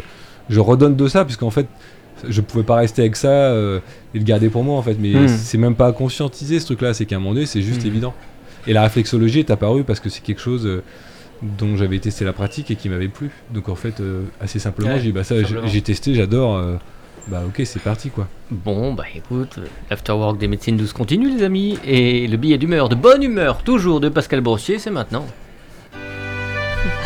je 0.49 0.59
redonne 0.59 0.95
de 0.95 1.07
ça, 1.07 1.23
puisqu'en 1.23 1.51
fait, 1.51 1.67
je 2.27 2.41
pouvais 2.41 2.63
pas 2.65 2.75
rester 2.75 3.01
avec 3.01 3.15
ça 3.15 3.29
euh, 3.29 3.79
et 4.13 4.19
le 4.19 4.25
garder 4.25 4.49
pour 4.49 4.63
moi, 4.65 4.77
en 4.77 4.81
fait. 4.81 4.97
Mais 4.99 5.13
Mhm. 5.21 5.27
c'est 5.29 5.57
même 5.57 5.75
pas 5.75 5.93
conscientisé 5.93 6.59
ce 6.59 6.65
truc-là, 6.65 6.93
c'est 6.93 7.05
qu'à 7.05 7.15
un 7.15 7.19
moment 7.19 7.33
donné, 7.33 7.45
c'est 7.45 7.61
juste 7.61 7.81
Mhm. 7.83 7.87
évident. 7.87 8.13
Et 8.67 8.73
la 8.73 8.81
réflexologie 8.83 9.39
est 9.39 9.51
apparue 9.51 9.85
parce 9.85 10.01
que 10.01 10.09
c'est 10.09 10.21
quelque 10.21 10.41
chose. 10.41 10.65
euh, 10.65 10.83
dont 11.41 11.75
j'avais 11.77 11.99
testé 11.99 12.25
la 12.25 12.33
pratique 12.33 12.69
et 12.71 12.75
qui 12.75 12.89
m'avait 12.89 13.07
plu. 13.07 13.29
Donc 13.51 13.69
en 13.69 13.75
fait, 13.75 13.99
euh, 14.01 14.23
assez 14.41 14.59
simplement, 14.59 14.89
Ouais, 14.89 14.97
j'ai 14.97 15.03
dit 15.07 15.11
bah 15.11 15.23
ça, 15.23 15.35
j'ai- 15.65 15.81
testé, 15.81 16.13
j'adore. 16.13 16.57
euh, 16.57 16.75
bah 17.27 17.43
ok, 17.47 17.61
c'est 17.65 17.81
parti 17.81 18.09
quoi. 18.09 18.27
Bon, 18.49 18.93
bah 18.93 19.03
écoute, 19.15 19.55
euh, 19.59 19.65
l'afterwork 19.89 20.37
des 20.37 20.47
médecines 20.47 20.77
douces 20.77 20.93
continue, 20.93 21.29
les 21.35 21.43
amis. 21.43 21.77
Et 21.85 22.27
le 22.27 22.37
billet 22.37 22.57
d'humeur, 22.57 22.89
de 22.89 22.95
bonne 22.95 23.23
humeur, 23.23 23.63
toujours 23.63 23.99
de 23.99 24.09
Pascal 24.09 24.41
Brossier, 24.41 24.79
c'est 24.79 24.89
maintenant. 24.91 25.25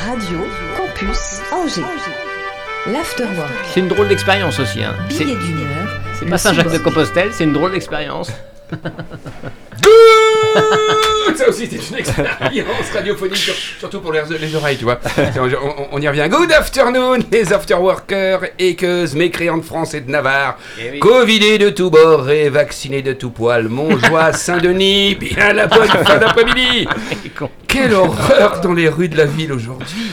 Radio 0.05 0.39
Campus 0.77 1.41
Angers. 1.51 1.81
L'Afterwork. 2.91 3.49
C'est 3.73 3.79
une 3.79 3.87
drôle 3.87 4.07
d'expérience 4.09 4.59
aussi. 4.59 4.83
Hein. 4.83 4.93
C'est 5.09 5.23
Billet 5.25 5.37
d'humeur. 5.37 5.87
c'est 6.19 6.25
pas 6.29 6.37
Saint-Jacques 6.37 6.71
de. 6.73 6.77
Compostelle, 6.79 7.29
c'est 7.31 7.45
une 7.45 7.53
drôle 7.53 7.71
d'expérience. 7.71 8.29
Ça 11.35 11.49
aussi 11.49 11.67
c'est 11.69 11.89
une 11.89 11.97
expérience 11.97 12.91
radiophonique, 12.93 13.37
sur- 13.37 13.53
surtout 13.79 13.99
pour 14.01 14.11
les, 14.13 14.21
les 14.39 14.55
oreilles, 14.55 14.77
tu 14.77 14.83
vois. 14.83 14.99
on, 15.17 15.45
on- 15.45 15.87
on 15.93 16.01
y 16.01 16.07
revient. 16.07 16.27
Good 16.29 16.51
afternoon, 16.51 17.19
les 17.31 17.51
afterworkers, 17.53 18.41
équeuses, 18.59 19.15
mécréants 19.15 19.57
de 19.57 19.63
France 19.63 19.93
et 19.95 20.01
de 20.01 20.11
Navarre. 20.11 20.57
Covidés 20.99 21.57
de 21.57 21.69
tous 21.69 21.89
bords 21.89 22.29
et 22.29 22.49
vaccinés 22.49 23.01
de 23.01 23.13
tout 23.13 23.31
poil. 23.31 23.67
Montjoie, 23.67 24.31
Saint-Denis, 24.33 25.15
bien 25.15 25.53
la 25.53 25.67
bonne 25.67 25.87
fin 25.87 26.17
d'après-midi. 26.17 26.87
Quelle 27.67 27.93
horreur 27.93 28.61
dans 28.61 28.73
les 28.73 28.89
rues 28.89 29.09
de 29.09 29.17
la 29.17 29.25
ville 29.25 29.53
aujourd'hui. 29.53 30.11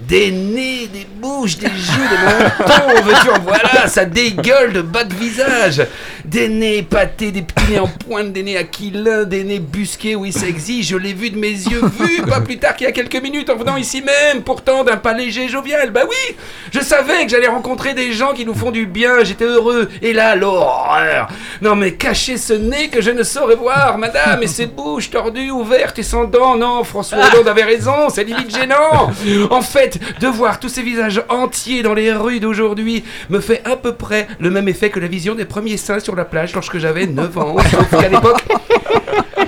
Des 0.00 0.30
nez, 0.30 0.86
des 0.86 1.06
bouches, 1.16 1.58
des 1.58 1.66
joues, 1.66 2.08
des 2.08 2.64
mentons, 2.64 3.02
veux-tu 3.04 3.30
en 3.30 3.40
voilà, 3.40 3.88
ça 3.88 4.04
dégueule 4.04 4.72
de 4.72 4.80
bas 4.80 5.02
de 5.04 5.12
visage. 5.12 5.82
Des 6.24 6.48
nez 6.48 6.78
épatés, 6.78 7.32
des 7.32 7.42
petits 7.42 7.72
nez 7.72 7.78
en 7.80 7.88
pointe, 7.88 8.32
des 8.32 8.42
nez 8.42 8.56
aquilins, 8.56 9.24
des 9.24 9.42
nez 9.42 9.58
busqués, 9.58 10.14
oui 10.14 10.30
ça 10.32 10.46
existe, 10.46 10.90
je 10.90 10.96
l'ai 10.96 11.14
vu 11.14 11.30
de 11.30 11.38
mes 11.38 11.50
yeux, 11.50 11.82
vu 11.98 12.22
pas 12.22 12.40
plus 12.40 12.58
tard 12.58 12.76
qu'il 12.76 12.86
y 12.86 12.88
a 12.88 12.92
quelques 12.92 13.20
minutes 13.20 13.50
en 13.50 13.56
venant 13.56 13.76
ici 13.76 14.00
même, 14.02 14.42
pourtant 14.42 14.84
d'un 14.84 14.98
pas 14.98 15.14
léger 15.14 15.48
jovial. 15.48 15.90
Bah 15.90 16.02
oui, 16.08 16.36
je 16.72 16.80
savais 16.80 17.24
que 17.24 17.30
j'allais 17.30 17.48
rencontrer 17.48 17.94
des 17.94 18.12
gens 18.12 18.34
qui 18.34 18.46
nous 18.46 18.54
font 18.54 18.70
du 18.70 18.86
bien, 18.86 19.24
j'étais 19.24 19.46
heureux. 19.46 19.88
Et 20.00 20.12
là, 20.12 20.36
l'horreur. 20.36 21.28
Non 21.60 21.74
mais 21.74 21.94
cachez 21.94 22.36
ce 22.36 22.52
nez 22.52 22.88
que 22.88 23.02
je 23.02 23.10
ne 23.10 23.24
saurais 23.24 23.56
voir, 23.56 23.98
madame, 23.98 24.42
et 24.42 24.46
ces 24.46 24.66
bouches 24.66 25.10
tordues, 25.10 25.50
ouvertes 25.50 25.98
et 25.98 26.02
sans 26.04 26.24
dents. 26.24 26.56
Non, 26.56 26.84
François 26.84 27.18
Hollande 27.32 27.48
avait 27.48 27.64
raison, 27.64 28.10
c'est 28.10 28.24
limite 28.24 28.54
gênant. 28.54 29.10
En 29.50 29.62
fait, 29.62 29.87
de 30.20 30.26
voir 30.26 30.60
tous 30.60 30.68
ces 30.68 30.82
visages 30.82 31.22
entiers 31.28 31.82
dans 31.82 31.94
les 31.94 32.12
rues 32.12 32.40
d'aujourd'hui 32.40 33.04
me 33.30 33.40
fait 33.40 33.62
à 33.64 33.76
peu 33.76 33.92
près 33.92 34.26
le 34.40 34.50
même 34.50 34.68
effet 34.68 34.90
que 34.90 35.00
la 35.00 35.08
vision 35.08 35.34
des 35.34 35.44
premiers 35.44 35.76
seins 35.76 36.00
sur 36.00 36.16
la 36.16 36.24
plage 36.24 36.54
lorsque 36.54 36.78
j'avais 36.78 37.06
9 37.06 37.38
ans. 37.38 37.56
Sauf 37.70 37.90
qu'à 37.90 38.08
l'époque, 38.08 38.42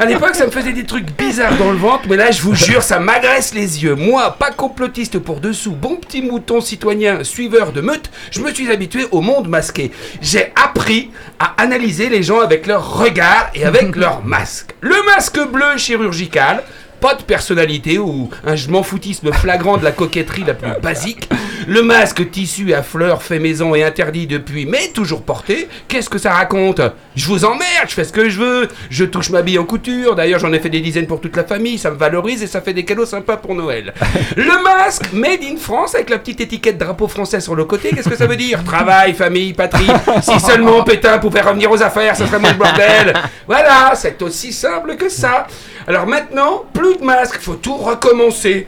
à 0.01 0.07
l'époque, 0.07 0.35
ça 0.35 0.47
me 0.47 0.51
faisait 0.51 0.73
des 0.73 0.85
trucs 0.85 1.15
bizarres 1.17 1.59
dans 1.59 1.71
le 1.71 1.77
ventre, 1.77 2.05
mais 2.09 2.17
là, 2.17 2.31
je 2.31 2.41
vous 2.41 2.55
jure, 2.55 2.83
ça 2.83 2.99
m'agresse 2.99 3.53
les 3.53 3.83
yeux. 3.83 3.95
Moi, 3.95 4.35
pas 4.39 4.51
complotiste 4.51 5.19
pour 5.19 5.41
dessous, 5.41 5.73
bon 5.73 5.97
petit 5.97 6.23
mouton 6.23 6.63
citoyen, 6.63 7.23
suiveur 7.23 7.73
de 7.73 7.83
meute, 7.83 8.11
je 8.31 8.41
me 8.41 8.51
suis 8.51 8.71
habitué 8.71 9.05
au 9.11 9.21
monde 9.21 9.49
masqué. 9.49 9.91
J'ai 10.23 10.55
appris 10.57 11.11
à 11.39 11.55
analyser 11.63 12.09
les 12.09 12.23
gens 12.23 12.41
avec 12.41 12.67
leur 12.67 12.99
regard 12.99 13.51
et 13.55 13.65
avec 13.65 13.95
leur 13.97 14.25
masque. 14.25 14.75
Le 14.81 14.97
masque 15.05 15.39
bleu 15.53 15.77
chirurgical, 15.77 16.63
pas 17.01 17.15
de 17.15 17.23
personnalité 17.23 17.99
ou 17.99 18.31
un 18.45 18.57
je 18.57 18.69
m'en 18.69 18.83
foutisme 18.83 19.33
flagrant 19.33 19.77
de 19.77 19.85
la 19.85 19.93
coquetterie 19.93 20.45
la 20.45 20.55
plus 20.55 20.81
basique. 20.83 21.29
Le 21.71 21.85
masque 21.85 22.29
tissu 22.33 22.75
à 22.75 22.83
fleurs 22.83 23.23
fait 23.23 23.39
maison 23.39 23.77
et 23.77 23.85
interdit 23.85 24.27
depuis, 24.27 24.67
mais 24.67 24.89
toujours 24.89 25.23
porté. 25.23 25.69
Qu'est-ce 25.87 26.11
que 26.11 26.19
ça 26.19 26.33
raconte? 26.33 26.81
Je 27.15 27.25
vous 27.27 27.45
emmerde, 27.45 27.87
je 27.87 27.95
fais 27.95 28.03
ce 28.03 28.13
que 28.13 28.29
je 28.29 28.41
veux. 28.41 28.69
Je 28.91 29.05
touche 29.05 29.31
ma 29.31 29.43
bille 29.43 29.61
en 29.61 29.65
couture. 29.65 30.17
D'ailleurs, 30.17 30.41
j'en 30.41 30.53
ai 30.53 30.59
fait 30.59 30.69
des 30.69 30.81
dizaines 30.81 31.07
pour 31.07 31.21
toute 31.21 31.37
la 31.37 31.45
famille. 31.45 31.79
Ça 31.79 31.93
me 31.93 31.97
valorise 31.97 32.43
et 32.43 32.49
ça 32.49 32.61
fait 32.61 32.73
des 32.73 32.85
cadeaux 32.85 33.07
sympas 33.07 33.37
pour 33.37 33.55
Noël. 33.55 33.95
Le 34.37 34.65
masque 34.65 35.13
made 35.13 35.45
in 35.45 35.57
France 35.59 35.95
avec 35.95 36.11
la 36.11 36.19
petite 36.19 36.41
étiquette 36.41 36.77
drapeau 36.77 37.07
français 37.07 37.39
sur 37.39 37.55
le 37.55 37.65
côté. 37.65 37.91
Qu'est-ce 37.91 38.09
que 38.09 38.17
ça 38.17 38.27
veut 38.27 38.35
dire? 38.35 38.65
Travail, 38.65 39.15
famille, 39.15 39.53
patrie. 39.53 39.87
Si 40.23 40.41
seulement 40.41 40.83
Pétain 40.83 41.19
pouvait 41.19 41.41
revenir 41.41 41.71
aux 41.71 41.81
affaires, 41.81 42.17
ça 42.17 42.27
serait 42.27 42.41
moins 42.41 42.51
le 42.51 42.59
bordel. 42.59 43.15
Voilà, 43.47 43.93
c'est 43.95 44.21
aussi 44.23 44.53
simple 44.53 44.97
que 44.97 45.09
ça. 45.09 45.47
Alors 45.87 46.09
maintenant, 46.09 46.65
plus 46.75 46.97
de 46.97 47.05
masque, 47.05 47.39
faut 47.41 47.55
tout 47.55 47.77
recommencer. 47.77 48.67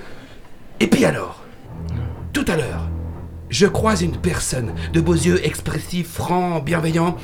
Et 0.78 0.86
puis 0.86 1.04
alors, 1.04 1.42
tout 2.32 2.44
à 2.46 2.54
l'heure, 2.54 2.91
je 3.52 3.66
croise 3.66 4.02
une 4.02 4.16
personne 4.16 4.72
de 4.92 5.00
beaux 5.00 5.12
yeux 5.12 5.46
expressifs, 5.46 6.08
francs, 6.08 6.64
bienveillants, 6.64 7.16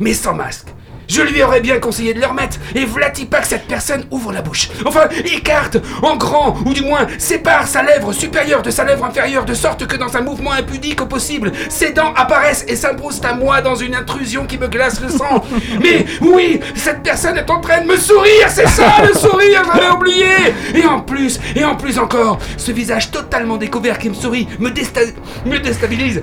mais 0.00 0.14
sans 0.14 0.32
masque. 0.32 0.68
Je 1.08 1.22
lui 1.22 1.42
aurais 1.42 1.60
bien 1.60 1.78
conseillé 1.78 2.14
de 2.14 2.20
le 2.20 2.26
remettre, 2.26 2.58
et 2.74 2.84
vlati 2.84 3.26
pas 3.26 3.40
que 3.40 3.46
cette 3.48 3.66
personne 3.66 4.04
ouvre 4.10 4.32
la 4.32 4.40
bouche. 4.42 4.68
Enfin, 4.86 5.08
écarte, 5.24 5.76
en 6.02 6.16
grand, 6.16 6.56
ou 6.64 6.72
du 6.72 6.82
moins 6.82 7.06
sépare 7.18 7.66
sa 7.66 7.82
lèvre 7.82 8.12
supérieure 8.12 8.62
de 8.62 8.70
sa 8.70 8.84
lèvre 8.84 9.04
inférieure, 9.04 9.44
de 9.44 9.54
sorte 9.54 9.86
que 9.86 9.96
dans 9.96 10.16
un 10.16 10.20
mouvement 10.22 10.52
impudique 10.52 11.00
au 11.02 11.06
possible, 11.06 11.52
ses 11.68 11.92
dents 11.92 12.12
apparaissent 12.14 12.64
et 12.68 12.76
s'imposent 12.76 13.20
à 13.24 13.34
moi 13.34 13.60
dans 13.60 13.74
une 13.74 13.94
intrusion 13.94 14.46
qui 14.46 14.58
me 14.58 14.68
glace 14.68 15.00
le 15.00 15.08
sang. 15.08 15.44
Mais 15.82 16.06
oui, 16.20 16.60
cette 16.74 17.02
personne 17.02 17.36
est 17.36 17.50
en 17.50 17.60
train 17.60 17.80
de 17.82 17.86
me 17.86 17.96
sourire, 17.96 18.48
c'est 18.48 18.68
ça 18.68 18.94
le 19.06 19.12
sourire, 19.18 19.62
j'avais 19.74 19.90
oublié 19.90 20.26
Et 20.74 20.84
en 20.86 21.00
plus, 21.00 21.38
et 21.56 21.64
en 21.64 21.74
plus 21.76 21.98
encore, 21.98 22.38
ce 22.56 22.72
visage 22.72 23.10
totalement 23.10 23.56
découvert 23.56 23.98
qui 23.98 24.08
me 24.08 24.14
sourit 24.14 24.48
me, 24.58 24.70
désta- 24.70 25.12
me 25.44 25.58
déstabilise. 25.58 26.22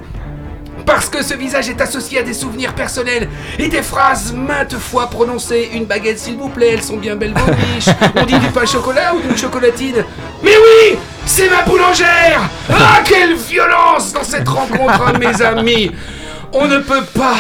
Parce 0.90 1.08
que 1.08 1.22
ce 1.24 1.36
visage 1.36 1.70
est 1.70 1.80
associé 1.82 2.18
à 2.18 2.24
des 2.24 2.34
souvenirs 2.34 2.74
personnels 2.74 3.30
et 3.60 3.68
des 3.68 3.84
phrases 3.84 4.34
maintes 4.34 4.76
fois 4.76 5.08
prononcées. 5.08 5.70
Une 5.76 5.86
baguette, 5.86 6.18
s'il 6.18 6.36
vous 6.36 6.50
plaît, 6.50 6.72
elles 6.74 6.82
sont 6.82 6.98
bien 6.98 7.16
belles 7.16 7.36
vos 7.36 7.52
biches. 7.54 7.94
On 8.16 8.26
dit 8.26 8.40
du 8.40 8.48
pain 8.48 8.66
chocolat 8.66 9.14
ou 9.14 9.22
d'une 9.22 9.38
chocolatine? 9.38 10.04
Mais 10.42 10.50
oui 10.50 10.98
C'est 11.28 11.48
ma 11.48 11.62
boulangère 11.62 12.42
Ah, 12.72 13.02
quelle 13.06 13.36
violence 13.36 14.14
dans 14.14 14.24
cette 14.24 14.50
rencontre, 14.50 15.14
de 15.14 15.20
mes 15.20 15.42
amis 15.44 15.92
On 16.54 16.66
ne 16.66 16.80
peut 16.80 17.06
pas 17.14 17.38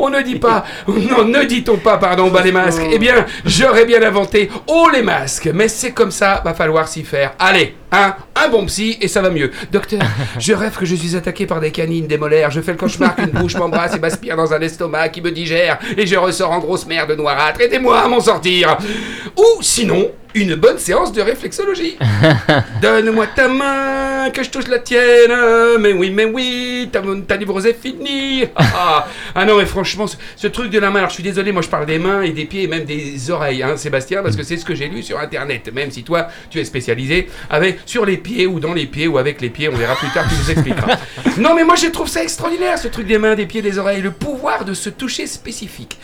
on 0.00 0.10
ne 0.10 0.22
dit 0.22 0.36
pas, 0.36 0.64
non, 0.88 1.24
ne 1.24 1.44
dit-on 1.44 1.76
pas, 1.76 1.98
pardon, 1.98 2.28
bah 2.28 2.42
les 2.42 2.52
masques. 2.52 2.82
Eh 2.92 2.98
bien, 2.98 3.26
j'aurais 3.44 3.84
bien 3.84 4.02
inventé, 4.02 4.50
oh 4.66 4.88
les 4.92 5.02
masques, 5.02 5.50
mais 5.52 5.68
c'est 5.68 5.92
comme 5.92 6.10
ça, 6.10 6.40
va 6.44 6.54
falloir 6.54 6.88
s'y 6.88 7.04
faire. 7.04 7.32
Allez, 7.38 7.74
un, 7.92 8.14
un 8.36 8.48
bon 8.48 8.66
psy 8.66 8.96
et 9.00 9.08
ça 9.08 9.20
va 9.20 9.30
mieux. 9.30 9.50
Docteur, 9.72 10.00
je 10.38 10.52
rêve 10.52 10.76
que 10.76 10.86
je 10.86 10.94
suis 10.94 11.16
attaqué 11.16 11.46
par 11.46 11.60
des 11.60 11.70
canines, 11.70 12.06
des 12.06 12.18
molaires, 12.18 12.50
je 12.50 12.60
fais 12.60 12.72
le 12.72 12.78
cauchemar 12.78 13.16
qu'une 13.16 13.26
bouche 13.26 13.56
m'embrasse 13.56 13.96
et 13.96 13.98
m'aspire 13.98 14.36
dans 14.36 14.52
un 14.52 14.60
estomac 14.60 15.08
qui 15.10 15.20
me 15.20 15.30
digère 15.30 15.78
et 15.96 16.06
je 16.06 16.16
ressors 16.16 16.50
en 16.52 16.58
grosse 16.58 16.86
merde 16.86 17.10
noirâtre. 17.12 17.60
Aidez-moi 17.60 18.00
à 18.00 18.08
m'en 18.08 18.20
sortir. 18.20 18.78
Ou 19.36 19.62
sinon, 19.62 20.10
une 20.34 20.54
bonne 20.54 20.78
séance 20.78 21.12
de 21.12 21.20
réflexologie. 21.20 21.96
Donne-moi 22.82 23.26
ta 23.34 23.48
main, 23.48 24.30
que 24.30 24.42
je 24.42 24.50
touche 24.50 24.68
la 24.68 24.78
tienne. 24.78 25.32
Mais 25.80 25.92
oui, 25.92 26.10
mais 26.10 26.24
oui, 26.24 26.88
ta, 26.92 27.02
ta 27.26 27.36
névrose 27.36 27.66
est 27.66 27.80
finie. 27.80 28.44
Ah, 28.56 29.06
ah 29.34 29.44
non, 29.44 29.58
mais 29.58 29.66
franchement, 29.66 30.06
ce, 30.06 30.16
ce 30.36 30.46
truc 30.46 30.70
de 30.70 30.78
la 30.78 30.90
main, 30.90 30.98
alors 31.00 31.10
je 31.10 31.14
suis 31.14 31.22
désolé, 31.22 31.52
moi 31.52 31.62
je 31.62 31.68
parle 31.68 31.86
des 31.86 31.98
mains 31.98 32.22
et 32.22 32.30
des 32.30 32.44
pieds 32.44 32.64
et 32.64 32.66
même 32.66 32.84
des 32.84 33.30
oreilles, 33.30 33.62
hein, 33.62 33.76
Sébastien, 33.76 34.22
parce 34.22 34.36
que 34.36 34.42
c'est 34.42 34.56
ce 34.56 34.64
que 34.64 34.74
j'ai 34.74 34.88
lu 34.88 35.02
sur 35.02 35.18
internet, 35.18 35.72
même 35.72 35.90
si 35.90 36.02
toi 36.02 36.28
tu 36.50 36.60
es 36.60 36.64
spécialisé 36.64 37.28
avec 37.48 37.80
sur 37.86 38.04
les 38.04 38.16
pieds 38.16 38.46
ou 38.46 38.60
dans 38.60 38.72
les 38.72 38.86
pieds 38.86 39.08
ou 39.08 39.18
avec 39.18 39.40
les 39.40 39.50
pieds, 39.50 39.68
on 39.68 39.76
verra 39.76 39.96
plus 39.96 40.10
tard, 40.10 40.26
tu 40.28 40.34
nous 40.34 40.50
expliqueras. 40.50 40.96
Non, 41.38 41.54
mais 41.54 41.64
moi 41.64 41.74
je 41.76 41.86
trouve 41.86 42.08
ça 42.08 42.22
extraordinaire, 42.22 42.78
ce 42.78 42.88
truc 42.88 43.06
des 43.06 43.18
mains, 43.18 43.34
des 43.34 43.46
pieds, 43.46 43.62
des 43.62 43.78
oreilles, 43.78 44.02
le 44.02 44.10
pouvoir 44.10 44.64
de 44.64 44.74
se 44.74 44.90
toucher 44.90 45.26
spécifique. 45.26 45.98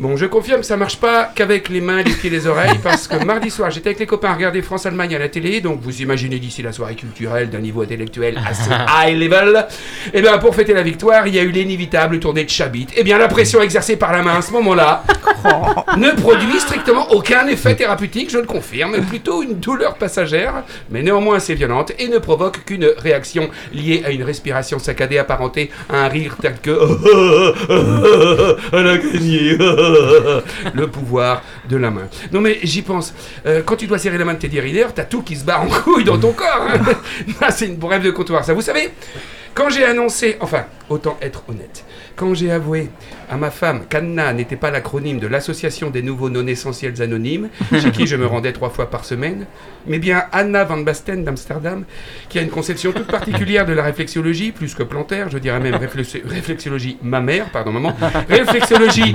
Bon, 0.00 0.16
je 0.16 0.24
confirme, 0.24 0.62
ça 0.62 0.78
marche 0.78 0.96
pas 0.96 1.30
qu'avec 1.34 1.68
les 1.68 1.82
mains, 1.82 2.02
les 2.02 2.14
pieds, 2.14 2.30
les 2.30 2.46
oreilles, 2.46 2.78
parce 2.82 3.06
que 3.06 3.22
mardi 3.22 3.50
soir, 3.50 3.70
j'étais 3.70 3.90
avec 3.90 3.98
les 3.98 4.06
copains 4.06 4.30
à 4.30 4.34
regarder 4.34 4.62
France-Allemagne 4.62 5.14
à 5.14 5.18
la 5.18 5.28
télé, 5.28 5.60
donc 5.60 5.80
vous 5.82 6.00
imaginez 6.00 6.38
d'ici 6.38 6.62
la 6.62 6.72
soirée 6.72 6.94
culturelle 6.94 7.50
d'un 7.50 7.58
niveau 7.58 7.82
intellectuel 7.82 8.40
assez 8.48 8.70
high 8.88 9.14
level. 9.14 9.66
Et 10.14 10.22
bien, 10.22 10.38
pour 10.38 10.54
fêter 10.54 10.72
la 10.72 10.82
victoire, 10.82 11.26
il 11.26 11.34
y 11.34 11.38
a 11.38 11.42
eu 11.42 11.50
l'inévitable 11.50 12.18
tournée 12.18 12.44
de 12.44 12.48
Chabit. 12.48 12.86
Et 12.96 13.04
bien, 13.04 13.18
la 13.18 13.28
pression 13.28 13.60
exercée 13.60 13.96
par 13.96 14.10
la 14.14 14.22
main 14.22 14.38
à 14.38 14.40
ce 14.40 14.52
moment-là 14.52 15.04
ne 15.98 16.18
produit 16.18 16.58
strictement 16.60 17.10
aucun 17.10 17.46
effet 17.48 17.74
thérapeutique, 17.74 18.30
je 18.30 18.38
le 18.38 18.46
confirme, 18.46 19.04
plutôt 19.04 19.42
une 19.42 19.60
douleur 19.60 19.96
passagère, 19.96 20.62
mais 20.88 21.02
néanmoins 21.02 21.36
assez 21.36 21.54
violente, 21.54 21.92
et 21.98 22.08
ne 22.08 22.16
provoque 22.16 22.64
qu'une 22.64 22.86
réaction 22.96 23.50
liée 23.74 24.02
à 24.06 24.12
une 24.12 24.22
respiration 24.22 24.78
saccadée 24.78 25.18
apparentée 25.18 25.70
à 25.90 26.06
un 26.06 26.08
rire 26.08 26.36
tel 26.40 26.54
que 26.62 26.70
elle 28.72 28.86
a 28.86 28.96
gagné 28.96 29.58
le 30.74 30.86
pouvoir 30.86 31.42
de 31.68 31.76
la 31.76 31.90
main. 31.90 32.08
Non 32.32 32.40
mais 32.40 32.58
j'y 32.62 32.82
pense. 32.82 33.14
Euh, 33.46 33.62
quand 33.64 33.76
tu 33.76 33.86
dois 33.86 33.98
serrer 33.98 34.18
la 34.18 34.24
main 34.24 34.34
de 34.34 34.38
Teddy 34.38 34.60
Riner, 34.60 34.86
t'as 34.94 35.04
tout 35.04 35.22
qui 35.22 35.36
se 35.36 35.44
bat 35.44 35.60
en 35.60 35.66
couille 35.66 36.04
dans 36.04 36.18
ton 36.18 36.32
corps. 36.32 36.66
hein. 36.68 36.80
C'est 37.50 37.66
une 37.66 37.76
brève 37.76 38.02
de 38.02 38.10
comptoir. 38.10 38.44
Ça, 38.44 38.54
vous 38.54 38.62
savez, 38.62 38.90
quand 39.54 39.68
j'ai 39.70 39.84
annoncé, 39.84 40.36
enfin, 40.40 40.64
autant 40.88 41.16
être 41.20 41.42
honnête, 41.48 41.84
quand 42.16 42.34
j'ai 42.34 42.50
avoué 42.52 42.88
à 43.30 43.36
ma 43.36 43.50
femme 43.50 43.82
qu'Anna 43.88 44.32
n'était 44.32 44.56
pas 44.56 44.70
l'acronyme 44.70 45.18
de 45.18 45.26
l'Association 45.26 45.90
des 45.90 46.02
nouveaux 46.02 46.28
non 46.28 46.46
essentiels 46.46 47.00
anonymes, 47.00 47.48
chez 47.80 47.90
qui 47.90 48.06
je 48.06 48.14
me 48.16 48.26
rendais 48.26 48.52
trois 48.52 48.70
fois 48.70 48.90
par 48.90 49.04
semaine, 49.04 49.46
mais 49.86 49.98
bien 49.98 50.24
Anna 50.32 50.64
van 50.64 50.78
Basten 50.78 51.24
d'Amsterdam, 51.24 51.84
qui 52.28 52.38
a 52.38 52.42
une 52.42 52.50
conception 52.50 52.92
toute 52.92 53.06
particulière 53.06 53.64
de 53.66 53.72
la 53.72 53.82
réflexologie, 53.82 54.52
plus 54.52 54.74
que 54.74 54.82
plantaire, 54.82 55.30
je 55.30 55.38
dirais 55.38 55.60
même 55.60 55.76
réflex- 55.76 56.20
réflexologie 56.26 56.98
mammaire, 57.02 57.46
pardon 57.50 57.72
maman, 57.72 57.96
réflexologie 58.28 59.14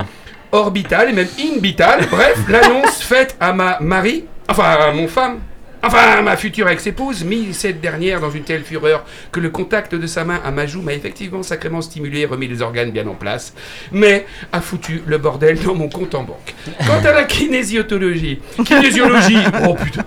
orbitale 0.52 1.10
et 1.10 1.14
même 1.14 1.28
inbitale, 1.40 2.08
bref, 2.10 2.40
l'annonce 2.50 3.02
faite 3.02 3.36
à 3.40 3.54
ma 3.54 3.80
mari, 3.80 4.26
enfin 4.50 4.78
à 4.80 4.92
mon 4.92 5.08
femme, 5.08 5.40
Enfin, 5.86 6.24
ma 6.24 6.36
future 6.36 6.68
ex-épouse 6.68 7.24
mit 7.24 7.54
cette 7.54 7.80
dernière 7.80 8.20
dans 8.20 8.32
une 8.32 8.44
telle 8.44 8.64
fureur 8.64 9.06
que 9.32 9.40
le 9.40 9.52
contact 9.52 9.94
de 9.94 10.08
sa 10.08 10.26
main 10.26 10.42
à 10.44 10.50
ma 10.50 10.66
joue 10.66 10.82
m'a 10.82 10.94
effectivement 10.94 11.44
sacrément 11.44 11.80
stimulé 11.84 12.22
et 12.22 12.26
remis 12.26 12.48
les 12.48 12.64
organes 12.64 12.90
bien 12.90 13.06
en 13.06 13.14
place, 13.14 13.54
mais 13.92 14.26
a 14.52 14.62
foutu 14.62 15.04
le 15.06 15.20
bordel 15.20 15.60
dans 15.60 15.76
mon 15.76 15.88
compte 15.88 16.16
en 16.16 16.24
banque. 16.24 16.56
Quant 16.88 17.06
à 17.08 17.12
la 17.12 17.26
kinésiologie, 17.26 18.40
kinésiologie, 18.66 19.38
oh 19.64 19.76
putain, 19.76 20.06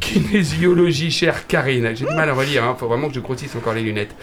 kinésiologie, 0.00 1.12
chère 1.12 1.46
Karine, 1.46 1.92
j'ai 1.94 2.06
du 2.06 2.12
mal 2.12 2.28
à 2.28 2.34
relire, 2.34 2.64
hein, 2.64 2.76
faut 2.76 2.88
vraiment 2.88 3.06
que 3.06 3.14
je 3.14 3.20
grossisse 3.20 3.54
encore 3.54 3.74
les 3.74 3.82
lunettes. 3.82 4.16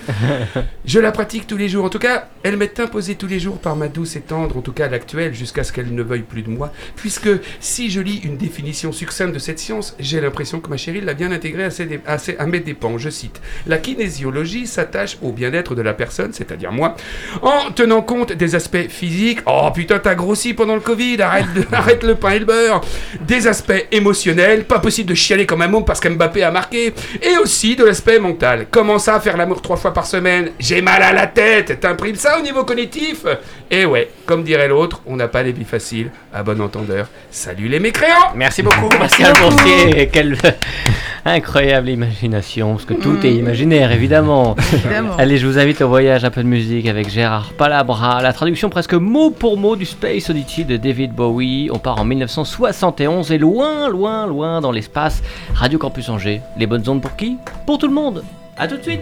Je 0.84 1.00
la 1.00 1.14
pratique 1.14 1.48
tous 1.48 1.56
les 1.56 1.70
jours, 1.70 1.86
en 1.86 1.90
tout 1.90 2.00
cas, 2.00 2.28
elle 2.44 2.58
m'est 2.58 2.82
imposée 2.82 3.16
tous 3.16 3.28
les 3.28 3.40
jours 3.40 3.60
par 3.60 3.78
ma 3.78 3.88
douce 3.88 4.18
et 4.18 4.22
tendre, 4.22 4.58
en 4.58 4.62
tout 4.62 4.74
cas 4.74 4.90
l'actuelle, 4.90 5.34
jusqu'à 5.34 5.64
ce 5.64 5.72
qu'elle 5.72 5.96
ne 5.96 6.04
veuille 6.04 6.24
plus 6.24 6.42
de 6.42 6.50
moi, 6.50 6.74
puisque 6.98 7.30
si 7.62 7.90
je 7.90 8.02
lis 8.02 8.20
une 8.26 8.36
définition 8.36 8.92
succincte 8.92 9.34
de 9.34 9.40
cette 9.40 9.60
science, 9.60 9.96
j'ai 10.02 10.20
l'impression 10.20 10.60
que 10.60 10.70
ma 10.70 10.76
chérie 10.76 10.97
l'a 11.02 11.14
bien 11.14 11.32
intégrée 11.32 11.66
à, 11.66 12.18
à, 12.40 12.46
mes 12.46 12.60
dépens. 12.60 12.98
Je 12.98 13.10
cite 13.10 13.42
La 13.66 13.78
kinésiologie 13.78 14.68
s'attache 14.68 15.18
au 15.22 15.32
bien-être 15.32 15.76
de 15.76 15.82
la 15.82 15.94
personne, 15.94 16.34
c'est-à-dire 16.34 16.72
moi, 16.72 16.96
en 17.42 17.72
tenant 17.72 18.02
compte 18.02 18.34
des 18.34 18.56
aspects 18.56 18.88
physiques. 18.90 19.40
Oh 19.46 19.70
putain, 19.74 20.00
t'as 20.00 20.16
grossi 20.16 20.54
pendant 20.54 20.76
le 20.76 20.82
Covid, 20.82 21.22
arrête, 21.72 22.04
le 22.04 22.16
pain 22.16 22.32
et 22.32 22.40
le 22.40 22.46
beurre. 22.46 22.82
Des 23.22 23.48
aspects 23.48 23.86
émotionnels, 23.92 24.66
pas 24.66 24.80
possible 24.80 25.10
de 25.10 25.16
chialer 25.16 25.46
comme 25.46 25.62
un 25.62 25.68
môme 25.68 25.86
parce 25.86 26.00
qu'Mbappé 26.00 26.44
a 26.44 26.52
marqué. 26.52 26.94
Et 27.22 27.38
aussi 27.42 27.76
de 27.76 27.86
l'aspect 27.86 28.20
mental. 28.20 28.68
Comment 28.72 29.00
ça, 29.00 29.20
faire 29.20 29.38
l'amour 29.38 29.62
trois 29.62 29.78
fois 29.78 29.94
par 29.94 30.06
semaine? 30.06 30.52
J'ai 30.60 30.82
mal 30.82 31.02
à 31.02 31.14
la 31.14 31.28
tête. 31.28 31.80
T'imprimes 31.80 32.16
ça 32.16 32.40
au 32.40 32.42
niveau 32.42 32.64
cognitif? 32.64 33.26
Et 33.70 33.86
ouais, 33.86 34.10
comme 34.26 34.44
dirait 34.44 34.68
l'autre, 34.68 35.02
on 35.06 35.16
n'a 35.16 35.28
pas 35.28 35.44
les 35.44 35.52
vies 35.52 35.66
faciles. 35.66 36.12
À 36.38 36.44
bon 36.44 36.62
entendeur. 36.62 37.08
Salut 37.32 37.68
les 37.68 37.80
mécréants 37.80 38.32
Merci 38.36 38.62
beaucoup, 38.62 38.90
Pascal 39.00 39.34
Boursier. 39.42 40.08
Quelle 40.14 40.38
incroyable 41.26 41.90
imagination, 41.90 42.74
parce 42.74 42.86
que 42.86 42.94
tout 42.94 43.18
est 43.26 43.34
imaginaire, 43.34 43.92
évidemment. 43.92 44.56
Évidemment. 44.72 45.16
Allez, 45.18 45.40
je 45.40 45.48
vous 45.48 45.58
invite 45.58 45.82
au 45.82 45.88
voyage 45.88 46.26
un 46.26 46.30
peu 46.30 46.44
de 46.44 46.48
musique 46.48 46.86
avec 46.86 47.10
Gérard 47.10 47.54
Palabra, 47.54 48.22
la 48.22 48.34
traduction 48.34 48.70
presque 48.70 48.94
mot 48.94 49.32
pour 49.32 49.58
mot 49.58 49.76
du 49.76 49.86
Space 49.86 50.30
Oddity 50.30 50.64
de 50.64 50.78
David 50.78 51.12
Bowie. 51.12 51.70
On 51.74 51.80
part 51.80 52.00
en 52.00 52.06
1971 52.06 53.32
et 53.32 53.40
loin, 53.40 53.90
loin, 53.90 54.28
loin 54.28 54.62
dans 54.62 54.72
l'espace. 54.72 55.24
Radio 55.56 55.80
Campus 55.80 56.08
Angers. 56.08 56.42
Les 56.56 56.68
bonnes 56.68 56.88
ondes 56.88 57.02
pour 57.02 57.16
qui? 57.16 57.38
Pour 57.66 57.80
tout 57.80 57.88
le 57.88 57.96
monde. 57.96 58.24
À 58.56 58.68
tout 58.68 58.78
de 58.78 58.84
suite. 58.84 59.02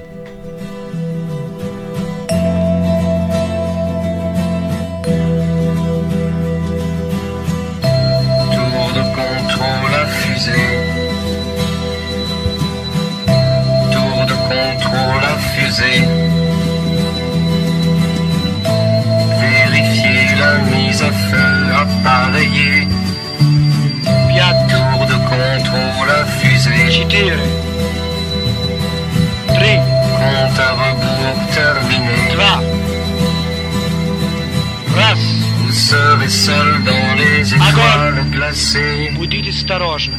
Осторожно. 39.56 40.16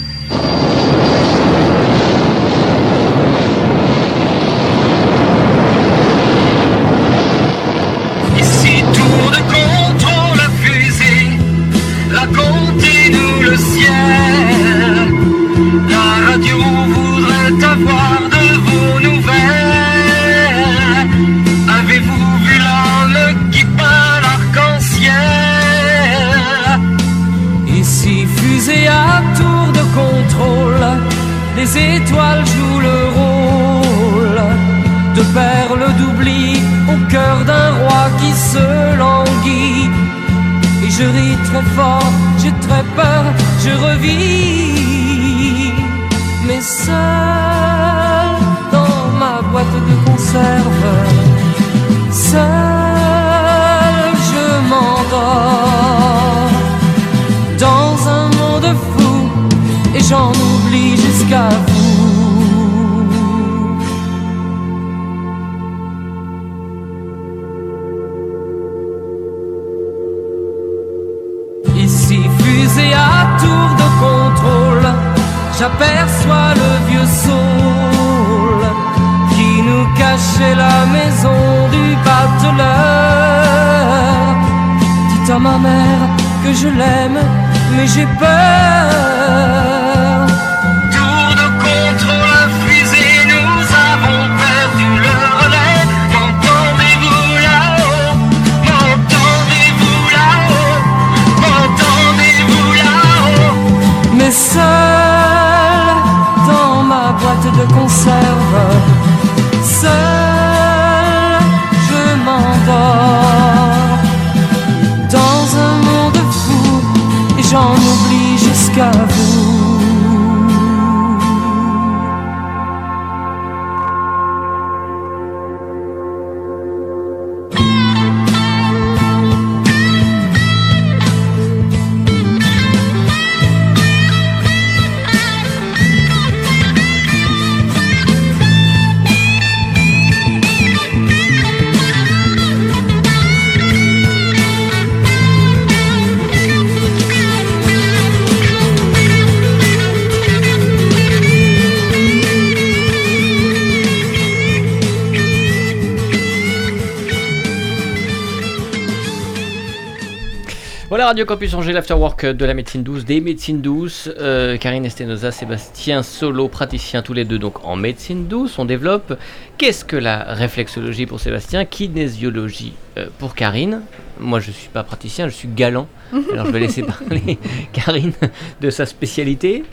Voilà 160.89 161.07
Radio 161.07 161.25
Campus 161.25 161.53
Angers, 161.55 161.73
l'afterwork 161.73 162.27
de 162.27 162.45
la 162.45 162.55
médecine 162.55 162.85
douce, 162.85 163.05
des 163.05 163.21
médecines 163.21 163.61
douces. 163.61 164.09
Euh, 164.21 164.57
Karine 164.57 164.85
Estenosa, 164.85 165.33
Sébastien 165.33 166.05
Solo, 166.05 166.47
praticiens 166.47 167.03
tous 167.03 167.13
les 167.13 167.25
deux 167.25 167.41
donc 167.41 167.65
en 167.65 167.75
médecine 167.75 168.29
douce. 168.29 168.57
On 168.61 168.65
développe. 168.65 169.19
Qu'est-ce 169.59 169.85
que 169.85 169.97
la 169.97 170.19
réflexologie 170.23 171.07
pour 171.07 171.19
Sébastien? 171.19 171.65
Kinésiologie 171.65 172.75
euh, 172.99 173.09
pour 173.19 173.35
Karine. 173.35 173.83
Moi 174.21 174.39
je 174.39 174.53
suis 174.53 174.69
pas 174.69 174.85
praticien, 174.85 175.29
je 175.29 175.35
suis 175.35 175.49
galant. 175.49 175.89
Alors 176.33 176.47
je 176.47 176.53
vais 176.53 176.61
laisser 176.61 176.85
parler 176.85 177.37
Karine 177.73 178.13
de 178.61 178.71
sa 178.71 178.87
spécialité. 178.87 179.65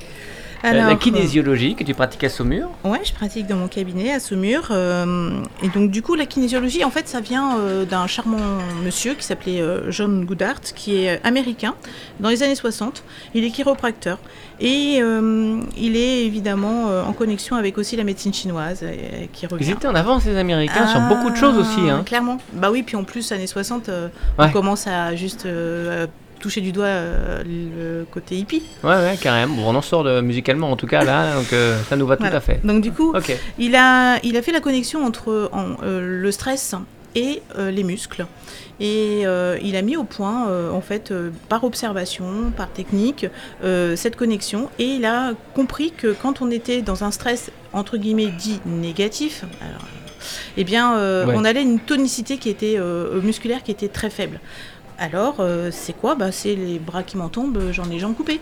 Euh, 0.66 0.72
la 0.72 0.96
kinésiologie 0.96 1.76
que 1.76 1.84
tu 1.84 1.94
pratiques 1.94 2.24
à 2.24 2.30
Saumur? 2.30 2.70
ouais, 2.86 3.02
je 3.04 3.14
pratique 3.14 3.48
dans 3.48 3.58
mon 3.58 3.68
cabinet 3.68 4.14
à 4.14 4.20
Saumur. 4.20 4.70
euh, 4.72 5.42
et 5.62 5.68
donc, 5.70 5.92
du 5.92 6.02
coup, 6.02 6.16
la 6.16 6.26
kinésiologie, 6.26 6.84
en 6.86 6.90
fait, 6.90 7.08
ça 7.08 7.20
vient 7.20 7.58
euh, 7.58 7.84
d'un 7.86 8.08
charmant 8.08 8.38
monsieur 8.84 9.14
qui 9.16 9.24
s'appelait 9.26 9.62
euh, 9.62 9.92
John 9.92 10.24
Goodhart, 10.26 10.62
qui 10.76 11.04
est 11.04 11.20
américain, 11.26 11.76
dans 12.20 12.30
les 12.30 12.44
années 12.44 12.56
60. 12.56 13.04
Il 13.34 13.44
est 13.44 13.50
chiropracteur. 13.50 14.20
Et 14.60 15.00
il 15.78 15.98
est 15.98 16.26
évidemment 16.26 16.86
en 17.06 17.12
connexion 17.12 17.56
avec 17.58 17.78
aussi 17.78 17.98
la 17.98 18.04
médecine 18.06 18.34
chinoise, 18.34 18.86
qui 19.34 19.46
revient. 19.48 19.66
Ils 19.66 19.72
étaient 19.72 19.88
en 19.88 19.96
avance 19.96 20.24
les 20.26 20.38
Américains 20.38 20.88
sur 20.88 21.02
beaucoup 21.02 21.30
de 21.32 21.36
choses 21.36 21.58
aussi. 21.58 21.80
Ah, 21.90 21.96
Hein. 21.96 22.04
Clairement. 22.06 22.38
Bah 22.54 22.70
oui, 22.72 22.84
puis 22.84 22.96
en 22.96 23.04
plus, 23.04 23.32
années 23.34 23.48
60, 23.48 23.90
euh, 23.90 24.08
Ouais. 24.40 24.46
on 24.48 24.50
commence 24.52 24.88
à 24.88 25.16
juste 25.16 25.46
toucher 26.44 26.62
du 26.62 26.72
doigt 26.74 26.86
euh, 26.86 27.42
le 27.46 28.06
côté 28.06 28.36
hippie. 28.36 28.62
Ouais, 28.84 28.90
ouais, 28.96 29.18
carrément. 29.20 29.56
Bon, 29.56 29.70
on 29.72 29.76
en 29.76 29.82
sort 29.82 30.04
de, 30.04 30.20
musicalement 30.22 30.70
en 30.70 30.76
tout 30.76 30.88
cas 30.88 31.04
là, 31.04 31.36
donc 31.36 31.54
euh, 31.54 31.80
ça 31.90 31.96
nous 31.96 32.06
va 32.06 32.18
tout 32.18 32.26
à 32.26 32.40
fait. 32.42 32.60
Donc 32.66 32.82
du 32.82 32.92
coup, 32.92 33.14
il, 33.58 33.76
a, 33.76 34.20
il 34.24 34.36
a 34.36 34.42
fait 34.42 34.52
la 34.52 34.60
connexion 34.60 35.06
entre 35.06 35.50
en, 35.54 35.82
euh, 35.84 36.22
le 36.22 36.32
stress 36.32 36.76
et 37.16 37.42
euh, 37.58 37.72
les 37.72 37.84
muscles. 37.84 38.26
Et 38.80 39.22
euh, 39.26 39.58
il 39.64 39.76
a 39.78 39.82
mis 39.82 39.96
au 39.96 40.04
point, 40.04 40.50
euh, 40.50 40.72
en 40.72 40.82
fait, 40.82 41.14
par 41.48 41.64
observation, 41.64 42.52
par 42.58 42.70
technique, 42.72 43.28
cette 43.96 44.16
connexion. 44.18 44.70
Et 44.80 44.86
il 44.98 45.06
a 45.06 45.32
compris 45.56 45.92
que 45.92 46.14
quand 46.22 46.42
on 46.42 46.52
était 46.52 46.82
dans 46.82 47.04
un 47.04 47.12
stress, 47.12 47.52
entre 47.72 47.98
guillemets, 47.98 48.28
dit 48.38 48.60
négatif, 48.66 49.46
alors, 49.62 49.88
eh 50.58 50.64
bien, 50.64 50.94
Ouais. 50.94 51.34
on 51.36 51.46
allait 51.46 51.62
une 51.62 51.80
tonicité 51.80 52.38
qui 52.38 52.50
était 52.50 52.78
musculaire 53.22 53.64
qui 53.64 53.72
était 53.72 53.88
très 53.90 54.10
faible. 54.10 54.40
Alors, 55.04 55.42
euh, 55.42 55.70
c'est 55.70 55.92
quoi? 55.92 56.16
Bah, 56.16 56.32
C'est 56.32 56.56
les 56.56 56.80
bras 56.80 57.04
qui 57.04 57.18
m'en 57.18 57.28
tombent, 57.28 57.72
j'en 57.74 57.92
ai 57.92 58.00
jambes 58.00 58.16
coupées. 58.16 58.40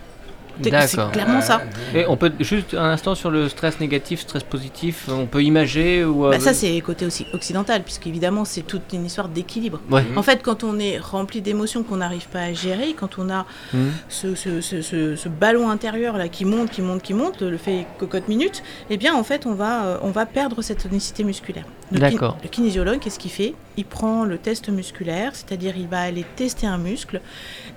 C'est 0.63 1.12
clairement 1.12 1.41
ça. 1.41 1.62
Et 1.95 2.06
on 2.08 2.17
peut 2.17 2.32
juste 2.39 2.74
un 2.74 2.91
instant 2.91 3.15
sur 3.15 3.32
le 3.32 3.50
stress 3.50 3.80
négatif, 3.80 4.21
stress 4.21 4.43
positif, 4.43 5.08
on 5.10 5.26
peut 5.26 5.43
imager 5.43 6.04
ou. 6.06 6.26
euh, 6.26 6.32
Bah, 6.32 6.39
ça, 6.39 6.54
c'est 6.54 6.80
côté 6.82 7.06
aussi 7.06 7.26
occidental, 7.34 7.84
puisqu'évidemment, 7.84 8.45
c'est 8.45 8.62
toute 8.62 8.93
une 8.93 9.06
histoire 9.06 9.28
d'équilibre. 9.30 9.80
Ouais. 9.89 10.03
En 10.16 10.24
fait, 10.24 10.41
quand 10.43 10.64
on 10.64 10.80
est 10.80 10.97
rempli 10.97 11.41
d'émotions 11.41 11.84
qu'on 11.84 11.97
n'arrive 11.97 12.28
pas 12.28 12.41
à 12.41 12.53
gérer, 12.53 12.93
quand 12.97 13.18
on 13.18 13.30
a 13.30 13.45
Mhm. 13.74 13.91
ce, 14.09 14.36
ce- 14.36 14.62
ce- 14.62 14.82
ce- 14.82 15.16
ce 15.16 15.30
ballon 15.30 15.70
intérieur 15.70 16.18
là 16.18 16.28
qui 16.28 16.45
monte, 16.45 16.70
qui 16.72 16.82
monte, 16.82 17.01
qui 17.01 17.14
monte, 17.14 17.41
le 17.41 17.57
fait 17.57 17.86
cocotte 17.97 18.28
minute, 18.28 18.64
eh 18.89 18.97
bien 18.97 19.16
en 19.16 19.24
fait 19.24 19.45
on 19.45 19.53
va, 19.53 19.86
euh, 19.86 19.97
on 20.01 20.12
va 20.12 20.26
perdre 20.26 20.62
cette 20.62 20.84
tonicité 20.84 21.24
musculaire. 21.24 21.66
Kin- 21.93 21.99
D'accord. 21.99 22.38
Le 22.43 22.49
kinésiologue, 22.49 22.99
qu'est-ce 22.99 23.20
qu'il 23.20 23.32
fait? 23.32 23.53
Il 23.78 23.86
prend 23.86 24.24
le 24.26 24.38
test 24.38 24.70
musculaire, 24.70 25.32
c'est-à-dire 25.34 25.74
il 25.78 25.88
va 25.88 26.01
aller 26.01 26.26
tester 26.36 26.68
un 26.68 26.78
muscle 26.78 27.22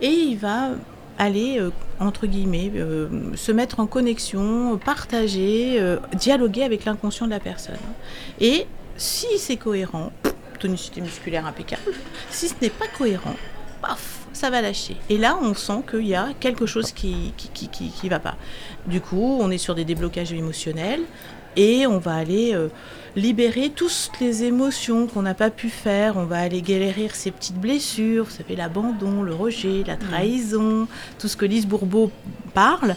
et 0.01 0.09
il 0.09 0.37
va 0.39 0.71
aller, 1.19 1.59
euh, 1.61 1.71
entre 2.01 2.27
guillemets, 2.27 2.71
euh, 2.75 3.09
se 3.37 3.53
mettre 3.53 3.81
en 3.81 3.87
connexion, 3.87 4.79
partager, 4.85 5.77
euh, 5.81 5.99
dialoguer 6.15 6.63
avec 6.65 6.85
l'inconscient 6.85 7.27
de 7.27 7.31
la 7.31 7.41
personne. 7.41 7.77
Et 8.41 8.67
si 8.97 9.27
c'est 9.39 9.57
cohérent, 9.57 10.13
tonicité 10.59 11.01
musculaire 11.01 11.47
impeccable. 11.47 11.83
Si 12.31 12.49
ce 12.49 12.55
n'est 12.63 12.71
pas 12.71 12.87
cohérent, 12.97 13.37
paf, 13.83 14.21
ça 14.33 14.51
va 14.51 14.61
lâcher. 14.63 14.97
Et 15.11 15.19
là, 15.19 15.39
on 15.41 15.55
sent 15.55 15.83
qu'il 15.91 16.07
y 16.07 16.15
a 16.15 16.29
quelque 16.41 16.67
chose 16.67 16.91
qui 16.93 17.33
qui, 17.37 17.49
qui, 17.49 17.69
qui- 17.69 17.91
qui 17.91 18.09
va 18.09 18.19
pas. 18.19 18.37
Du 18.87 19.01
coup, 19.01 19.39
on 19.41 19.51
est 19.51 19.59
sur 19.59 19.75
des 19.75 19.85
déblocages 19.85 20.33
émotionnels 20.33 21.03
et 21.57 21.87
on 21.87 21.99
va 21.99 22.15
aller 22.15 22.55
euh, 22.55 22.69
libérer 23.17 23.71
toutes 23.71 24.11
les 24.21 24.45
émotions 24.45 25.07
qu'on 25.07 25.23
n'a 25.23 25.35
pas 25.35 25.51
pu 25.51 25.69
faire. 25.69 26.17
On 26.17 26.25
va 26.25 26.39
aller 26.39 26.63
guérir 26.63 27.15
ces 27.15 27.31
petites 27.31 27.57
blessures, 27.59 28.25
vous 28.25 28.31
savez, 28.31 28.57
l'abandon, 28.57 29.23
le 29.23 29.35
rejet, 29.35 29.85
la 29.87 29.97
trahison, 29.97 30.87
tout 31.19 31.29
ce 31.29 31.37
que 31.37 31.45
Lise 31.47 31.67
Bourbeau 31.67 32.11
parle. 32.55 32.97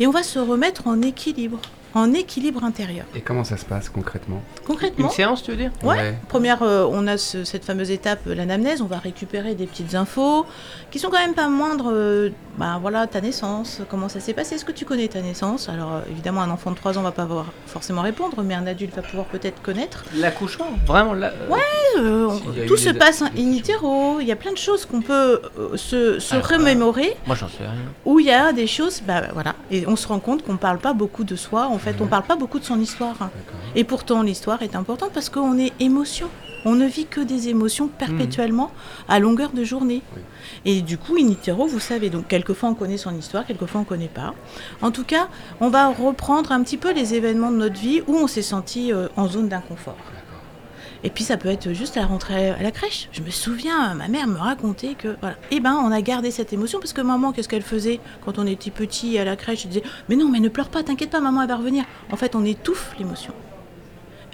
Et 0.00 0.06
on 0.06 0.10
va 0.10 0.22
se 0.22 0.38
remettre 0.38 0.86
en 0.86 1.02
équilibre, 1.02 1.58
en 1.94 2.12
équilibre 2.14 2.64
intérieur. 2.64 3.04
Et 3.14 3.20
comment 3.20 3.44
ça 3.44 3.56
se 3.56 3.64
passe 3.64 3.88
concrètement? 3.88 4.42
Concrètement, 4.66 5.06
Une 5.06 5.10
séance, 5.12 5.42
tu 5.42 5.50
veux 5.50 5.56
dire? 5.56 5.70
Ouais. 5.82 6.16
Première, 6.28 6.62
euh, 6.62 6.86
on 6.90 7.06
a 7.06 7.16
ce- 7.18 7.44
cette 7.44 7.64
fameuse 7.64 7.90
étape, 7.90 8.20
euh, 8.26 8.34
l'anamnèse, 8.34 8.80
on 8.82 8.86
va 8.86 8.98
récupérer 8.98 9.54
des 9.54 9.66
petites 9.66 9.94
infos 9.94 10.46
qui 10.90 10.98
sont 10.98 11.08
quand 11.10 11.18
même 11.20 11.34
pas 11.34 11.48
moindres. 11.48 11.90
euh, 11.92 12.30
bah 12.58 12.78
voilà, 12.80 13.06
ta 13.06 13.20
naissance, 13.20 13.80
comment 13.88 14.08
ça 14.08 14.18
s'est 14.20 14.32
passé, 14.34 14.56
est-ce 14.56 14.64
que 14.64 14.72
tu 14.72 14.84
connais 14.84 15.06
ta 15.08 15.20
naissance? 15.22 15.68
Alors 15.68 15.92
euh, 15.94 16.00
évidemment, 16.10 16.42
un 16.42 16.50
enfant 16.50 16.70
de 16.72 16.76
3 16.76 16.98
ans 16.98 17.02
va 17.02 17.12
pas 17.12 17.24
pouvoir 17.24 17.46
forcément 17.66 18.02
répondre, 18.02 18.42
mais 18.42 18.54
un 18.54 18.66
adulte 18.66 18.94
va 18.96 19.02
pouvoir 19.02 19.26
peut-être 19.26 19.62
connaître. 19.62 20.04
L'accouchement 20.16 20.66
Vraiment 20.86 21.14
là 21.14 21.32
Ouais. 21.48 21.58
Euh, 21.98 22.28
y 22.56 22.62
a 22.62 22.66
tout 22.66 22.76
se 22.76 22.90
des- 22.90 22.98
passe 22.98 23.22
in 23.22 23.52
utero, 23.52 24.18
il 24.20 24.26
y 24.26 24.32
a 24.32 24.36
plein 24.36 24.52
de 24.52 24.58
choses 24.58 24.84
qu'on 24.86 25.00
peut 25.00 25.40
euh, 25.58 25.76
se, 25.76 26.18
se 26.18 26.34
Alors, 26.34 26.48
remémorer, 26.48 27.16
Moi 27.26 27.36
j'en 27.36 27.48
sais 27.48 27.58
rien. 27.60 27.72
où 28.04 28.18
il 28.20 28.26
y 28.26 28.30
a 28.32 28.52
des 28.52 28.66
choses, 28.66 29.02
bah 29.06 29.22
voilà, 29.32 29.54
et 29.70 29.86
on 29.86 29.94
se 29.96 30.08
rend 30.08 30.18
compte 30.18 30.44
qu'on 30.44 30.56
parle 30.56 30.78
pas 30.78 30.92
beaucoup 30.92 31.24
de 31.24 31.36
soi, 31.36 31.66
en 31.68 31.78
fait, 31.78 31.96
on 32.00 32.06
parle 32.06 32.24
pas 32.24 32.36
beaucoup 32.36 32.58
de 32.58 32.64
son 32.64 32.80
histoire. 32.80 33.14
hein. 33.20 33.30
Et 33.76 33.84
pourtant, 33.84 34.22
l'histoire 34.22 34.62
est 34.62 34.74
importante 34.74 35.10
parce 35.14 35.28
qu'on 35.28 35.58
est 35.58 35.72
émotion. 35.80 36.28
On 36.64 36.74
ne 36.74 36.86
vit 36.86 37.06
que 37.06 37.20
des 37.20 37.48
émotions 37.48 37.88
perpétuellement 37.88 38.70
à 39.08 39.18
longueur 39.18 39.52
de 39.52 39.64
journée. 39.64 40.02
Oui. 40.14 40.22
Et 40.64 40.82
du 40.82 40.98
coup, 40.98 41.16
in 41.16 41.28
utero, 41.28 41.66
vous 41.66 41.78
savez, 41.80 42.10
donc 42.10 42.26
quelquefois 42.28 42.70
on 42.70 42.74
connaît 42.74 42.96
son 42.96 43.14
histoire, 43.16 43.46
quelquefois 43.46 43.80
on 43.80 43.84
ne 43.84 43.88
connaît 43.88 44.08
pas. 44.08 44.34
En 44.82 44.90
tout 44.90 45.04
cas, 45.04 45.28
on 45.60 45.68
va 45.68 45.88
reprendre 45.88 46.52
un 46.52 46.62
petit 46.62 46.76
peu 46.76 46.92
les 46.92 47.14
événements 47.14 47.50
de 47.50 47.56
notre 47.56 47.78
vie 47.78 48.02
où 48.06 48.16
on 48.16 48.26
s'est 48.26 48.42
senti 48.42 48.92
euh, 48.92 49.08
en 49.16 49.28
zone 49.28 49.48
d'inconfort. 49.48 49.96
Et 51.04 51.10
puis 51.10 51.22
ça 51.22 51.36
peut 51.36 51.48
être 51.48 51.72
juste 51.72 51.96
à 51.96 52.00
la 52.00 52.06
rentrée 52.06 52.50
à 52.50 52.62
la 52.62 52.70
crèche. 52.72 53.08
Je 53.12 53.22
me 53.22 53.30
souviens, 53.30 53.94
ma 53.94 54.08
mère 54.08 54.26
me 54.26 54.36
racontait 54.36 54.94
que 54.94 55.16
voilà. 55.20 55.36
Eh 55.52 55.60
ben, 55.60 55.74
on 55.80 55.92
a 55.92 56.00
gardé 56.02 56.32
cette 56.32 56.52
émotion 56.52 56.80
parce 56.80 56.92
que 56.92 57.00
maman, 57.00 57.30
qu'est-ce 57.32 57.48
qu'elle 57.48 57.62
faisait 57.62 58.00
quand 58.24 58.38
on 58.38 58.46
était 58.46 58.72
petit 58.72 59.16
à 59.16 59.24
la 59.24 59.36
crèche? 59.36 59.64
Elle 59.64 59.70
disait 59.70 59.84
"Mais 60.08 60.16
non, 60.16 60.28
mais 60.28 60.40
ne 60.40 60.48
pleure 60.48 60.70
pas, 60.70 60.82
t'inquiète 60.82 61.10
pas, 61.10 61.20
maman 61.20 61.42
elle 61.42 61.48
va 61.48 61.56
revenir." 61.56 61.84
En 62.10 62.16
fait, 62.16 62.34
on 62.34 62.44
étouffe 62.44 62.94
l'émotion. 62.98 63.32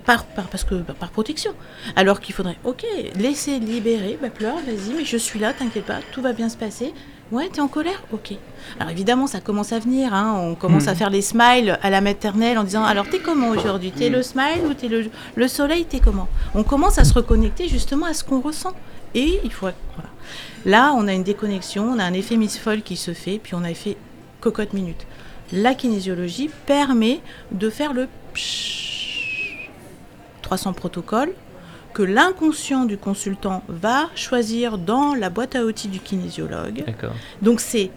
Par, 0.04 0.24
par, 0.26 0.48
parce 0.48 0.64
que, 0.64 0.74
par 0.74 1.10
protection. 1.10 1.52
Alors 1.96 2.20
qu'il 2.20 2.34
faudrait, 2.34 2.58
ok, 2.64 2.84
laisser 3.16 3.58
libérer, 3.58 4.18
bah 4.20 4.28
pleure, 4.28 4.56
vas-y, 4.56 4.94
mais 4.94 5.04
je 5.04 5.16
suis 5.16 5.38
là, 5.38 5.54
t'inquiète 5.54 5.86
pas, 5.86 6.00
tout 6.12 6.20
va 6.20 6.32
bien 6.32 6.50
se 6.50 6.56
passer. 6.58 6.92
Ouais, 7.32 7.48
t'es 7.50 7.62
en 7.62 7.68
colère 7.68 8.02
Ok. 8.12 8.34
Alors 8.78 8.90
évidemment, 8.90 9.26
ça 9.26 9.40
commence 9.40 9.72
à 9.72 9.78
venir, 9.78 10.12
hein, 10.12 10.36
on 10.38 10.54
commence 10.54 10.88
à 10.88 10.94
faire 10.94 11.08
les 11.08 11.22
smiles 11.22 11.78
à 11.82 11.88
la 11.88 12.02
maternelle 12.02 12.58
en 12.58 12.64
disant, 12.64 12.84
alors 12.84 13.08
t'es 13.08 13.18
comment 13.18 13.48
aujourd'hui? 13.48 13.92
T'es 13.92 14.10
le 14.10 14.22
smile 14.22 14.66
ou 14.68 14.74
t'es 14.74 14.88
le, 14.88 15.10
le 15.34 15.48
soleil 15.48 15.86
T'es 15.86 16.00
comment? 16.00 16.28
On 16.54 16.64
commence 16.64 16.98
à 16.98 17.04
se 17.04 17.14
reconnecter 17.14 17.68
justement 17.68 18.06
à 18.06 18.12
ce 18.12 18.24
qu'on 18.24 18.40
ressent. 18.40 18.74
Et 19.14 19.40
il 19.42 19.52
faut... 19.52 19.68
Voilà. 19.96 20.10
Là, 20.66 20.94
on 20.96 21.08
a 21.08 21.14
une 21.14 21.22
déconnexion, 21.22 21.92
on 21.94 21.98
a 21.98 22.04
un 22.04 22.12
effet 22.12 22.36
Miss 22.36 22.58
Folle 22.58 22.82
qui 22.82 22.96
se 22.96 23.14
fait, 23.14 23.38
puis 23.42 23.54
on 23.54 23.64
a 23.64 23.70
effet 23.70 23.96
cocotte 24.40 24.74
minute. 24.74 25.06
La 25.52 25.74
kinésiologie 25.74 26.50
permet 26.66 27.20
de 27.52 27.70
faire 27.70 27.94
le 27.94 28.08
pshhh 28.34 28.93
300 30.44 30.74
protocoles 30.74 31.32
que 31.94 32.02
l'inconscient 32.02 32.84
du 32.84 32.98
consultant 32.98 33.62
va 33.68 34.10
choisir 34.14 34.78
dans 34.78 35.14
la 35.14 35.30
boîte 35.30 35.56
à 35.56 35.64
outils 35.64 35.88
du 35.88 36.00
kinésiologue. 36.00 36.84
D'accord. 36.86 37.14
Donc 37.40 37.60
c'est 37.60 37.90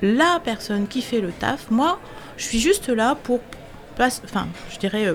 la 0.00 0.40
personne 0.44 0.86
qui 0.86 1.02
fait 1.02 1.20
le 1.20 1.30
taf. 1.30 1.70
Moi, 1.70 1.98
je 2.36 2.44
suis 2.44 2.60
juste 2.60 2.88
là 2.88 3.16
pour, 3.20 3.40
enfin, 3.98 4.46
je 4.70 4.78
dirais, 4.78 5.06
euh, 5.06 5.14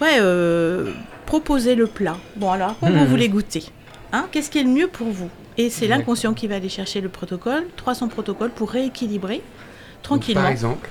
ouais, 0.00 0.16
euh, 0.20 0.92
proposer 1.26 1.74
le 1.74 1.86
plat. 1.86 2.16
Bon 2.36 2.50
alors, 2.50 2.76
comment 2.80 3.04
vous 3.04 3.10
voulez 3.10 3.28
goûter 3.28 3.64
hein 4.12 4.26
Qu'est-ce 4.32 4.50
qui 4.50 4.58
est 4.58 4.64
le 4.64 4.70
mieux 4.70 4.88
pour 4.88 5.08
vous? 5.08 5.28
Et 5.58 5.70
c'est 5.70 5.86
l'inconscient 5.86 6.34
qui 6.34 6.46
va 6.46 6.56
aller 6.56 6.68
chercher 6.68 7.00
le 7.00 7.08
protocole, 7.08 7.66
300 7.76 8.08
protocoles 8.08 8.50
pour 8.50 8.70
rééquilibrer 8.70 9.36
Donc, 9.36 10.02
tranquillement. 10.02 10.42
Par 10.42 10.50
exemple, 10.50 10.88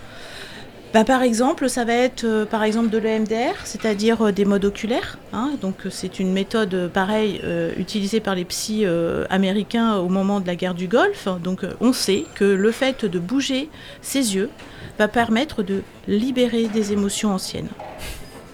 Bah, 0.96 1.04
par 1.04 1.24
exemple, 1.24 1.68
ça 1.70 1.84
va 1.84 1.92
être 1.92 2.24
euh, 2.24 2.46
par 2.46 2.64
exemple 2.64 2.90
de 2.90 2.98
l'EMDR, 2.98 3.54
c'est-à-dire 3.66 4.22
euh, 4.28 4.32
des 4.32 4.46
modes 4.46 4.64
oculaires. 4.64 5.18
hein. 5.34 5.52
donc 5.62 5.76
euh, 5.86 5.90
c'est 5.92 6.20
une 6.22 6.32
méthode 6.32 6.74
euh, 6.74 6.88
pareille 6.88 7.42
euh, 7.44 7.74
utilisée 7.78 8.22
par 8.22 8.34
les 8.34 8.46
psys 8.46 8.86
euh, 8.86 9.26
américains 9.30 9.96
au 9.98 10.08
moment 10.08 10.40
de 10.40 10.48
la 10.48 10.56
guerre 10.56 10.74
du 10.74 10.88
Golfe. 10.88 11.28
Donc 11.44 11.66
on 11.82 11.92
sait 11.92 12.24
que 12.36 12.46
le 12.46 12.72
fait 12.72 13.04
de 13.04 13.20
bouger 13.20 13.68
ses 14.02 14.36
yeux 14.36 14.50
va 14.98 15.10
permettre 15.10 15.64
de 15.64 15.82
libérer 16.08 16.68
des 16.70 16.94
émotions 16.94 17.34
anciennes, 17.34 17.68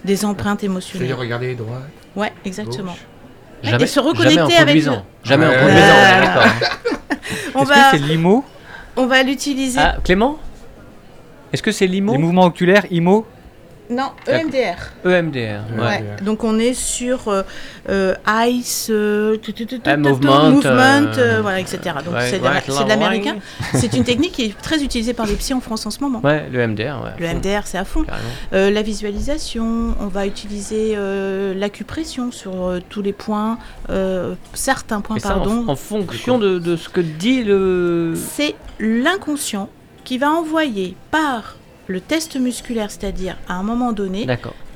des 0.04 0.24
empreintes 0.24 0.58
c'est-à-dire 0.62 0.72
émotionnelles. 0.72 1.14
regarder 1.14 1.54
droit, 1.54 1.78
Ouais, 2.16 2.32
exactement. 2.44 2.90
gauche. 2.90 3.06
Jamais, 3.70 3.84
et 3.84 3.86
se 3.86 4.00
reconnecter 4.00 4.34
jamais 4.34 4.54
en 4.58 4.62
avec. 4.62 4.74
Jamais 5.22 5.46
Ouais. 5.46 5.56
en 5.56 5.60
conduisant, 5.60 5.94
Euh. 5.94 6.50
On 7.54 7.60
Est-ce 7.62 7.68
va, 7.68 7.74
que 7.92 7.98
c'est 7.98 7.98
l'IMO 8.02 8.44
on 8.96 9.06
va 9.06 9.22
l'utiliser. 9.22 9.78
Ah, 9.80 9.96
Clément 10.04 10.38
Est-ce 11.52 11.62
que 11.62 11.72
c'est 11.72 11.86
l'IMO 11.86 12.12
Les 12.12 12.18
mouvements 12.18 12.44
oculaires, 12.46 12.84
IMO 12.90 13.26
Non. 13.90 14.10
EMDR. 14.26 14.76
EMDR. 15.04 15.60
Ouais. 15.76 15.80
Ouais. 15.80 16.04
Donc 16.22 16.44
on 16.44 16.58
est 16.58 16.72
sur 16.72 17.28
euh, 17.28 17.42
euh, 17.90 18.14
Ice, 18.46 18.86
euh, 18.90 19.36
tu- 19.42 19.52
movement, 19.98 20.50
movement, 20.50 20.64
euh, 20.64 21.18
euh, 21.18 21.38
voilà, 21.42 21.60
etc. 21.60 21.78
Donc 22.02 22.14
Ouais, 22.14 22.30
c'est 22.30 22.38
de, 22.38 22.88
l'américain. 22.88 23.36
c'est 23.74 23.92
une 23.92 24.04
technique 24.04 24.32
qui 24.32 24.44
est 24.46 24.58
très 24.62 24.82
utilisée 24.82 25.12
par 25.12 25.26
les 25.26 25.34
psys 25.34 25.52
en 25.52 25.60
France 25.60 25.84
en 25.84 25.90
ce 25.90 26.00
moment. 26.00 26.20
Ouais, 26.24 26.48
le 26.50 26.66
MDR, 26.66 27.02
ouais. 27.04 27.10
Le 27.18 27.26
MDR, 27.34 27.66
c'est 27.66 27.76
à 27.76 27.84
fond. 27.84 28.04
Euh, 28.54 28.70
la 28.70 28.80
visualisation, 28.82 29.94
on 30.00 30.06
va 30.06 30.26
utiliser 30.26 30.94
euh, 30.96 31.52
l'acupression 31.54 32.32
sur 32.32 32.64
euh, 32.68 32.80
tous 32.88 33.02
les 33.02 33.12
points, 33.12 33.58
euh, 33.90 34.34
certains 34.54 35.02
points, 35.02 35.16
Et 35.16 35.20
ça, 35.20 35.36
en, 35.36 35.40
pardon. 35.40 35.64
en 35.68 35.76
fonction 35.76 36.38
de, 36.38 36.58
de 36.58 36.76
ce 36.76 36.88
que 36.88 37.02
dit 37.02 37.44
le. 37.44 38.14
C'est 38.16 38.54
l'inconscient 38.80 39.68
qui 40.04 40.18
va 40.18 40.30
envoyer 40.30 40.96
par 41.10 41.56
le 41.88 42.00
test 42.00 42.36
musculaire, 42.36 42.90
c'est-à-dire 42.90 43.36
à 43.48 43.54
un 43.54 43.62
moment 43.62 43.92
donné, 43.92 44.26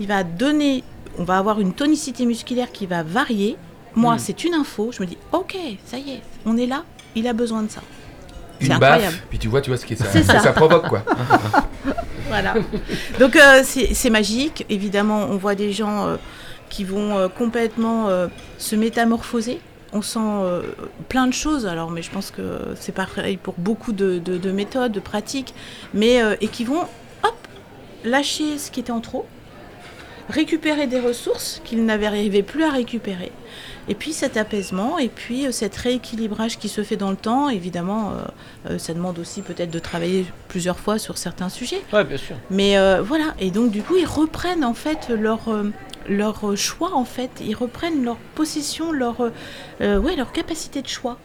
il 0.00 0.06
va 0.06 0.22
donner, 0.24 0.84
on 1.18 1.24
va 1.24 1.38
avoir 1.38 1.60
une 1.60 1.72
tonicité 1.72 2.26
musculaire 2.26 2.70
qui 2.72 2.86
va 2.86 3.02
varier. 3.02 3.56
Moi, 3.94 4.14
Hmm. 4.16 4.18
c'est 4.18 4.44
une 4.44 4.54
info, 4.54 4.90
je 4.92 5.00
me 5.02 5.06
dis, 5.06 5.16
ok, 5.32 5.56
ça 5.86 5.96
y 5.98 6.10
est, 6.10 6.22
on 6.44 6.56
est 6.58 6.66
là, 6.66 6.84
il 7.14 7.26
a 7.26 7.32
besoin 7.32 7.62
de 7.62 7.70
ça. 7.70 7.80
Une 8.60 8.72
incroyable. 8.72 9.02
baffe, 9.04 9.22
puis 9.30 9.38
tu 9.38 9.48
vois, 9.48 9.60
tu 9.60 9.70
vois 9.70 9.76
ce 9.78 9.86
que 9.86 9.94
ça, 9.94 10.04
ça. 10.22 10.40
ça 10.40 10.52
provoque, 10.52 10.88
quoi. 10.88 11.02
Voilà. 12.28 12.54
Donc 13.20 13.36
euh, 13.36 13.60
c'est 13.64 13.94
c'est 13.94 14.10
magique. 14.10 14.66
Évidemment, 14.68 15.28
on 15.30 15.36
voit 15.36 15.54
des 15.54 15.72
gens 15.72 16.06
euh, 16.08 16.16
qui 16.68 16.82
vont 16.82 17.16
euh, 17.16 17.28
complètement 17.28 18.08
euh, 18.08 18.26
se 18.58 18.74
métamorphoser. 18.74 19.60
On 19.92 20.02
sent 20.02 20.18
euh, 20.20 20.62
plein 21.08 21.26
de 21.26 21.32
choses, 21.32 21.66
alors, 21.66 21.90
mais 21.90 22.02
je 22.02 22.10
pense 22.10 22.30
que 22.30 22.42
c'est 22.78 22.92
pareil 22.92 23.36
pour 23.36 23.54
beaucoup 23.56 23.92
de, 23.92 24.18
de- 24.18 24.36
de 24.36 24.50
méthodes, 24.50 24.92
de 24.92 25.00
pratiques, 25.00 25.54
mais 25.94 26.22
euh, 26.22 26.34
et 26.40 26.48
qui 26.48 26.64
vont, 26.64 26.80
hop, 27.22 27.34
lâcher 28.04 28.58
ce 28.58 28.70
qui 28.70 28.80
était 28.80 28.90
en 28.92 29.00
trop, 29.00 29.26
récupérer 30.28 30.86
des 30.88 30.98
ressources 31.00 31.62
qu'ils 31.64 31.84
n'avaient 31.84 32.06
arrivé 32.06 32.42
plus 32.42 32.64
à 32.64 32.70
récupérer, 32.70 33.30
Et 33.88 33.94
puis 33.94 34.12
cet 34.12 34.36
apaisement, 34.36 34.98
et 34.98 35.08
puis 35.08 35.46
euh, 35.46 35.52
cet 35.52 35.76
rééquilibrage 35.76 36.58
qui 36.58 36.68
se 36.68 36.82
fait 36.82 36.96
dans 36.96 37.10
le 37.10 37.16
temps, 37.16 37.48
évidemment, 37.48 38.12
ça 38.78 38.92
demande 38.92 39.20
aussi 39.20 39.40
peut-être 39.42 39.70
de 39.70 39.78
travailler 39.78 40.26
plusieurs 40.48 40.80
fois 40.80 40.98
sur 40.98 41.16
certains 41.16 41.48
sujets. 41.48 41.80
Ouais, 41.92 42.02
bien 42.02 42.16
sûr. 42.16 42.34
Mais 42.50 42.74
voilà, 43.02 43.34
et 43.38 43.52
donc 43.52 43.70
du 43.70 43.82
coup, 43.82 43.94
ils 43.96 44.04
reprennent 44.06 44.64
en 44.64 44.74
fait 44.74 45.08
leur, 45.10 45.42
leur 46.08 46.50
euh, 46.50 46.56
choix, 46.56 46.94
en 46.94 47.04
fait. 47.04 47.30
Ils 47.40 47.54
reprennent 47.54 48.04
leur 48.04 48.16
possession, 48.34 48.92
leur, 48.92 49.20
euh, 49.20 49.30
euh, 49.80 49.98
ouais, 49.98 50.16
leur 50.16 50.32
capacité 50.32 50.82
de 50.82 50.88
choix. 50.88 51.18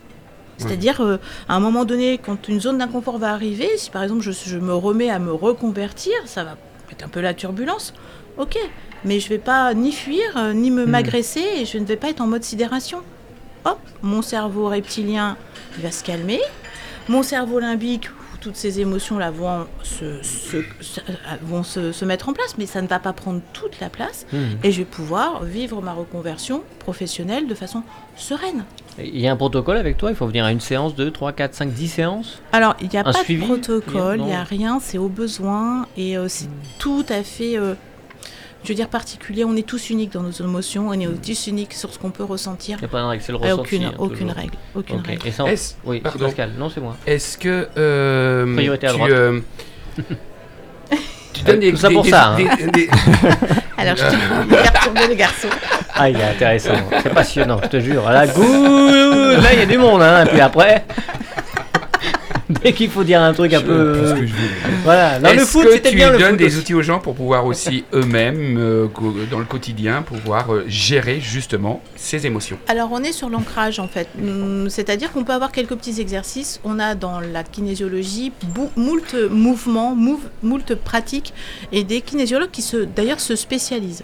C'est-à-dire, 0.57 1.01
euh, 1.01 1.17
à 1.49 1.55
un 1.55 1.59
moment 1.59 1.86
donné, 1.86 2.19
quand 2.19 2.47
une 2.47 2.61
zone 2.61 2.77
d'inconfort 2.77 3.17
va 3.17 3.34
arriver, 3.34 3.67
si 3.77 3.89
par 3.89 4.03
exemple 4.03 4.21
je, 4.21 4.32
je 4.32 4.57
me 4.59 4.75
remets 4.75 5.09
à 5.09 5.17
me 5.17 5.32
reconvertir, 5.32 6.13
ça 6.25 6.43
va 6.43 6.55
être 6.91 7.03
un 7.03 7.07
peu 7.07 7.19
la 7.19 7.34
turbulence. 7.34 7.95
Ok, 8.38 8.59
mais 9.03 9.19
je 9.19 9.29
vais 9.29 9.39
pas 9.39 9.73
ni 9.73 9.91
fuir, 9.91 10.53
ni 10.53 10.69
me 10.69 10.86
m'agresser, 10.86 11.43
et 11.57 11.65
je 11.65 11.79
ne 11.79 11.86
vais 11.86 11.95
pas 11.95 12.09
être 12.09 12.21
en 12.21 12.27
mode 12.27 12.43
sidération. 12.43 13.01
Hop, 13.65 13.79
mon 14.03 14.21
cerveau 14.21 14.67
reptilien, 14.67 15.36
il 15.77 15.84
va 15.84 15.91
se 15.91 16.03
calmer. 16.03 16.39
Mon 17.07 17.23
cerveau 17.23 17.59
limbique, 17.59 18.11
toutes 18.41 18.55
ces 18.57 18.79
émotions-là 18.81 19.31
vont, 19.31 19.67
se, 19.83 20.21
se- 20.23 20.63
se- 20.81 20.99
vont 21.43 21.63
se, 21.63 21.91
se 21.93 22.03
mettre 22.05 22.27
en 22.27 22.33
place, 22.33 22.55
mais 22.57 22.65
ça 22.65 22.81
ne 22.81 22.87
va 22.87 22.99
pas 22.99 23.13
prendre 23.13 23.39
toute 23.53 23.79
la 23.79 23.89
place. 23.89 24.25
Hmm. 24.33 24.39
Et 24.63 24.71
je 24.71 24.79
vais 24.79 24.85
pouvoir 24.85 25.43
vivre 25.43 25.81
ma 25.81 25.93
reconversion 25.93 26.63
professionnelle 26.79 27.47
de 27.47 27.55
façon 27.55 27.83
sereine. 28.17 28.65
Il 28.97 29.19
y 29.19 29.27
a 29.27 29.31
un 29.31 29.35
protocole 29.37 29.77
avec 29.77 29.95
toi? 29.97 30.09
Il 30.09 30.15
faut 30.15 30.27
venir 30.27 30.43
à 30.43 30.51
une 30.51 30.59
séance, 30.59 30.95
2, 30.95 31.11
3, 31.11 31.31
4, 31.31 31.53
5, 31.53 31.71
10 31.71 31.87
séances? 31.87 32.41
Alors, 32.51 32.75
il 32.81 32.89
n'y 32.89 32.97
a 32.97 33.01
Un 33.01 33.03
pas 33.03 33.13
suivi? 33.13 33.41
de 33.41 33.47
protocole, 33.47 34.19
il 34.19 34.25
n'y 34.25 34.33
a 34.35 34.43
rien, 34.43 34.79
c'est 34.81 34.97
au 34.97 35.07
besoin 35.07 35.85
et 35.95 36.17
euh, 36.17 36.27
c'est 36.27 36.49
tout 36.77 37.05
à 37.09 37.23
fait, 37.23 37.57
euh, 37.57 37.75
je 38.64 38.70
veux 38.70 38.76
dire, 38.76 38.88
particulier. 38.89 39.43
On 39.45 39.55
est 39.55 39.66
tous 39.68 39.89
uniques 39.89 40.12
dans 40.14 40.22
nos 40.22 40.32
émotions, 40.32 40.89
on 40.89 40.93
est 40.93 41.07
tous 41.26 41.47
uniques 41.47 41.74
sur 41.74 41.91
ce 41.93 41.99
qu'on 41.99 42.12
peut 42.12 42.24
ressentir. 42.24 42.78
Il 42.78 42.82
n'y 42.82 42.86
a 42.86 42.89
pas 42.89 43.01
de 43.01 43.05
règle, 43.07 43.24
c'est 43.24 43.32
le 43.32 43.38
ressenti. 43.38 43.59
aucune, 43.62 43.84
hein, 43.86 43.91
aucune 43.97 44.32
règle, 44.32 44.53
aucune 44.76 44.99
règle. 45.01 45.28
Et 45.28 45.32
ça, 45.32 45.45
Est-ce- 45.45 45.76
oui, 45.86 46.01
c'est. 46.05 46.20
Pascal. 46.20 46.51
Non, 46.57 46.70
c'est 46.70 46.82
moi. 46.82 46.95
Est-ce 47.07 47.38
que 47.38 47.68
euh, 47.78 48.53
Priorité 48.55 48.88
à 48.88 48.91
tu, 48.91 48.97
droite. 48.97 49.12
euh, 49.12 49.39
tu 51.34 51.43
donnes 51.43 51.59
des, 51.59 51.72
Tout 51.72 51.78
ça 51.78 51.88
des- 51.89 51.93
pour 51.95 52.03
des- 52.03 52.09
ça, 52.09 52.28
hein. 52.30 52.38
des- 52.38 52.68
des- 52.72 52.89
Alors, 53.78 53.95
je 53.95 54.03
te 54.03 54.53
perturber 54.53 55.07
les 55.07 55.16
garçons. 55.16 55.47
Ah, 55.95 56.09
il 56.09 56.16
est 56.20 56.24
intéressant. 56.24 56.74
C'est 57.01 57.14
passionnant, 57.14 57.59
je 57.64 57.68
te 57.68 57.80
jure. 57.80 58.03
Là, 58.09 58.28
goût, 58.28 58.41
là, 59.41 59.53
il 59.53 59.59
y 59.59 59.62
a 59.64 59.66
du 59.66 59.78
monde, 59.78 60.01
hein. 60.03 60.26
Et 60.26 60.30
puis 60.30 60.39
après, 60.41 60.86
dès 62.63 62.73
qu'il 62.73 62.89
faut 62.89 63.03
dire 63.03 63.21
un 63.21 63.33
truc 63.33 63.53
un 63.53 63.59
Je- 63.59 63.65
peu, 63.65 63.93
parce 63.99 64.13
que 64.19 64.25
je 64.25 64.33
veux- 64.33 64.49
voilà. 64.83 65.19
Dans 65.19 65.31
le 65.33 65.35
Est-ce 65.41 65.45
foot, 65.51 65.65
que 65.65 65.71
c'était 65.73 65.89
tu 65.91 65.95
bien 65.95 66.11
le 66.11 66.17
donnes 66.17 66.29
foot. 66.29 66.37
des 66.37 66.45
aussi. 66.47 66.57
outils 66.59 66.73
aux 66.73 66.81
gens 66.81 66.99
pour 66.99 67.15
pouvoir 67.15 67.45
aussi 67.45 67.83
eux-mêmes, 67.93 68.57
euh, 68.57 68.87
dans 69.29 69.39
le 69.39 69.45
quotidien, 69.45 70.01
pouvoir 70.01 70.53
euh, 70.53 70.63
gérer 70.67 71.19
justement 71.21 71.81
ces 71.95 72.25
émotions? 72.27 72.57
Alors, 72.67 72.89
on 72.91 73.03
est 73.03 73.11
sur 73.11 73.29
l'ancrage 73.29 73.79
en 73.79 73.87
fait. 73.87 74.07
C'est-à-dire 74.69 75.11
qu'on 75.11 75.23
peut 75.23 75.33
avoir 75.33 75.51
quelques 75.51 75.75
petits 75.75 75.99
exercices. 76.01 76.59
On 76.63 76.79
a 76.79 76.95
dans 76.95 77.19
la 77.19 77.43
kinésiologie 77.43 78.31
moult 78.75 79.15
mouvements, 79.29 79.95
mouv- 79.95 80.29
moult 80.43 80.75
pratiques 80.75 81.33
et 81.71 81.83
des 81.83 82.01
kinésiologues 82.01 82.51
qui 82.51 82.61
se, 82.61 82.77
d'ailleurs 82.77 83.19
se 83.19 83.35
spécialisent. 83.35 84.03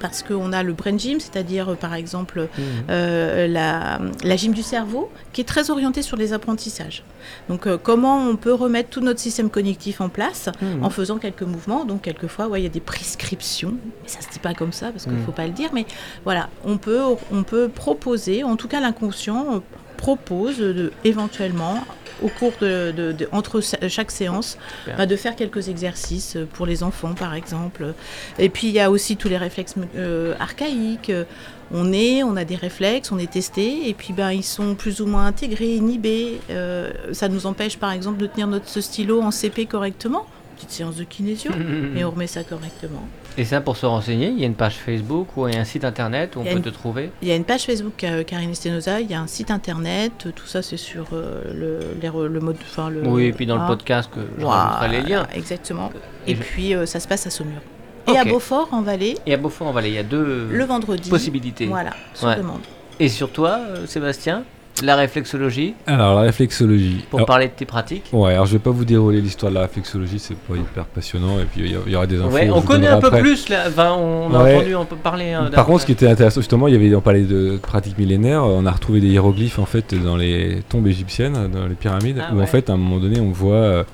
Parce 0.00 0.22
qu'on 0.22 0.52
a 0.52 0.62
le 0.62 0.72
brain 0.72 0.96
gym, 0.98 1.20
c'est-à-dire 1.20 1.68
euh, 1.70 1.74
par 1.76 1.94
exemple 1.94 2.48
Mhm. 2.58 2.64
euh, 2.90 3.46
la, 3.46 4.00
la 4.24 4.36
gym 4.36 4.52
du 4.52 4.62
cerveau, 4.62 5.10
qui 5.32 5.40
est 5.42 5.44
très 5.44 5.70
orientée 5.70 6.02
sur 6.02 6.16
les 6.16 6.32
apprentissages. 6.32 7.04
Donc 7.48 7.66
euh, 7.66 7.78
comment 7.80 8.18
on 8.26 8.36
peut 8.36 8.52
remettre 8.54 8.88
tout 8.88 9.00
notre 9.02 9.20
système 9.20 9.50
cognitif 9.50 10.00
en 10.00 10.08
place 10.08 10.48
Mhm. 10.62 10.84
en 10.84 10.90
faisant 10.90 11.18
quelques 11.18 11.42
mouvements. 11.42 11.84
Donc 11.84 12.02
quelquefois, 12.02 12.48
ouais, 12.48 12.60
il 12.60 12.64
y 12.64 12.66
a 12.66 12.70
des 12.70 12.80
prescriptions, 12.80 13.74
mais 14.02 14.08
ça 14.08 14.20
se 14.22 14.28
dit 14.30 14.38
pas 14.38 14.54
comme 14.54 14.72
ça 14.72 14.90
parce 14.90 15.04
qu'il 15.04 15.12
Mhm. 15.12 15.24
faut 15.24 15.32
pas 15.32 15.46
le 15.46 15.52
dire. 15.52 15.70
Mais 15.74 15.86
voilà, 16.24 16.48
on 16.64 16.78
peut, 16.78 17.00
on 17.30 17.42
peut 17.42 17.68
proposer, 17.68 18.42
en 18.42 18.56
tout 18.56 18.68
cas 18.68 18.80
l'inconscient 18.80 19.62
propose 19.98 20.58
de, 20.58 20.92
éventuellement 21.04 21.84
au 22.22 22.28
cours 22.28 22.52
de, 22.60 22.92
de- 22.96 23.12
de- 23.12 23.28
entre 23.32 23.60
chaque 23.88 24.10
séance 24.10 24.58
bah, 24.98 25.06
de 25.06 25.16
faire 25.16 25.36
quelques 25.36 25.68
exercices 25.68 26.36
euh, 26.36 26.46
pour 26.52 26.66
les 26.66 26.82
enfants 26.82 27.14
par 27.14 27.34
exemple. 27.34 27.94
Et 28.38 28.48
puis 28.48 28.68
il 28.68 28.72
y 28.72 28.80
a 28.80 28.90
aussi 28.90 29.16
tous 29.16 29.28
les 29.28 29.38
réflexes 29.38 29.74
euh, 29.96 30.34
archaïques. 30.40 31.10
Euh, 31.10 31.24
on 31.72 31.92
est 31.92 32.24
on 32.24 32.34
a 32.36 32.44
des 32.44 32.56
réflexes 32.56 33.12
on 33.12 33.18
est 33.18 33.30
testé 33.30 33.88
et 33.88 33.94
puis 33.94 34.12
ben 34.12 34.32
ils 34.32 34.42
sont 34.42 34.74
plus 34.74 35.00
ou 35.00 35.06
moins 35.06 35.26
intégrés 35.26 35.76
inhibés. 35.76 36.40
Euh, 36.50 36.90
ça 37.12 37.28
nous 37.28 37.46
empêche 37.46 37.76
par 37.76 37.92
exemple 37.92 38.18
de 38.18 38.26
tenir 38.26 38.48
notre 38.48 38.68
ce 38.68 38.80
stylo 38.80 39.20
en 39.22 39.30
CP 39.30 39.66
correctement 39.66 40.26
petite 40.60 40.70
séance 40.72 40.96
de 40.96 41.04
kinésio 41.04 41.50
et 41.96 42.04
on 42.04 42.10
remet 42.10 42.26
ça 42.26 42.44
correctement 42.44 43.02
Et 43.38 43.44
ça, 43.44 43.60
pour 43.60 43.76
se 43.76 43.86
renseigner, 43.86 44.28
il 44.28 44.38
y 44.38 44.44
a 44.44 44.46
une 44.46 44.54
page 44.54 44.74
Facebook 44.76 45.36
ou 45.36 45.44
un 45.44 45.64
site 45.64 45.84
internet 45.84 46.36
où 46.36 46.40
on 46.40 46.44
peut 46.44 46.50
une- 46.50 46.62
te 46.62 46.68
trouver? 46.68 47.10
Il 47.22 47.28
y 47.28 47.32
a 47.32 47.36
une 47.36 47.44
page 47.44 47.64
Facebook 47.64 48.04
euh, 48.04 48.22
Karine 48.24 48.50
Estenosa, 48.50 49.00
il 49.00 49.10
y 49.10 49.14
a 49.14 49.20
un 49.20 49.26
site 49.26 49.50
internet, 49.50 50.12
euh, 50.26 50.32
tout 50.34 50.46
ça 50.46 50.62
c'est 50.62 50.76
sur 50.76 51.06
euh, 51.12 51.42
le, 51.54 51.80
les 52.00 52.08
le 52.28 52.40
mode. 52.40 52.56
Enfin, 52.62 52.90
le, 52.90 53.06
Oui, 53.06 53.24
et 53.24 53.32
puis 53.32 53.46
dans 53.46 53.56
le 53.56 53.62
ah, 53.64 53.68
podcast, 53.68 54.10
que 54.14 54.20
je 54.38 54.44
voilà, 54.44 54.62
rajouterai 54.64 55.02
les 55.02 55.08
liens. 55.08 55.26
Exactement. 55.34 55.90
Et 56.26 56.32
Et, 56.32 56.34
je- 56.36 56.42
puis 56.42 56.74
euh, 56.74 56.84
ça 56.86 57.00
se 57.00 57.08
passe 57.08 57.26
à 57.26 57.30
Saumur. 57.30 57.60
Et 58.08 58.12
Ok. 58.12 58.16
à 58.16 58.24
Beaufort 58.24 58.68
en 58.72 58.82
Vallée, 58.82 59.16
Et 59.26 59.34
à 59.34 59.36
Beaufort-en-Vallée, 59.36 59.90
il 59.90 59.94
y 59.94 59.98
a 59.98 60.02
deux 60.02 60.48
le 60.50 60.64
vendredi. 60.64 61.08
possibilités. 61.10 61.66
Voilà, 61.66 61.90
sur 62.14 62.28
Ouais. 62.28 62.36
demande. 62.36 62.60
Et 62.98 63.08
sur 63.08 63.30
toi, 63.30 63.60
Sébastien, 63.86 64.44
la 64.82 64.96
réflexologie, 64.96 65.74
Alors, 65.86 66.14
la 66.14 66.22
réflexologie. 66.22 67.04
pour 67.10 67.18
Alors- 67.20 67.26
parler 67.26 67.48
de 67.48 67.52
tes 67.52 67.66
pratiques. 67.66 68.04
Ouais, 68.12 68.32
alors 68.32 68.46
je 68.46 68.52
vais 68.52 68.58
pas 68.58 68.70
vous 68.70 68.84
dérouler 68.86 69.20
l'histoire 69.20 69.50
de 69.50 69.56
la 69.56 69.62
réflexologie, 69.62 70.18
c'est 70.18 70.36
pas 70.36 70.54
hyper 70.56 70.86
passionnant, 70.86 71.38
et 71.38 71.44
puis 71.44 71.62
il 71.64 71.66
y, 71.88 71.90
y 71.92 71.94
aura 71.96 72.06
des 72.06 72.18
infos. 72.20 72.34
Ouais, 72.34 72.48
on 72.50 72.62
connaît 72.62 72.86
un 72.86 72.98
peu 73.00 73.08
après. 73.08 73.20
plus, 73.20 73.48
là. 73.50 73.66
On 73.78 74.32
a 74.34 74.42
Ouais. 74.42 74.56
entendu 74.56 74.74
un 74.74 74.84
peu 74.86 74.96
parler. 74.96 75.32
hein, 75.32 75.50
Par 75.54 75.66
contre, 75.66 75.82
ce 75.82 75.86
qui 75.86 75.92
était 75.92 76.08
intéressant, 76.08 76.40
justement, 76.40 76.66
il 76.68 76.72
y 76.74 76.76
avait, 76.76 76.94
on 76.94 77.00
parlait 77.02 77.22
de 77.24 77.58
pratiques 77.60 77.98
millénaires, 77.98 78.44
on 78.44 78.64
a 78.64 78.70
retrouvé 78.70 79.00
des 79.00 79.08
hiéroglyphes 79.08 79.58
en 79.58 79.66
fait 79.66 79.94
dans 79.94 80.16
les 80.16 80.62
tombes 80.68 80.86
égyptiennes, 80.86 81.50
dans 81.52 81.66
les 81.66 81.74
pyramides, 81.74 82.22
Ah 82.22 82.32
où 82.32 82.36
ouais. 82.38 82.42
en 82.44 82.46
fait 82.46 82.70
à 82.70 82.72
un 82.72 82.76
moment 82.78 82.98
donné 83.00 83.20
on 83.20 83.32
voit 83.32 83.54
euh, 83.54 83.84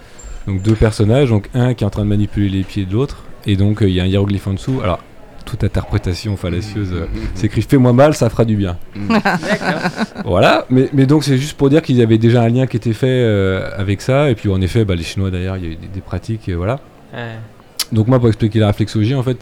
donc 0.46 0.62
deux 0.62 0.74
personnages, 0.76 1.30
donc 1.30 1.48
un 1.54 1.74
qui 1.74 1.82
est 1.82 1.86
en 1.86 1.90
train 1.90 2.02
de 2.04 2.08
manipuler 2.08 2.48
les 2.48 2.62
pieds 2.62 2.84
de 2.84 2.92
l'autre, 2.92 3.24
et 3.46 3.56
donc 3.56 3.82
euh, 3.82 3.88
il 3.88 3.94
y 3.94 4.00
a 4.00 4.04
un 4.04 4.06
hiéroglyphe 4.06 4.46
en 4.46 4.52
dessous. 4.52 4.80
Alors 4.84 5.00
toute 5.46 5.64
interprétation 5.64 6.36
fallacieuse, 6.36 6.90
euh, 6.92 7.06
c'est 7.34 7.46
écrit 7.46 7.62
fais-moi 7.62 7.94
mal, 7.94 8.14
ça 8.14 8.28
fera 8.28 8.44
du 8.44 8.56
bien. 8.56 8.76
D'accord. 9.08 9.90
voilà, 10.26 10.66
mais, 10.68 10.90
mais 10.92 11.06
donc 11.06 11.24
c'est 11.24 11.38
juste 11.38 11.56
pour 11.56 11.70
dire 11.70 11.80
qu'il 11.80 11.96
y 11.96 12.02
avait 12.02 12.18
déjà 12.18 12.42
un 12.42 12.48
lien 12.50 12.66
qui 12.66 12.76
était 12.76 12.92
fait 12.92 13.06
euh, 13.08 13.70
avec 13.78 14.02
ça, 14.02 14.28
et 14.30 14.34
puis 14.34 14.50
en 14.50 14.60
effet, 14.60 14.84
bah, 14.84 14.94
les 14.94 15.02
Chinois 15.04 15.30
derrière, 15.30 15.56
il 15.56 15.64
y 15.64 15.66
a 15.68 15.70
eu 15.70 15.76
des, 15.76 15.86
des 15.86 16.00
pratiques, 16.00 16.48
et 16.48 16.54
voilà. 16.54 16.80
Ouais. 17.14 17.36
Donc 17.92 18.08
moi 18.08 18.18
pour 18.18 18.28
expliquer 18.28 18.58
la 18.58 18.66
réflexologie 18.66 19.14
en 19.14 19.22
fait 19.22 19.38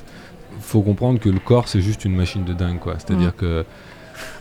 faut 0.60 0.82
comprendre 0.82 1.18
que 1.18 1.28
le 1.30 1.38
corps 1.38 1.66
c'est 1.68 1.80
juste 1.80 2.04
une 2.04 2.14
machine 2.14 2.44
de 2.44 2.52
dingue 2.52 2.78
quoi. 2.78 2.94
C'est-à-dire 2.98 3.30
Mm. 3.30 3.40
que 3.40 3.64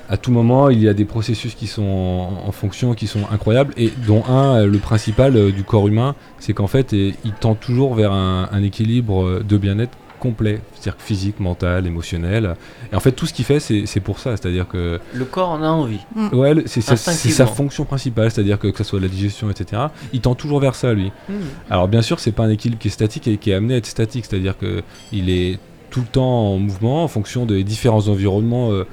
à 0.09 0.17
tout 0.17 0.31
moment 0.31 0.69
il 0.69 0.79
y 0.83 0.89
a 0.89 0.93
des 0.93 1.05
processus 1.05 1.55
qui 1.55 1.67
sont 1.67 1.83
en, 1.83 2.47
en 2.47 2.51
fonction 2.51 2.93
qui 2.93 3.07
sont 3.07 3.21
incroyables 3.31 3.73
et 3.77 3.91
dont 4.05 4.23
un 4.27 4.57
euh, 4.57 4.67
le 4.67 4.77
principal 4.77 5.35
euh, 5.37 5.51
du 5.51 5.63
corps 5.63 5.87
humain 5.87 6.15
c'est 6.39 6.51
qu'en 6.53 6.67
fait 6.67 6.91
il 6.91 7.15
tend 7.39 7.55
toujours 7.55 7.95
vers 7.95 8.11
un, 8.11 8.49
un 8.51 8.61
équilibre 8.61 9.23
euh, 9.25 9.43
de 9.47 9.57
bien-être 9.57 9.97
complet, 10.23 10.61
c'est-à-dire 10.73 10.95
physique, 10.99 11.41
mental, 11.41 11.85
émotionnel. 11.85 12.55
Et 12.91 12.95
en 12.95 13.01
fait 13.01 13.11
tout 13.11 13.25
ce 13.25 13.33
qu'il 13.33 13.43
fait 13.43 13.59
c'est 13.59 13.99
pour 13.99 14.19
ça, 14.19 14.37
c'est-à-dire 14.37 14.67
que 14.69 14.99
Le 15.13 15.25
corps 15.25 15.49
en 15.49 15.61
a 15.61 15.67
envie. 15.67 15.99
ouais 16.31 16.53
le- 16.53 16.63
c'est 16.65 16.79
sa, 16.81 17.45
fonction 17.45 17.83
principale, 17.83 18.31
c'est-à-dire 18.31 18.57
que 18.57 18.69
que 18.69 18.77
ce 18.77 18.85
soit 18.85 19.01
la 19.01 19.09
digestion 19.09 19.49
etc. 19.49 19.81
Il 20.13 20.21
tend 20.21 20.33
toujours 20.33 20.61
vers 20.61 20.75
ça 20.75 20.93
lui. 20.93 21.11
Hmm. 21.27 21.33
Alors 21.69 21.89
bien 21.89 22.01
sûr, 22.01 22.21
c'est 22.21 22.31
pas 22.31 22.43
un 22.43 22.49
équilibre 22.49 22.79
qui 22.81 22.87
est 22.87 22.91
statique 22.91 23.27
et 23.27 23.37
qui 23.37 23.51
est 23.51 23.53
amené 23.53 23.73
à 23.73 23.77
être 23.77 23.85
statique, 23.97 24.25
c'est-à-dire 24.25 24.57
que 24.57 24.81
il 25.11 25.29
est 25.29 25.59
tout 25.89 26.01
le 26.01 26.07
temps 26.07 26.53
en 26.53 26.57
mouvement 26.57 27.03
en 27.03 27.07
fonction 27.09 27.45
des 27.45 27.63
différents 27.63 28.07
environnements 28.07 28.71
euh, 28.71 28.87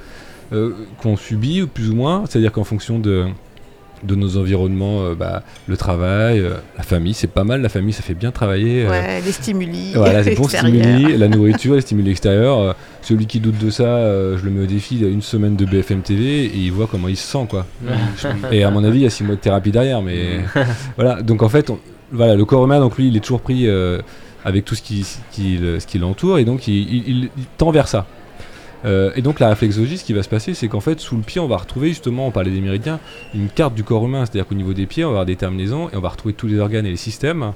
euh, 0.53 0.75
qu'on 1.01 1.17
subit, 1.17 1.63
ou 1.63 1.69
plus 1.69 1.91
ou 1.91 1.95
moins. 1.95 2.25
C'est-à-dire 2.27 2.53
qu'en 2.53 2.65
fonction 2.65 2.99
de, 2.99 3.27
de 4.03 4.15
nos 4.15 4.37
environnements, 4.39 5.03
euh, 5.03 5.15
bah, 5.15 5.43
le 5.69 5.77
travail, 5.77 6.39
euh, 6.41 6.55
la 6.77 6.83
famille, 6.83 7.15
c'est 7.15 7.27
pas 7.27 7.45
mal. 7.45 7.61
La 7.63 7.69
famille, 7.69 7.93
ça 7.93 8.03
fait 8.03 8.15
bien 8.15 8.31
travailler. 8.31 8.85
euh, 8.87 8.91
Ouais, 8.91 9.21
les 9.25 9.33
stimuli. 9.33 9.93
voilà, 9.95 10.25
c'est 10.25 10.35
bon 10.35 10.49
stimuli, 10.49 11.17
la 11.17 11.29
nourriture, 11.29 11.75
les 11.75 11.81
stimuli 11.83 12.11
extérieurs. 12.11 12.59
euh, 12.59 12.73
celui 13.03 13.27
qui 13.27 13.41
doute 13.41 13.59
de 13.59 13.71
ça, 13.71 13.85
euh, 13.85 14.37
je 14.39 14.45
le 14.45 14.51
mets 14.51 14.63
au 14.63 14.67
défi, 14.67 14.97
il 15.01 15.05
a 15.05 15.09
une 15.09 15.23
semaine 15.23 15.57
de 15.57 15.65
BFM 15.65 16.01
TV 16.03 16.45
et 16.45 16.57
il 16.57 16.71
voit 16.73 16.87
comment 16.91 17.09
il 17.09 17.17
se 17.17 17.27
sent, 17.27 17.47
quoi. 17.49 17.67
Et 18.53 18.63
à 18.65 18.71
mon 18.71 18.85
avis, 18.85 19.01
il 19.01 19.03
y 19.03 19.07
a 19.07 19.11
six 19.11 19.25
mois 19.25 19.37
de 19.37 19.41
thérapie 19.41 19.71
derrière, 19.71 20.03
mais 20.03 20.41
voilà. 20.97 21.23
Donc 21.23 21.43
en 21.43 21.49
fait, 21.49 21.71
on- 21.71 21.79
voilà, 22.13 22.35
le 22.35 22.45
corps 22.45 22.65
humain, 22.65 22.81
donc 22.81 22.97
lui, 22.99 23.09
il 23.09 23.17
est 23.17 23.21
toujours 23.21 23.41
pris 23.41 23.69
euh, 23.69 24.01
avec 24.45 24.65
tout 24.65 24.75
ce 24.75 24.83
qui, 24.83 25.07
qui, 25.31 25.59
le- 25.59 25.79
ce 25.81 25.87
qui 25.87 25.99
l'entoure, 25.99 26.39
et 26.39 26.45
donc 26.45 26.67
il, 26.69 26.75
il- 26.75 27.09
il- 27.09 27.31
il 27.39 27.45
tend 27.57 27.71
vers 27.71 27.89
ça. 27.89 28.07
Euh, 28.85 29.13
et 29.15 29.23
donc 29.23 29.41
la 29.41 29.49
réflexologie, 29.49 29.99
ce 29.99 30.05
qui 30.05 30.13
va 30.13 30.23
se 30.23 30.29
passer, 30.29 30.55
c'est 30.55 30.69
qu'en 30.69 30.81
fait, 30.81 31.01
sous 31.01 31.17
le 31.17 31.23
pied, 31.23 31.41
on 31.41 31.47
va 31.47 31.57
retrouver 31.57 31.89
justement, 31.89 32.27
on 32.27 32.31
parlait 32.31 32.51
des 32.51 32.61
méridiens, 32.61 32.99
une 33.35 33.49
carte 33.49 33.75
du 33.75 33.85
corps 33.85 34.05
humain, 34.05 34.25
c'est-à-dire 34.25 34.47
qu'au 34.47 34.55
niveau 34.55 34.73
des 34.73 34.87
pieds, 34.87 35.05
on 35.05 35.09
va 35.09 35.13
avoir 35.13 35.27
des 35.27 35.37
terminaisons 35.37 35.89
et 35.91 35.97
on 35.97 36.01
va 36.01 36.09
retrouver 36.09 36.35
tous 36.35 36.47
les 36.47 36.59
organes 36.59 36.87
et 36.87 36.91
les 36.91 36.97
systèmes. 36.97 37.53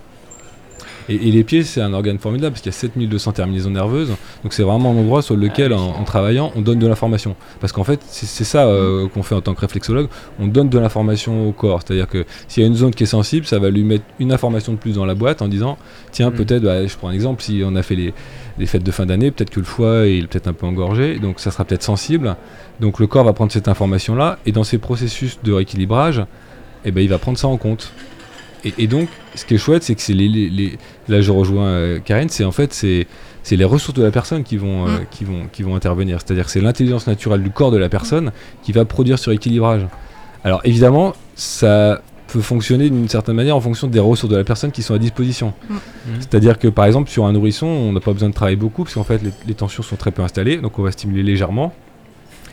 Et, 1.09 1.15
et 1.29 1.31
les 1.31 1.45
pieds, 1.45 1.63
c'est 1.63 1.81
un 1.81 1.93
organe 1.95 2.19
formidable 2.19 2.53
parce 2.53 2.63
qu'il 2.63 2.73
y 2.73 2.75
a 2.75 2.79
7200 2.79 3.33
terminaisons 3.33 3.71
nerveuses. 3.71 4.11
Donc 4.43 4.53
c'est 4.53 4.63
vraiment 4.63 4.91
un 4.91 4.97
endroit 4.97 5.23
sur 5.23 5.37
lequel, 5.37 5.73
Ah 5.73 5.79
en, 5.81 6.01
en 6.01 6.05
travaillant, 6.05 6.53
on 6.57 6.61
donne 6.61 6.79
de 6.79 6.87
l'information. 6.87 7.37
Parce 7.61 7.73
qu'en 7.73 7.85
fait, 7.85 8.01
c'est 8.07 8.45
ça 8.45 8.67
euh, 8.67 9.09
qu'on 9.09 9.23
fait 9.23 9.35
en 9.35 9.41
tant 9.41 9.55
que 9.55 9.61
réflexologue. 9.61 10.09
On 10.39 10.47
donne 10.47 10.69
de 10.69 10.79
l'information 10.79 11.49
au 11.49 11.53
corps. 11.53 11.81
C'est-à-dire 11.85 12.09
que 12.09 12.25
s'il 12.49 12.63
y 12.63 12.67
a 12.67 12.69
une 12.69 12.77
zone 12.77 12.95
qui 12.95 13.05
est 13.05 13.07
sensible, 13.07 13.47
ça 13.47 13.59
va 13.59 13.71
lui 13.71 13.85
mettre 13.85 14.05
une 14.19 14.33
information 14.33 14.73
de 14.73 14.79
plus 14.79 14.95
dans 14.95 15.07
la 15.07 15.15
boîte 15.15 15.41
en 15.41 15.49
disant 15.49 15.79
tiens, 16.13 16.31
Mm. 16.31 16.35
peut-être, 16.35 16.63
bah, 16.63 16.87
je 16.87 16.97
prends 16.97 17.09
un 17.09 17.13
exemple, 17.13 17.43
si 17.43 17.63
on 17.65 17.77
a 17.77 17.83
fait 17.83 17.95
les, 17.97 18.15
les 18.59 18.67
fêtes 18.67 18.83
de 18.83 18.91
fin 18.91 19.07
d'année, 19.07 19.31
peut-être 19.31 19.51
que 19.51 19.61
le 19.61 19.67
foie 19.67 20.07
il 20.07 20.25
est 20.25 20.27
peut-être 20.27 20.49
un 20.49 20.53
peu 20.53 20.67
engorgé, 20.67 21.19
donc 21.19 21.41
ça 21.41 21.51
sera 21.51 21.65
peut-être 21.65 21.83
sensible. 21.83 22.37
Donc 22.81 22.99
le 22.99 23.07
corps 23.07 23.25
va 23.25 23.33
prendre 23.33 23.53
cette 23.53 23.69
information-là 23.69 24.39
et 24.47 24.53
dans 24.53 24.65
ses 24.65 24.79
processus 24.79 25.39
de 25.43 25.53
rééquilibrage, 25.53 26.25
eh 26.85 26.91
ben, 26.91 27.01
il 27.03 27.09
va 27.09 27.19
prendre 27.19 27.39
ça 27.39 27.49
en 27.49 27.57
compte. 27.57 27.93
Et, 28.65 28.73
et 28.79 28.87
donc, 28.87 29.09
ce 29.35 29.45
qui 29.45 29.55
est 29.55 29.59
chouette, 29.59 29.83
c'est 29.83 29.95
que 29.95 30.01
c'est 30.01 30.15
les, 30.15 30.29
les- 30.29 30.49
les- 30.49 30.79
là 31.09 31.21
je 31.21 31.31
rejoins 31.31 31.67
euh, 31.67 31.99
Karine, 31.99 32.29
c'est 32.29 32.45
en 32.45 32.53
fait 32.53 32.73
c'est 32.73 33.07
c'est 33.43 33.57
les 33.57 33.65
ressources 33.65 33.99
de 33.99 34.03
la 34.03 34.11
personne 34.11 34.43
qui 34.43 34.57
vont, 34.57 34.87
euh, 34.89 35.01
Mm. 35.01 35.07
qui 35.11 35.25
vont, 35.25 35.43
qui 35.53 35.63
vont 35.63 35.77
intervenir. 35.77 36.19
C'est-à-dire 36.25 36.47
que 36.47 36.51
c'est 36.51 36.63
l'intelligence 36.63 37.07
naturelle 37.07 37.43
du 37.43 37.51
corps 37.51 37.71
de 37.71 37.77
la 37.77 37.91
personne 37.91 38.33
qui 38.63 38.73
va 38.73 38.87
produire 38.87 39.19
ce 39.19 39.29
rééquilibrage. 39.29 39.87
Alors 40.45 40.63
évidemment, 40.65 41.13
ça 41.35 42.01
peut 42.29 42.41
fonctionner 42.41 42.89
d'une 42.89 43.07
certaine 43.09 43.37
manière 43.37 43.55
en 43.55 43.61
fonction 43.61 43.87
des 43.87 43.99
ressources 44.01 44.33
de 44.33 44.37
la 44.39 44.45
personne 44.45 44.73
qui 44.73 44.83
sont 44.83 44.95
à 44.95 44.99
disposition. 44.99 45.53
Mm. 45.69 45.75
C'est-à-dire 46.21 46.59
que 46.59 46.69
par 46.69 46.87
exemple 46.87 47.11
sur 47.11 47.27
un 47.27 47.33
nourrisson, 47.33 47.67
on 47.67 47.93
n'a 47.93 48.01
pas 48.01 48.15
besoin 48.15 48.31
de 48.31 48.35
travailler 48.35 48.57
beaucoup 48.57 48.85
parce 48.85 48.95
qu'en 48.95 49.05
fait 49.05 49.23
les, 49.23 49.31
les 49.47 49.55
tensions 49.55 49.83
sont 49.83 49.97
très 49.97 50.11
peu 50.11 50.23
installées, 50.23 50.57
donc 50.57 50.79
on 50.79 50.83
va 50.83 50.91
stimuler 50.93 51.23
légèrement. 51.23 51.75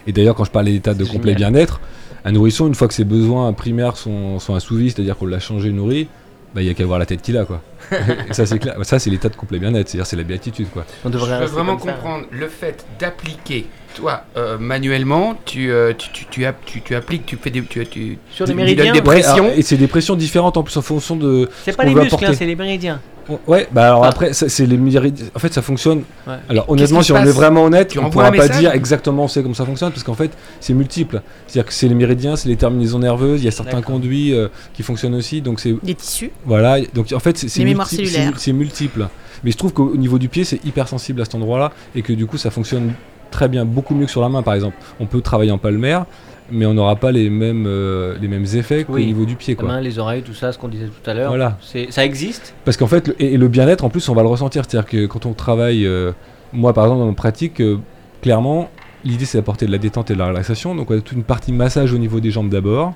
Et 0.07 0.11
d'ailleurs 0.11 0.35
quand 0.35 0.43
je 0.43 0.51
parlais 0.51 0.73
d'état 0.73 0.93
de 0.93 1.05
complet 1.05 1.35
bien-être, 1.35 1.79
un 2.25 2.31
nourrisson, 2.31 2.67
une 2.67 2.75
fois 2.75 2.87
que 2.87 2.93
ses 2.93 3.03
besoins 3.05 3.51
primaires 3.53 3.97
sont, 3.97 4.39
sont 4.39 4.55
assouvis, 4.55 4.91
c'est-à-dire 4.91 5.17
qu'on 5.17 5.25
l'a 5.25 5.39
changé, 5.39 5.71
nourri, 5.71 6.07
bah, 6.53 6.61
il 6.61 6.67
y 6.67 6.69
a 6.69 6.73
qu'à 6.73 6.85
voir 6.85 6.99
la 6.99 7.05
tête 7.05 7.21
qu'il 7.21 7.37
a 7.37 7.45
quoi. 7.45 7.61
Ça 8.31 8.45
c'est 8.45 8.59
clair, 8.59 8.75
ça 8.83 8.99
c'est 8.99 9.09
l'état 9.09 9.27
de 9.29 9.35
complet 9.35 9.57
bien-être, 9.59 9.89
c'est-à-dire 9.89 10.05
c'est 10.05 10.15
la 10.15 10.23
béatitude 10.23 10.67
quoi. 10.71 10.85
On 11.03 11.07
Je 11.09 11.13
devrait 11.13 11.29
veux 11.31 11.37
rester 11.37 11.55
vraiment 11.55 11.79
ça. 11.79 11.91
comprendre 11.93 12.25
le 12.31 12.47
fait 12.47 12.85
d'appliquer, 12.99 13.65
toi, 13.95 14.23
euh, 14.37 14.57
manuellement, 14.57 15.37
tu, 15.45 15.71
euh, 15.71 15.93
tu, 15.97 16.09
tu, 16.11 16.25
tu, 16.25 16.45
tu, 16.65 16.81
tu 16.81 16.95
appliques, 16.95 17.25
tu 17.25 17.35
fais 17.37 17.49
des. 17.49 17.61
Tu, 17.63 17.85
tu, 17.87 18.17
Sur 18.31 18.45
les 18.45 18.53
donnes 18.53 18.63
méridiens 18.63 18.93
des 18.93 18.99
Ouais, 18.99 19.01
pressions. 19.01 19.45
alors, 19.45 19.57
et 19.57 19.61
c'est 19.61 19.75
des 19.77 19.87
pressions 19.87 20.15
différentes 20.15 20.55
en 20.57 20.63
plus 20.63 20.77
en 20.77 20.81
fonction 20.81 21.15
de. 21.17 21.49
C'est 21.65 21.71
ce 21.71 21.77
pas 21.77 21.83
qu'on 21.83 21.89
les 21.89 21.95
veut 21.95 22.03
muscles, 22.03 22.23
hein, 22.25 22.33
c'est 22.33 22.45
les 22.45 22.55
méridiens. 22.55 23.01
Ouais, 23.47 23.67
bah 23.71 23.85
alors 23.87 24.05
après 24.05 24.33
c'est 24.33 24.65
les 24.65 24.77
méridiens. 24.77 25.25
En 25.35 25.39
fait 25.39 25.53
ça 25.53 25.61
fonctionne. 25.61 26.03
Ouais. 26.27 26.33
Alors 26.49 26.69
honnêtement 26.69 27.01
si 27.01 27.11
on 27.11 27.17
est 27.17 27.25
vraiment 27.31 27.63
honnête, 27.65 27.89
Tu 27.89 27.99
on 27.99 28.03
envoies 28.05 28.25
pourra 28.31 28.47
pas 28.47 28.47
dire 28.59 28.71
exactement 28.73 29.27
c'est 29.27 29.43
comme 29.43 29.55
ça 29.55 29.65
fonctionne 29.65 29.91
parce 29.91 30.03
qu'en 30.03 30.13
fait 30.13 30.31
c'est 30.59 30.73
multiple. 30.73 31.21
C'est-à-dire 31.47 31.67
que 31.67 31.73
c'est 31.73 31.87
les 31.87 31.95
méridiens, 31.95 32.35
c'est 32.35 32.49
les 32.49 32.55
terminaisons 32.55 32.99
nerveuses, 32.99 33.41
il 33.41 33.45
y 33.45 33.47
a 33.47 33.51
certains 33.51 33.81
conduits 33.81 34.33
euh, 34.33 34.47
qui 34.73 34.83
fonctionnent 34.83 35.15
aussi, 35.15 35.41
donc 35.41 35.59
c'est 35.59 35.75
Des 35.83 35.95
tissus. 35.95 36.31
Voilà, 36.45 36.79
donc 36.93 37.11
en 37.13 37.19
fait, 37.19 37.37
c'est 37.37 37.63
multi- 37.63 38.07
c'est 38.37 38.53
multiple. 38.53 39.07
Mais 39.43 39.51
je 39.51 39.57
trouve 39.57 39.73
qu'au 39.73 39.95
niveau 39.95 40.19
du 40.19 40.29
pied, 40.29 40.43
c'est 40.43 40.63
hyper 40.65 40.87
sensible 40.87 41.21
à 41.21 41.25
cet 41.25 41.35
endroit-là 41.35 41.71
et 41.95 42.01
que 42.03 42.13
du 42.13 42.25
coup, 42.27 42.37
ça 42.37 42.51
fonctionne 42.51 42.93
très 43.31 43.47
bien, 43.47 43.65
beaucoup 43.65 43.95
mieux 43.95 44.05
que 44.05 44.11
sur 44.11 44.21
la 44.21 44.29
main, 44.29 44.43
par 44.43 44.53
exemple. 44.53 44.75
On 44.99 45.05
peut 45.07 45.21
travailler 45.21 45.51
en 45.51 45.57
palmaire, 45.57 46.05
mais 46.51 46.65
on 46.65 46.73
n'aura 46.73 46.95
pas 46.95 47.11
les 47.11 47.29
mêmes, 47.29 47.65
euh, 47.67 48.15
les 48.21 48.27
mêmes 48.27 48.45
effets 48.55 48.83
qu'au 48.83 48.93
Oui. 48.93 49.05
niveau 49.05 49.25
du 49.25 49.35
pied. 49.35 49.53
La 49.55 49.59
Quoi. 49.59 49.69
main, 49.69 49.81
les 49.81 49.97
oreilles, 49.99 50.21
tout 50.23 50.33
ça, 50.33 50.51
ce 50.51 50.57
qu'on 50.57 50.67
disait 50.67 50.85
tout 50.87 51.09
à 51.09 51.13
l'heure. 51.13 51.29
Voilà. 51.29 51.57
C'est- 51.61 51.91
Ça 51.91 52.05
existe 52.05 52.53
Parce 52.65 52.77
qu'en 52.77 52.87
fait, 52.87 53.07
le- 53.09 53.21
et, 53.21 53.33
et 53.33 53.37
le 53.37 53.47
bien-être, 53.47 53.83
en 53.85 53.89
plus, 53.89 54.07
on 54.09 54.13
va 54.13 54.21
le 54.21 54.27
ressentir. 54.27 54.63
C'est-à-dire 54.67 54.89
que 54.89 55.05
quand 55.05 55.25
on 55.25 55.33
travaille, 55.33 55.85
euh, 55.85 56.11
moi 56.53 56.73
par 56.73 56.85
exemple, 56.85 56.99
dans 56.99 57.05
mon 57.07 57.13
pratique, 57.13 57.61
euh, 57.61 57.77
clairement, 58.21 58.69
l'idée 59.03 59.25
c'est 59.25 59.37
d'apporter 59.37 59.65
de 59.65 59.71
la 59.71 59.77
détente 59.77 60.11
et 60.11 60.13
de 60.13 60.19
la 60.19 60.27
relaxation. 60.27 60.75
Donc 60.75 60.91
on 60.91 60.93
a 60.95 60.97
toute 61.01 61.13
une 61.17 61.23
partie 61.23 61.51
massage 61.53 61.93
au 61.93 61.97
niveau 61.97 62.19
des 62.19 62.31
jambes 62.31 62.49
d'abord. 62.49 62.93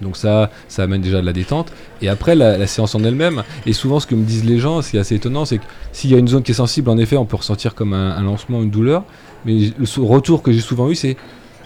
Donc 0.00 0.16
ça, 0.16 0.50
ça 0.68 0.84
amène 0.84 1.02
déjà 1.02 1.20
de 1.20 1.26
la 1.26 1.34
détente. 1.34 1.70
Et 2.00 2.08
après, 2.08 2.34
la, 2.34 2.56
la 2.56 2.66
séance 2.66 2.94
en 2.94 3.04
elle-même. 3.04 3.42
Et 3.66 3.74
souvent, 3.74 4.00
ce 4.00 4.06
que 4.06 4.14
me 4.14 4.24
disent 4.24 4.46
les 4.46 4.58
gens, 4.58 4.80
ce 4.80 4.90
qui 4.92 4.96
est 4.96 5.00
assez 5.00 5.16
étonnant, 5.16 5.44
c'est 5.44 5.58
que 5.58 5.64
s'il 5.92 6.10
y 6.10 6.14
a 6.14 6.18
une 6.18 6.28
zone 6.28 6.42
qui 6.42 6.52
est 6.52 6.54
sensible, 6.54 6.88
en 6.88 6.96
effet, 6.96 7.18
on 7.18 7.26
peut 7.26 7.36
ressentir 7.36 7.74
comme 7.74 7.92
un, 7.92 8.16
un 8.16 8.22
lancement, 8.22 8.62
une 8.62 8.70
douleur. 8.70 9.04
Mais 9.44 9.52
le 9.78 10.02
retour 10.02 10.42
que 10.42 10.50
j'ai 10.50 10.60
souvent 10.60 10.88
eu, 10.88 10.94
c'est... 10.94 11.18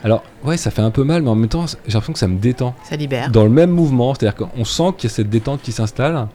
Alors, 0.04 0.22
ouais, 0.44 0.56
ça 0.58 0.70
fait 0.70 0.82
un 0.82 0.90
peu 0.90 1.02
mal, 1.02 1.22
mais 1.22 1.30
en 1.30 1.34
même 1.34 1.48
temps, 1.48 1.66
j'ai 1.66 1.92
l'impression 1.94 2.12
que 2.12 2.18
ça 2.18 2.28
me 2.28 2.38
détend. 2.38 2.74
Ça 2.88 2.94
libère. 2.96 3.30
Dans 3.30 3.44
le 3.44 3.50
même 3.50 3.70
mouvement, 3.70 4.14
c'est-à-dire 4.14 4.36
qu'on 4.36 4.64
sent 4.64 4.92
qu'il 4.98 5.08
y 5.08 5.12
a 5.12 5.14
cette 5.16 5.30
détente 5.30 5.62
qui 5.62 5.72
s'installe. 5.72 6.28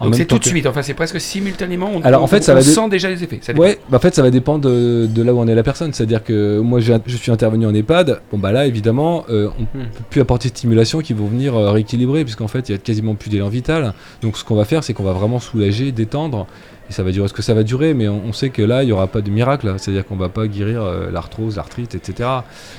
En 0.00 0.04
Donc 0.04 0.14
c'est 0.14 0.26
tout 0.26 0.38
de 0.38 0.44
que- 0.44 0.48
suite, 0.48 0.64
enfin 0.64 0.82
c'est 0.82 0.94
presque 0.94 1.20
simultanément. 1.20 1.90
On, 1.92 2.00
Alors, 2.02 2.20
en 2.20 2.24
on- 2.26 2.28
fait, 2.28 2.40
ça 2.44 2.52
on 2.52 2.54
va 2.54 2.62
dé- 2.62 2.68
sent 2.68 2.88
déjà 2.88 3.08
les 3.10 3.24
effets. 3.24 3.40
ça. 3.42 3.52
Ouais, 3.54 3.80
bah 3.90 3.96
en 3.96 4.00
fait, 4.00 4.14
ça 4.14 4.22
va 4.22 4.30
dépendre 4.30 4.60
de, 4.70 5.06
de 5.12 5.22
là 5.24 5.34
où 5.34 5.40
on 5.40 5.48
est 5.48 5.56
la 5.56 5.64
personne. 5.64 5.92
C'est-à-dire 5.92 6.22
que 6.22 6.60
moi, 6.60 6.78
je 6.78 6.94
suis 7.16 7.32
intervenu 7.32 7.66
en 7.66 7.74
EHPAD. 7.74 8.20
Bon, 8.30 8.38
bah 8.38 8.52
là, 8.52 8.66
évidemment, 8.66 9.24
euh, 9.28 9.48
on 9.58 9.62
Hmm. 9.62 9.86
peut 9.86 10.04
plus 10.08 10.20
apporter 10.20 10.50
de 10.50 10.56
stimulation 10.56 11.00
qui 11.00 11.14
vont 11.14 11.26
venir 11.26 11.56
euh, 11.56 11.72
rééquilibrer, 11.72 12.22
puisqu'en 12.22 12.46
fait, 12.46 12.68
il 12.68 12.72
y 12.72 12.74
a 12.76 12.78
quasiment 12.78 13.16
plus 13.16 13.28
d'élan 13.28 13.48
vital. 13.48 13.92
Donc, 14.22 14.36
ce 14.36 14.44
qu'on 14.44 14.54
va 14.54 14.64
faire, 14.64 14.84
c'est 14.84 14.94
qu'on 14.94 15.02
va 15.02 15.12
vraiment 15.14 15.40
soulager, 15.40 15.90
détendre. 15.90 16.46
Et 16.88 16.92
ça 16.92 17.02
va 17.02 17.12
durer 17.12 17.28
ce 17.28 17.34
que 17.34 17.42
ça 17.42 17.52
va 17.52 17.64
durer, 17.64 17.92
mais 17.92 18.08
on, 18.08 18.32
sait 18.32 18.48
que 18.48 18.62
là, 18.62 18.82
il 18.82 18.86
n'y 18.86 18.92
aura 18.92 19.08
pas 19.08 19.20
de 19.20 19.30
miracle. 19.30 19.74
C'est-à-dire 19.76 20.06
qu'on 20.06 20.16
va 20.16 20.30
pas 20.30 20.46
guérir 20.46 20.82
euh, 20.82 21.10
l'arthrose, 21.10 21.56
l'arthrite, 21.56 21.94
etc. 21.94 22.28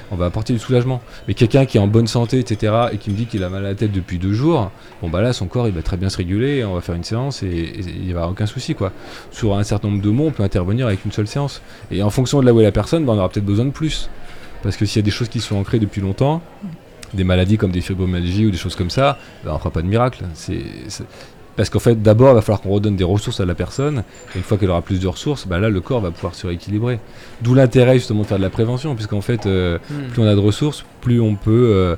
On 0.10 0.16
va 0.16 0.26
apporter 0.26 0.52
du 0.52 0.60
soulagement. 0.60 1.02
Mais 1.28 1.36
quelqu'un 1.36 1.66
qui 1.66 1.78
est 1.78 1.80
en 1.80 1.88
bonne 1.88 2.08
santé, 2.08 2.40
etc., 2.40 2.74
et 2.92 2.98
qui 2.98 3.12
me 3.12 3.16
dit 3.16 3.28
qu'il 3.28 3.44
a 3.44 3.50
mal 3.50 3.66
à 3.66 3.70
la 3.70 3.76
tête 3.76 3.92
depuis 3.92 4.18
deux 4.18 4.34
jours, 4.34 4.72
bon, 5.02 5.10
bah 5.10 5.22
là, 5.22 5.32
son 5.32 5.46
corps, 5.46 5.68
il 5.68 5.74
va 5.74 5.84
très 5.84 5.98
bien 5.98 6.10
se 6.10 6.18
réguler. 6.18 6.66
On 6.66 6.74
va 6.74 6.82
faire 6.82 6.96
une 6.96 7.04
séance 7.04 7.44
et, 7.44 7.74
il 7.78 8.08
n'y 8.08 8.14
aura 8.16 8.30
aucun 8.30 8.48
souci, 8.48 8.74
quoi. 8.74 8.92
Sur 9.32 9.56
un 9.56 9.64
certain 9.64 9.90
nombre 9.90 10.02
de 10.02 10.10
mots, 10.10 10.28
on 10.28 10.32
peut 10.32 10.44
intervenir 10.44 10.88
avec 10.88 11.06
une 11.06 11.12
seule 11.12 11.28
séance. 11.28 11.62
Et 11.92 12.02
en 12.02 12.10
fonction 12.10 12.42
de 12.42 12.48
là 12.48 12.54
où 12.54 12.60
est 12.60 12.64
la 12.64 12.72
personne, 12.72 13.06
bah, 13.06 13.14
on 13.14 13.18
aura 13.18 13.30
peut-être 13.30 13.46
besoin 13.46 13.66
de 13.66 13.72
plus. 13.72 14.10
Parce 14.64 14.76
que 14.76 14.86
s'il 14.86 14.98
y 14.98 15.04
a 15.04 15.06
des 15.06 15.12
choses 15.12 15.30
qui 15.30 15.40
sont 15.40 15.56
ancrées 15.56 15.80
depuis 15.80 16.02
longtemps, 16.02 16.42
des 17.14 17.24
maladies 17.24 17.58
comme 17.58 17.72
des 17.72 17.82
fibromyalgies 17.82 18.48
ou 18.48 18.52
des 18.52 18.58
choses 18.58 18.76
comme 18.76 18.90
ça, 18.90 19.20
bah, 19.44 19.52
on 19.52 19.54
ne 19.54 19.60
fera 19.60 19.70
pas 19.70 19.82
de 19.84 19.88
miracle. 19.88 20.26
Parce 21.60 21.70
qu'en 21.70 21.80
fait, 21.80 22.02
d'abord, 22.02 22.30
il 22.32 22.36
va 22.36 22.42
falloir 22.42 22.62
qu'on 22.62 22.70
redonne 22.70 22.96
des 22.96 23.04
ressources 23.04 23.42
à 23.42 23.46
la 23.46 23.54
personne. 23.54 24.04
Et 24.34 24.38
une 24.38 24.44
fois 24.46 24.58
qu'elle 24.58 24.70
aura 24.70 24.82
plus 24.82 25.02
de 25.02 25.08
ressources, 25.10 25.46
bah, 25.46 25.60
là, 25.60 25.68
le 25.70 25.82
corps 25.82 26.00
va 26.00 26.10
pouvoir 26.10 26.34
se 26.34 26.48
rééquilibrer. 26.48 27.02
D'où 27.42 27.54
l'intérêt 27.54 27.96
justement 27.96 28.22
de 28.22 28.28
faire 28.28 28.38
de 28.38 28.44
la 28.44 28.50
prévention, 28.50 28.96
puisqu'en 28.96 29.20
fait, 29.20 29.46
euh, 29.46 29.78
Hmm. 29.90 30.08
plus 30.10 30.22
on 30.22 30.26
a 30.26 30.36
de 30.36 30.40
ressources, 30.40 30.86
plus 31.02 31.20
on 31.20 31.36
peut, 31.36 31.72
euh, 31.74 31.98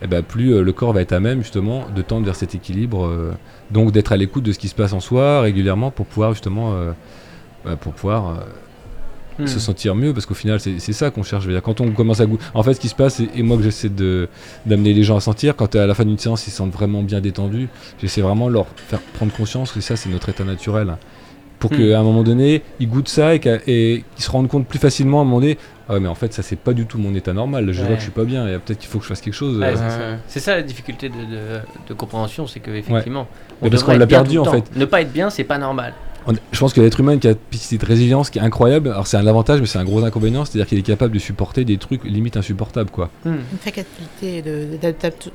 eh 0.00 0.06
ben, 0.06 0.22
plus 0.22 0.54
euh, 0.54 0.62
le 0.62 0.72
corps 0.72 0.94
va 0.94 1.02
être 1.02 1.12
à 1.12 1.20
même 1.20 1.42
justement 1.42 1.84
de 1.94 2.00
tendre 2.00 2.24
vers 2.24 2.36
cet 2.36 2.54
équilibre. 2.54 3.34
donc 3.70 3.92
d'être 3.92 4.12
à 4.12 4.16
l'écoute 4.16 4.44
de 4.44 4.52
ce 4.52 4.58
qui 4.58 4.68
se 4.68 4.74
passe 4.74 4.94
en 4.94 5.00
soi 5.00 5.42
régulièrement 5.42 5.90
pour 5.90 6.06
pouvoir 6.06 6.32
justement, 6.32 6.74
bah, 7.66 7.76
pour 7.76 7.92
pouvoir 7.92 8.38
Hmm. 9.38 9.46
se 9.46 9.58
sentir 9.60 9.94
mieux, 9.94 10.12
parce 10.12 10.26
qu'au 10.26 10.34
final 10.34 10.60
c'est 10.60 10.78
ça 10.92 11.10
qu'on 11.10 11.22
cherche. 11.22 11.42
Je 11.44 11.48
veux 11.48 11.54
dire, 11.54 11.62
quand 11.62 11.80
on 11.80 11.90
commence 11.92 12.20
à 12.20 12.26
goûter, 12.26 12.44
en 12.54 12.62
fait, 12.62 12.74
ce 12.74 12.80
qui 12.80 12.88
se 12.88 12.94
passe 12.94 13.20
et, 13.20 13.28
et 13.34 13.42
moi 13.42 13.56
que 13.56 13.62
j'essaie 13.62 13.88
d'amener 13.88 14.92
les 14.92 15.02
gens 15.04 15.16
à 15.16 15.20
sentir, 15.20 15.56
quand 15.56 15.74
à 15.74 15.86
la 15.86 15.94
fin 15.94 16.04
d'une 16.04 16.18
séance 16.18 16.46
ils 16.46 16.50
se 16.50 16.56
sentent 16.56 16.72
vraiment 16.72 17.02
bien 17.02 17.20
détendus, 17.20 17.68
j'essaie 18.00 18.20
vraiment 18.20 18.48
de 18.48 18.52
leur 18.54 18.66
faire 18.88 19.00
prendre 19.00 19.32
conscience 19.32 19.72
que 19.72 19.80
ça 19.80 19.96
c'est 19.96 20.10
notre 20.10 20.28
état 20.28 20.44
naturel. 20.44 20.96
Pour 21.58 21.72
Hmm. 21.72 21.76
qu'à 21.76 22.00
un 22.00 22.02
moment 22.02 22.24
donné, 22.24 22.62
ils 22.80 22.88
goûtent 22.88 23.08
ça 23.08 23.34
et 23.36 23.38
qu'ils 23.40 24.02
se 24.24 24.30
rendent 24.30 24.48
compte 24.48 24.66
plus 24.66 24.80
facilement 24.80 25.18
à 25.20 25.22
un 25.22 25.24
moment 25.24 25.40
donné, 25.40 25.58
ah 25.88 25.94
ouais, 25.94 26.00
mais 26.00 26.08
en 26.08 26.14
fait, 26.16 26.32
ça 26.32 26.42
c'est 26.42 26.56
pas 26.58 26.72
du 26.72 26.86
tout 26.86 26.98
mon 26.98 27.14
état 27.14 27.32
normal. 27.32 27.70
Je 27.72 27.80
vois 27.82 27.90
que 27.94 27.98
je 27.98 28.02
suis 28.02 28.10
pas 28.10 28.24
bien 28.24 28.48
et 28.48 28.58
peut-être 28.58 28.80
qu'il 28.80 28.88
faut 28.88 28.98
que 28.98 29.04
je 29.04 29.08
fasse 29.08 29.20
quelque 29.20 29.34
chose. 29.34 29.58
Ouais, 29.58 29.72
euh, 29.76 30.16
c'est 30.26 30.40
ça. 30.40 30.56
La 30.56 30.62
difficulté 30.62 31.08
de, 31.08 31.14
de- 31.14 31.60
de 31.88 31.94
compréhension, 31.94 32.48
c'est 32.48 32.58
que 32.58 32.72
effectivement, 32.72 33.28
Mais 33.62 33.70
parce 33.70 33.84
qu'on 33.84 33.96
l'a 33.96 34.06
perdu, 34.08 34.38
en 34.38 34.44
fait. 34.44 34.74
Ne 34.74 34.84
pas 34.86 35.02
être 35.02 35.12
bien, 35.12 35.30
c'est 35.30 35.44
pas 35.44 35.58
normal. 35.58 35.94
On- 36.26 36.32
Je 36.52 36.58
pense 36.58 36.72
que 36.72 36.80
l'être 36.80 37.00
humain 37.00 37.12
a 37.12 37.14
une 37.14 37.20
capacité 37.20 37.78
de 37.78 37.84
résilience 37.86 38.30
qui 38.30 38.38
est 38.38 38.42
incroyable. 38.42 38.88
Alors 38.90 39.06
c'est 39.06 39.16
un 39.16 39.26
avantage, 39.26 39.60
mais 39.60 39.66
c'est 39.66 39.78
un 39.78 39.84
gros 39.84 40.04
inconvénient, 40.04 40.44
c'est-à-dire 40.44 40.66
qu'il 40.66 40.78
est 40.78 40.82
capable 40.82 41.12
de 41.14 41.18
supporter 41.18 41.64
des 41.64 41.78
trucs 41.78 42.04
limite 42.04 42.36
insupportables, 42.36 42.90
quoi. 42.90 43.10
Hmm. 43.24 43.30
Une 43.52 43.58
faculté 43.58 44.42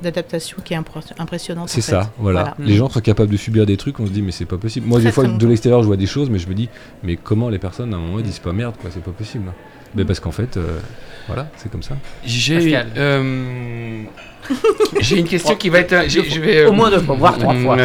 d'adaptation 0.02 0.58
qui 0.64 0.74
est 0.74 0.76
impre- 0.76 1.02
impressionnante. 1.18 1.68
C'est 1.68 1.80
fait. 1.80 1.92
ça, 1.92 2.12
voilà. 2.18 2.54
Les 2.58 2.74
gens 2.74 2.88
sont 2.88 3.00
capables 3.00 3.30
de 3.30 3.36
subir 3.36 3.66
des 3.66 3.76
trucs, 3.76 3.98
on 4.00 4.06
se 4.06 4.10
dit 4.12 4.22
mais 4.22 4.32
c'est 4.32 4.44
pas 4.44 4.58
possible. 4.58 4.86
Moi 4.86 5.00
des 5.00 5.12
fois 5.12 5.24
de 5.26 5.46
l'extérieur 5.46 5.82
je 5.82 5.86
vois 5.86 5.96
des 5.96 6.06
choses, 6.06 6.30
mais 6.30 6.38
je 6.38 6.48
me 6.48 6.54
dis 6.54 6.68
mais 7.02 7.16
comment 7.16 7.48
les 7.48 7.58
personnes 7.58 7.92
à 7.92 7.96
un 7.96 8.00
moment 8.00 8.18
ils 8.18 8.24
disent 8.24 8.38
pas 8.38 8.52
merde 8.52 8.74
quoi, 8.80 8.90
c'est 8.92 9.02
pas 9.02 9.10
possible. 9.12 9.52
Mais 9.94 10.04
parce 10.04 10.20
qu'en 10.20 10.32
fait, 10.32 10.56
euh, 10.56 10.78
voilà, 11.26 11.48
c'est 11.56 11.70
comme 11.70 11.82
ça. 11.82 11.94
J'ai 12.24 12.78
euh, 12.96 14.02
j'ai 15.00 15.18
une 15.18 15.26
question 15.28 15.54
qui 15.56 15.68
va 15.68 15.80
être. 15.80 16.08
Je 16.08 16.40
vais. 16.40 16.58
euh, 16.58 16.68
Au 16.68 16.72
moins 16.72 16.90
deux 16.90 17.00
fois, 17.00 17.16
voire 17.16 17.38
trois 17.38 17.54
fois. 17.54 17.76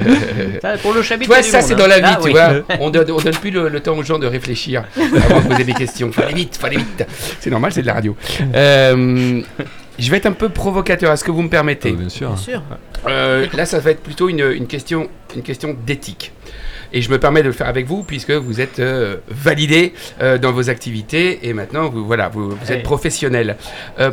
Ça, 0.62 0.76
pour 0.78 0.92
le 0.92 1.02
chapitre. 1.02 1.34
Du 1.34 1.42
ça 1.42 1.60
c'est 1.62 1.72
hein. 1.74 1.76
dans 1.76 1.86
la 1.86 1.98
vie, 1.98 2.04
Ah, 2.06 2.18
tu 2.20 2.26
oui. 2.26 2.32
vois. 2.32 2.52
On 2.80 2.90
donne, 2.90 3.10
on 3.10 3.16
donne 3.20 3.36
plus 3.36 3.50
le, 3.50 3.68
le 3.68 3.80
temps 3.80 3.96
aux 3.96 4.02
gens 4.02 4.18
de 4.18 4.26
réfléchir 4.26 4.84
avant 4.96 5.40
de 5.40 5.48
poser 5.48 5.64
des 5.64 5.72
questions. 5.74 6.12
Fallait 6.12 6.34
vite, 6.34 6.56
fallait 6.56 6.76
vite. 6.78 7.06
C'est 7.40 7.50
normal, 7.50 7.72
c'est 7.72 7.82
de 7.82 7.86
la 7.86 7.94
radio. 7.94 8.16
Euh, 8.54 9.40
je 9.98 10.10
vais 10.10 10.16
être 10.16 10.26
un 10.26 10.32
peu 10.32 10.48
provocateur, 10.48 11.12
est-ce 11.12 11.24
que 11.24 11.30
vous 11.30 11.42
me 11.42 11.48
permettez 11.48 11.90
Euh, 11.90 11.96
bien 11.96 12.08
sûr. 12.08 12.28
Bien 12.28 12.36
sûr. 12.36 12.62
Euh, 13.08 13.46
Là, 13.54 13.66
ça 13.66 13.78
va 13.78 13.90
être 13.90 14.02
plutôt 14.02 14.28
une, 14.28 14.40
une 14.40 14.66
question, 14.66 15.08
une 15.36 15.42
question 15.42 15.76
d'éthique. 15.86 16.32
Et 16.92 17.02
je 17.02 17.10
me 17.10 17.18
permets 17.18 17.42
de 17.42 17.48
le 17.48 17.52
faire 17.52 17.68
avec 17.68 17.86
vous 17.86 18.02
puisque 18.02 18.30
vous 18.30 18.60
êtes 18.60 18.78
euh, 18.78 19.16
validé 19.28 19.94
euh, 20.20 20.38
dans 20.38 20.52
vos 20.52 20.68
activités 20.70 21.48
et 21.48 21.52
maintenant 21.52 21.88
vous 21.88 22.04
voilà 22.04 22.28
vous, 22.28 22.54
êtes 22.68 22.82
professionnel. 22.82 23.56
Euh, 23.98 24.10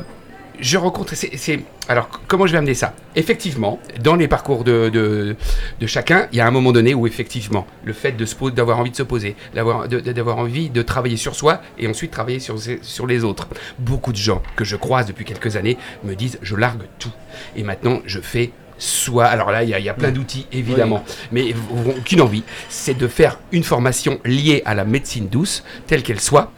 je 0.60 0.78
rencontre 0.78 1.16
c'est 1.16 1.60
alors 1.88 2.10
comment 2.28 2.46
je 2.46 2.52
vais 2.52 2.58
amener 2.58 2.74
ça? 2.74 2.94
Effectivement, 3.16 3.80
dans 4.02 4.16
les 4.16 4.28
parcours 4.28 4.64
de, 4.64 4.90
de, 4.90 5.36
de 5.80 5.88
chacun, 5.88 6.28
il 6.32 6.38
y 6.38 6.42
a 6.42 6.48
un 6.48 6.52
moment 6.52 6.72
donné 6.72 6.94
où 6.94 7.08
effectivement 7.08 7.66
le 7.84 7.94
fait 7.94 8.12
de 8.12 8.26
se 8.26 8.50
d'avoir 8.52 8.80
envie 8.80 8.92
de 8.92 8.96
se 8.96 9.04
poser, 9.04 9.36
d'avoir 9.56 9.88
d'avoir 9.88 10.38
envie 10.38 10.70
de 10.70 10.82
travailler 10.82 11.18
sur 11.18 11.36
soi 11.36 11.62
et 11.78 11.88
ensuite 11.88 12.12
travailler 12.12 12.40
sur 12.40 12.58
sur 12.82 13.08
les 13.08 13.24
autres. 13.24 13.48
Beaucoup 13.80 14.12
de 14.12 14.18
gens 14.18 14.42
que 14.56 14.66
je 14.66 14.76
croise 14.76 15.08
depuis 15.08 15.26
quelques 15.26 15.56
années 15.56 15.78
me 16.04 16.14
disent 16.14 16.38
je 16.42 16.56
largue 16.56 16.84
tout 17.00 17.12
et 17.56 17.64
maintenant 17.64 18.02
je 18.06 18.20
fais 18.20 18.52
soit, 18.80 19.26
alors 19.26 19.52
là, 19.52 19.64
il 19.64 19.70
y, 19.70 19.74
a- 19.76 19.80
il 19.80 19.86
y 19.86 19.90
a 19.90 19.94
plein 19.94 20.12
d'outils 20.12 20.48
évidemment, 20.52 21.04
mais 21.32 21.54
aucune 21.98 22.22
envie, 22.22 22.44
c'est 22.70 22.98
de 22.98 23.08
faire 23.08 23.38
une 23.52 23.64
formation 23.64 24.20
liée 24.26 24.64
à 24.66 24.74
la 24.74 24.86
médecine 24.86 25.28
douce, 25.28 25.64
telle 25.86 26.02
qu'elle 26.02 26.20
soit, 26.22 26.52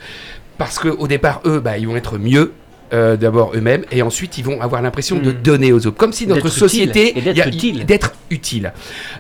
parce 0.58 0.80
qu'au 0.80 1.08
départ, 1.08 1.42
eux, 1.46 1.60
bah, 1.60 1.78
ils 1.78 1.88
vont 1.88 1.96
être 1.98 2.18
mieux. 2.18 2.54
euh, 2.94 3.16
d'abord 3.16 3.54
eux-mêmes 3.56 3.86
et 3.90 4.02
ensuite 4.02 4.38
ils 4.38 4.44
vont 4.44 4.60
avoir 4.60 4.82
l'impression 4.82 5.16
de 5.18 5.32
Mm. 5.32 5.42
donner 5.42 5.72
aux 5.72 5.88
autres 5.88 5.96
comme 5.96 6.12
si 6.12 6.28
notre 6.28 6.50
société 6.50 7.14
d'être 7.14 7.26
il 7.26 7.38
y 7.38 7.42
a- 7.42 7.48
utile. 7.48 7.86
d'être 7.86 8.12
utile 8.30 8.74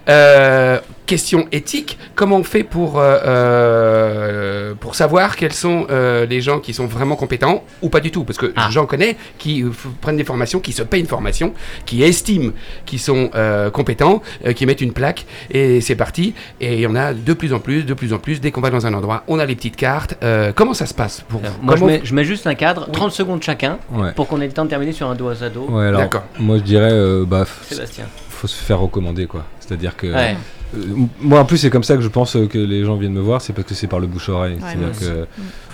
Euh, 0.09 0.77
question 1.11 1.45
éthique 1.51 1.97
comment 2.15 2.37
on 2.37 2.43
fait 2.43 2.63
pour 2.63 2.97
euh, 2.97 3.19
euh, 3.25 4.73
pour 4.79 4.95
savoir 4.95 5.35
quels 5.35 5.53
sont 5.53 5.85
euh, 5.89 6.25
les 6.25 6.41
gens 6.41 6.59
qui 6.59 6.73
sont 6.73 6.85
vraiment 6.85 7.15
compétents 7.15 7.63
ou 7.81 7.89
pas 7.89 7.99
du 7.99 8.11
tout? 8.11 8.23
Parce 8.23 8.37
que 8.37 8.53
Ah. 8.55 8.69
j'en 8.71 8.85
connais 8.85 9.17
qui 9.37 9.63
prennent 10.01 10.17
des 10.17 10.23
formations 10.23 10.59
qui 10.59 10.71
se 10.71 10.83
payent 10.83 11.01
une 11.01 11.07
formation 11.17 11.53
qui 11.85 12.03
estiment 12.03 12.51
qu'ils 12.85 12.99
sont 12.99 13.29
euh, 13.35 13.69
compétents 13.69 14.21
euh, 14.45 14.53
qui 14.53 14.65
mettent 14.65 14.81
une 14.81 14.93
plaque 14.93 15.25
et 15.49 15.81
c'est 15.81 15.95
parti 15.95 16.33
et 16.61 16.75
il 16.75 16.79
y 16.79 16.87
en 16.87 16.95
a 16.95 17.13
de 17.13 17.33
plus 17.33 17.51
en 17.53 17.59
plus 17.59 17.83
de 17.83 17.93
plus 17.93 18.13
en 18.13 18.17
plus 18.19 18.39
dès 18.39 18.51
qu'on 18.51 18.61
va 18.61 18.69
dans 18.69 18.85
un 18.85 18.93
endroit 18.93 19.23
on 19.27 19.37
a 19.39 19.45
les 19.45 19.55
petites 19.55 19.75
cartes 19.75 20.15
Euh, 20.23 20.51
comment 20.55 20.73
ça 20.73 20.85
se 20.85 20.93
passe 20.93 21.15
pour 21.27 21.41
Alors, 21.41 21.53
vous? 21.59 21.65
Moi, 21.65 21.75
je 21.77 21.83
mets, 21.85 22.01
je 22.03 22.13
mets 22.15 22.23
juste 22.23 22.45
un 22.47 22.55
cadre, 22.55 22.89
30 22.91 23.11
secondes 23.11 23.41
chacun, 23.43 23.79
Ouais. 23.91 24.11
pour 24.15 24.27
qu'on 24.27 24.39
ait 24.41 24.47
le 24.47 24.53
temps 24.53 24.65
de 24.65 24.69
terminer 24.69 24.91
sur 24.93 25.07
un 25.09 25.15
dos 25.15 25.29
à 25.29 25.49
dos. 25.49 25.67
Ouais, 25.69 25.91
D'accord. 25.91 26.23
moi 26.39 26.57
je 26.57 26.63
dirais, 26.63 26.91
euh, 26.91 27.25
bah, 27.27 27.45
Sébastien. 27.69 28.05
Faut 28.41 28.47
se 28.47 28.55
faire 28.55 28.79
recommander 28.79 29.27
quoi. 29.27 29.45
C'est-à-dire 29.59 29.95
que. 29.95 30.07
Ouais. 30.07 30.35
Euh, 30.75 30.79
moi 31.19 31.41
en 31.41 31.45
plus 31.45 31.57
c'est 31.57 31.69
comme 31.69 31.83
ça 31.83 31.95
que 31.95 32.01
je 32.01 32.07
pense 32.07 32.37
que 32.49 32.57
les 32.57 32.85
gens 32.85 32.95
viennent 32.95 33.13
me 33.13 33.19
voir, 33.21 33.41
c'est 33.41 33.51
parce 33.53 33.67
que 33.67 33.75
c'est 33.75 33.87
par 33.87 33.99
le 33.99 34.07
bouche-oreille. 34.07 34.53
Ouais, 34.53 34.59
C'est-à-dire 34.61 34.79
moi 34.79 34.89
aussi. 34.89 35.05
que 35.05 35.27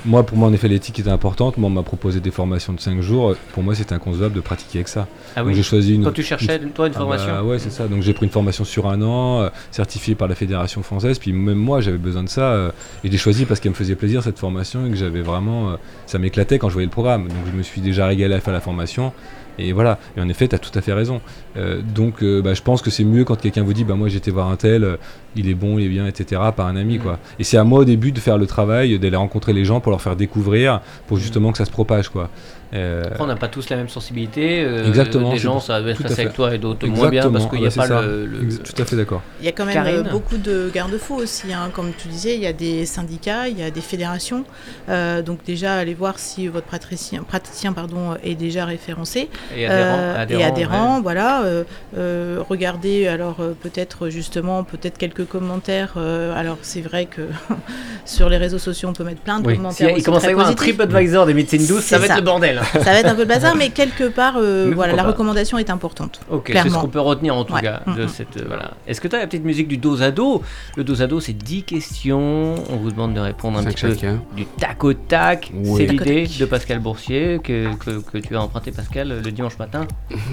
moi 0.05 0.23
pour 0.25 0.37
moi 0.37 0.49
en 0.49 0.53
effet 0.53 0.67
l'éthique 0.67 0.99
était 0.99 1.09
importante, 1.09 1.57
moi 1.57 1.69
on 1.69 1.73
m'a 1.73 1.83
proposé 1.83 2.19
des 2.19 2.31
formations 2.31 2.73
de 2.73 2.79
5 2.79 2.99
jours, 2.99 3.35
pour 3.53 3.63
moi 3.63 3.73
c'était 3.75 3.93
inconcevable 3.93 4.33
de 4.33 4.41
pratiquer 4.41 4.79
avec 4.79 4.87
ça. 4.87 5.07
Ah 5.35 5.45
oui. 5.45 5.53
j'ai 5.53 5.63
choisi 5.63 5.95
une... 5.95 6.03
Quand 6.03 6.11
tu 6.11 6.23
cherchais, 6.23 6.59
toi, 6.73 6.87
une 6.87 6.93
Ah 6.95 6.99
formation 6.99 7.27
bah 7.27 7.43
ouais 7.43 7.59
c'est 7.59 7.69
ça, 7.69 7.87
donc 7.87 8.01
j'ai 8.01 8.13
pris 8.13 8.25
une 8.25 8.31
formation 8.31 8.65
sur 8.65 8.87
un 8.87 9.01
an, 9.03 9.41
euh, 9.41 9.49
certifiée 9.71 10.15
par 10.15 10.27
la 10.27 10.35
fédération 10.35 10.81
française, 10.81 11.19
puis 11.19 11.31
même 11.31 11.57
moi 11.57 11.79
j'avais 11.79 11.99
besoin 11.99 12.23
de 12.23 12.29
ça, 12.29 12.51
euh, 12.53 12.71
et 13.03 13.11
j'ai 13.11 13.17
choisi 13.17 13.45
parce 13.45 13.59
qu'elle 13.59 13.71
me 13.73 13.77
faisait 13.77 13.95
plaisir 13.95 14.23
cette 14.23 14.39
formation 14.39 14.87
et 14.87 14.89
que 14.89 14.95
j'avais 14.97 15.21
vraiment... 15.21 15.69
euh, 15.69 15.75
ça 16.07 16.17
m'éclatait 16.17 16.57
quand 16.57 16.69
je 16.69 16.73
voyais 16.73 16.87
le 16.87 16.91
programme, 16.91 17.27
donc 17.27 17.37
je 17.49 17.55
me 17.55 17.61
suis 17.61 17.81
déjà 17.81 18.07
régalé 18.07 18.33
à 18.33 18.39
faire 18.41 18.53
la 18.53 18.61
formation. 18.61 19.13
Et 19.59 19.71
voilà, 19.73 19.97
et 20.15 20.21
en 20.21 20.29
effet, 20.29 20.47
tu 20.47 20.55
as 20.55 20.59
tout 20.59 20.77
à 20.77 20.81
fait 20.81 20.93
raison. 20.93 21.19
Euh, 21.57 21.81
donc, 21.81 22.21
euh, 22.23 22.41
bah, 22.41 22.53
je 22.53 22.61
pense 22.61 22.81
que 22.81 22.89
c'est 22.89 23.03
mieux 23.03 23.23
quand 23.23 23.35
quelqu'un 23.39 23.63
vous 23.63 23.73
dit 23.73 23.83
Bah, 23.83 23.95
Moi, 23.95 24.09
j'étais 24.09 24.31
voir 24.31 24.49
un 24.49 24.55
tel, 24.55 24.83
euh, 24.83 24.97
il 25.35 25.49
est 25.49 25.53
bon, 25.55 25.77
il 25.79 25.85
est 25.85 25.89
bien, 25.89 26.07
etc., 26.07 26.41
par 26.55 26.67
un 26.67 26.75
ami. 26.75 26.99
quoi. 26.99 27.19
Et 27.39 27.43
c'est 27.43 27.57
à 27.57 27.63
moi 27.63 27.79
au 27.79 27.85
début 27.85 28.11
de 28.11 28.19
faire 28.19 28.37
le 28.37 28.45
travail, 28.45 28.97
d'aller 28.99 29.15
rencontrer 29.17 29.53
les 29.53 29.65
gens 29.65 29.79
pour 29.79 29.91
leur 29.91 30.01
faire 30.01 30.15
découvrir, 30.15 30.81
pour 31.07 31.17
justement 31.17 31.51
que 31.51 31.57
ça 31.57 31.65
se 31.65 31.71
propage. 31.71 32.09
quoi. 32.09 32.29
Euh, 32.73 33.03
Après, 33.05 33.23
on 33.23 33.27
n'a 33.27 33.35
pas 33.37 33.47
tous 33.47 33.69
la 33.69 33.77
même 33.77 33.87
sensibilité. 33.87 34.61
euh, 34.61 34.87
Exactement, 34.87 35.31
Des 35.31 35.37
gens, 35.37 35.59
ça 35.61 35.79
va 35.79 35.91
être 35.91 36.05
assez 36.05 36.21
avec 36.21 36.33
toi 36.33 36.53
et 36.53 36.57
d'autres 36.57 36.85
moins 36.87 37.09
bien 37.09 37.29
parce 37.31 37.45
qu'il 37.47 37.61
n'y 37.61 37.67
a 37.67 37.71
pas 37.71 38.01
le. 38.01 38.49
tout 38.63 38.81
à 38.81 38.85
fait 38.85 38.95
d'accord. 38.97 39.21
Il 39.39 39.45
y 39.45 39.49
a 39.49 39.51
quand 39.53 39.65
même 39.65 39.73
Karine 39.73 40.03
beaucoup 40.11 40.37
de 40.37 40.69
garde-fous 40.73 41.15
aussi, 41.15 41.53
hein. 41.53 41.69
comme 41.73 41.91
tu 41.97 42.07
disais, 42.09 42.35
il 42.35 42.41
y 42.41 42.47
a 42.47 42.53
des 42.53 42.85
syndicats, 42.85 43.47
il 43.47 43.57
y 43.57 43.63
a 43.63 43.71
des 43.71 43.81
fédérations. 43.81 44.43
Euh, 44.89 45.21
donc 45.21 45.39
déjà, 45.45 45.75
allez 45.75 45.93
voir 45.93 46.19
si 46.19 46.47
votre 46.47 46.65
praticien, 46.67 47.23
praticien 47.23 47.71
pardon, 47.71 48.15
est 48.21 48.35
déjà 48.35 48.65
référencé 48.65 49.29
Et 49.55 49.65
adhérent. 49.65 49.97
Euh, 49.97 50.21
adhérent, 50.21 50.41
et 50.41 50.43
adhérent, 50.43 50.95
ouais. 50.97 51.01
voilà. 51.03 51.43
Euh, 51.47 51.63
euh, 51.97 52.41
regardez 52.47 53.07
alors 53.07 53.37
euh, 53.39 53.53
peut-être 53.59 54.09
justement 54.09 54.63
peut-être 54.63 54.97
quelques 54.97 55.25
commentaires. 55.25 55.93
euh, 55.97 56.37
alors 56.39 56.57
c'est 56.61 56.81
vrai 56.81 57.05
que 57.05 57.21
sur 58.05 58.29
les 58.29 58.37
réseaux 58.37 58.57
sociaux 58.59 58.89
on 58.89 58.93
peut 58.93 59.03
mettre 59.03 59.21
plein 59.21 59.39
de 59.39 59.47
Oui. 59.47 59.53
Si 59.53 59.57
commentaires. 59.57 59.89
il 59.89 59.95
aussi 59.95 60.03
commence 60.03 60.23
à 60.25 60.29
y 60.29 60.31
avoir 60.31 60.47
un. 60.49 60.53
TripAdvisor 60.53 61.25
des 61.25 61.33
médecines 61.33 61.65
douces, 61.65 61.83
ça 61.85 61.97
va 61.99 62.05
être 62.05 62.15
le 62.17 62.21
bordel. 62.21 62.59
Ça 62.73 62.79
va 62.79 62.99
être 62.99 63.09
un 63.09 63.15
peu 63.15 63.21
le 63.21 63.27
bazar, 63.27 63.55
mais 63.55 63.69
quelque 63.69 64.05
part, 64.09 64.35
euh, 64.37 64.67
Mais 64.67 64.75
voilà, 64.75 64.93
la 64.93 65.03
pas. 65.03 65.09
recommandation 65.09 65.57
est 65.57 65.69
importante. 65.69 66.19
Ok, 66.29 66.51
c'est 66.53 66.69
ce 66.69 66.75
qu'on 66.75 66.87
peut 66.87 66.99
retenir 66.99 67.35
en 67.35 67.43
tout 67.43 67.53
Ouais. 67.53 67.61
cas 67.61 67.81
de 67.95 68.07
cette. 68.07 68.37
euh, 68.37 68.43
voilà. 68.47 68.71
Est-ce 68.87 68.99
que 69.01 69.07
tu 69.07 69.15
as 69.15 69.19
la 69.19 69.27
petite 69.27 69.43
musique 69.45 69.67
du 69.67 69.77
dos 69.77 70.01
à 70.01 70.11
dos 70.11 70.41
Le 70.75 70.83
dos 70.83 71.01
à 71.01 71.07
dos, 71.07 71.19
c'est 71.19 71.33
10 71.33 71.63
questions. 71.63 72.55
On 72.69 72.75
vous 72.77 72.91
demande 72.91 73.13
de 73.13 73.19
répondre 73.19 73.57
un 73.59 73.63
petit 73.63 73.81
peu 73.85 73.95
du 74.35 74.45
tac 74.45 74.83
au 74.83 74.93
tac. 74.93 75.51
Oui. 75.53 75.73
C'est 75.77 75.85
l'idée 75.87 76.27
de 76.39 76.45
Pascal 76.45 76.79
Boursier 76.79 77.39
que, 77.43 77.73
que, 77.75 77.99
que 78.11 78.17
tu 78.17 78.35
as 78.35 78.41
emprunté, 78.41 78.71
Pascal, 78.71 79.21
le 79.23 79.31
dimanche 79.31 79.57
matin. 79.57 79.85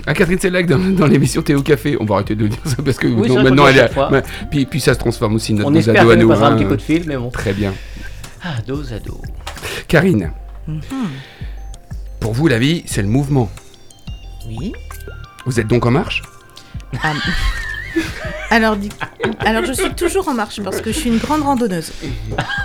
Ah, 0.07 0.15
Catherine 0.15 0.39
Sellac 0.39 0.67
dans, 0.67 0.79
dans 0.79 1.04
l'émission 1.07 1.43
Théo 1.43 1.63
Café. 1.63 1.97
On 2.01 2.05
va 2.05 2.17
arrêter 2.17 2.35
de 2.35 2.47
dire 2.47 2.59
ça 2.65 2.77
parce 2.85 2.97
que 2.99 3.07
Oui, 3.07 3.29
non, 3.29 3.43
maintenant 3.43 3.65
le 3.65 3.71
elle 3.71 3.79
est. 3.79 4.25
puis, 4.51 4.67
puis 4.67 4.81
ça 4.81 4.95
se 4.95 4.99
transforme 4.99 5.35
aussi 5.35 5.53
notre 5.55 5.69
On 5.69 5.73
dos 5.73 5.89
à 5.91 5.93
dos 6.05 6.11
à 6.11 6.17
nous 6.17 6.33
un 6.33 6.43
hein. 6.43 6.57
petit 6.57 6.65
coup 6.67 6.77
de 6.77 6.83
fil, 6.83 7.05
mais 7.07 7.17
bon. 7.17 7.31
Très 7.31 7.53
bien. 7.53 7.73
Ah, 8.43 8.57
dos 8.67 8.93
à 8.93 8.99
dos. 8.99 9.21
Karine, 9.89 10.31
Mhm. 10.67 10.81
pour 12.21 12.33
vous 12.33 12.47
la 12.49 12.59
vie 12.59 12.83
c'est 12.87 13.03
le 13.03 13.09
mouvement. 13.09 13.51
Oui. 14.49 14.73
Vous 15.47 15.61
êtes 15.61 15.67
donc 15.67 15.85
en 15.87 15.91
marche? 15.91 16.23
Ah, 17.03 17.13
alors, 18.51 18.77
alors 19.45 19.65
je 19.65 19.73
suis 19.73 19.91
toujours 19.95 20.29
en 20.29 20.35
marche 20.35 20.61
parce 20.63 20.81
que 20.81 20.93
je 20.93 20.99
suis 20.99 21.11
une 21.11 21.19
grande 21.19 21.43
randonneuse. 21.43 21.93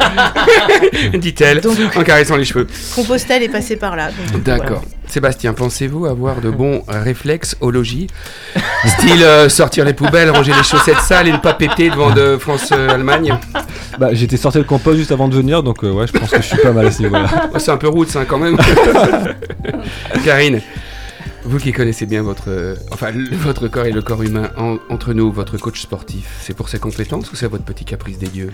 Dit-elle 1.14 1.62
Donc- 1.62 1.78
en 1.96 2.04
caressant 2.04 2.36
les 2.36 2.46
cheveux. 2.46 2.68
Compostelle 2.96 3.44
est 3.44 3.50
passée 3.50 3.76
par 3.76 3.96
là. 3.96 4.10
donc 4.34 4.44
D'accord. 4.44 4.82
Sébastien, 5.08 5.54
pensez-vous 5.54 6.06
avoir 6.06 6.40
de 6.40 6.52
bons 6.52 6.84
réflexes 6.88 7.56
au 7.62 7.72
logis? 7.72 8.08
Style 8.86 9.24
euh, 9.24 9.50
sortir 9.50 9.84
les 9.84 9.94
poubelles, 9.94 10.30
ranger 10.30 10.54
les 10.56 10.64
chaussettes 10.64 11.00
sales 11.00 11.28
et 11.28 11.32
ne 11.32 11.38
pas 11.38 11.54
péter 11.56 11.90
devant 11.90 12.12
de 12.12 12.38
France-Allemagne 12.38 13.34
Bah, 13.98 14.10
j'étais 14.12 14.38
sorti 14.38 14.60
le 14.60 14.66
compost 14.66 14.98
juste 15.00 15.12
avant 15.12 15.28
de 15.28 15.36
venir, 15.36 15.64
donc 15.64 15.84
euh, 15.84 15.90
ouais, 15.92 16.06
je 16.06 16.12
pense 16.14 16.30
que 16.30 16.38
je 16.42 16.48
suis 16.48 16.58
pas 16.58 16.72
mal 16.72 16.86
à 16.86 16.92
ce 16.92 17.02
niveau-là. 17.02 17.28
Oh, 17.54 17.58
C'est 17.58 17.72
un 17.72 17.78
peu 17.78 17.88
route 17.88 18.10
ça 18.10 18.24
quand 18.26 18.38
même. 18.38 18.56
Karine, 20.24 20.62
vous 21.46 21.58
qui 21.58 21.72
connaissez 21.72 22.06
bien 22.06 22.22
votre, 22.22 22.50
euh, 22.50 22.76
enfin, 22.92 23.12
le- 23.12 23.30
votre 23.36 23.68
corps 23.68 23.86
et 23.86 23.92
le 23.92 24.02
corps 24.02 24.22
humain, 24.24 24.50
en- 24.58 24.78
entre 24.90 25.14
nous, 25.14 25.32
votre 25.32 25.58
coach 25.58 25.82
sportif, 25.82 26.38
c'est 26.42 26.54
pour 26.54 26.70
ses 26.70 26.80
compétences 26.80 27.32
ou 27.32 27.36
c'est 27.36 27.48
votre 27.48 27.64
petit 27.64 27.86
caprice 27.86 28.18
des 28.20 28.28
dieux 28.28 28.52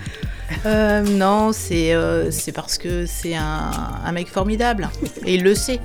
Euh, 0.66 1.02
non, 1.02 1.52
c'est 1.52 1.94
euh, 1.94 2.30
c'est 2.30 2.52
parce 2.52 2.78
que 2.78 3.04
c'est 3.06 3.34
un, 3.34 3.70
un 4.04 4.12
mec 4.12 4.28
formidable 4.28 4.88
et 5.24 5.34
il 5.34 5.42
le 5.42 5.54
sait. 5.54 5.80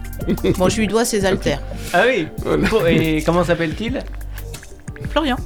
Bon, 0.58 0.70
je 0.70 0.78
lui 0.78 0.88
dois 0.88 1.04
ses 1.06 1.26
haltères. 1.26 1.62
Ah 1.94 2.04
oui 2.08 2.28
Bon, 2.46 2.86
Et 2.88 3.24
comment 3.26 3.44
s'appelle-t-il 3.44 4.00
Florian. 5.10 5.38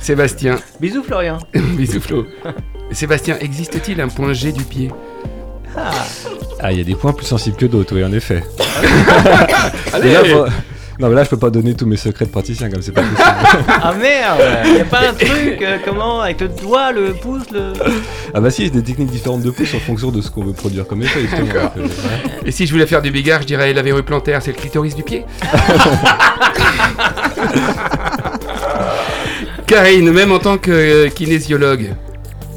Sébastien, 0.00 0.58
Bisous, 0.80 1.02
Florian. 1.02 1.38
bisous 1.76 2.00
Flo. 2.00 2.24
Sébastien, 2.92 3.36
existe-t-il 3.40 4.00
un 4.00 4.08
point 4.08 4.32
G 4.32 4.52
du 4.52 4.62
pied 4.64 4.90
Ah, 6.60 6.70
il 6.72 6.78
y 6.78 6.80
a 6.80 6.84
des 6.84 6.94
points 6.94 7.12
plus 7.12 7.26
sensibles 7.26 7.56
que 7.56 7.66
d'autres, 7.66 7.94
oui, 7.96 8.04
en 8.04 8.12
effet. 8.12 8.42
Allez 9.92 10.10
Et 10.10 10.12
là, 10.12 10.24
faut- 10.24 10.46
Non, 11.00 11.08
mais 11.08 11.14
là, 11.14 11.22
je 11.24 11.30
peux 11.30 11.36
pas 11.36 11.50
donner 11.50 11.74
tous 11.74 11.86
mes 11.86 11.96
secrets 11.96 12.24
de 12.24 12.30
praticien, 12.30 12.68
comme 12.68 12.82
c'est 12.82 12.90
pas 12.92 13.02
possible. 13.02 13.22
Ah 13.82 13.92
merde 13.92 14.40
Y 14.76 14.80
a 14.80 14.84
pas 14.84 15.00
un 15.08 15.12
truc, 15.14 15.62
euh, 15.62 15.76
comment 15.84 16.20
Avec 16.22 16.40
le 16.40 16.48
doigt, 16.48 16.90
le 16.92 17.12
pouce, 17.14 17.44
le. 17.52 17.72
ah, 18.34 18.40
bah 18.40 18.50
si, 18.50 18.62
il 18.62 18.66
y 18.66 18.70
a 18.70 18.80
des 18.80 18.82
techniques 18.82 19.10
différentes 19.10 19.42
de 19.42 19.50
pouce 19.50 19.72
en 19.74 19.78
fonction 19.78 20.10
de 20.10 20.20
ce 20.20 20.30
qu'on 20.30 20.42
veut 20.44 20.52
produire 20.52 20.86
comme 20.88 21.02
effet, 21.02 21.20
justement. 21.20 21.46
D'accord. 21.46 21.70
Donc, 21.76 21.84
euh, 21.84 21.88
ouais. 21.88 22.46
Et 22.46 22.50
si 22.50 22.66
je 22.66 22.72
voulais 22.72 22.86
faire 22.86 23.02
du 23.02 23.10
bigard, 23.12 23.42
je 23.42 23.46
dirais 23.46 23.72
la 23.72 23.82
verrue 23.82 24.02
plantaire, 24.02 24.42
c'est 24.42 24.50
le 24.50 24.56
clitoris 24.56 24.94
du 24.96 25.04
pied 25.04 25.24
Karine, 29.66 30.10
même 30.12 30.32
en 30.32 30.38
tant 30.38 30.56
que 30.58 30.70
euh, 30.70 31.08
kinésiologue, 31.10 31.90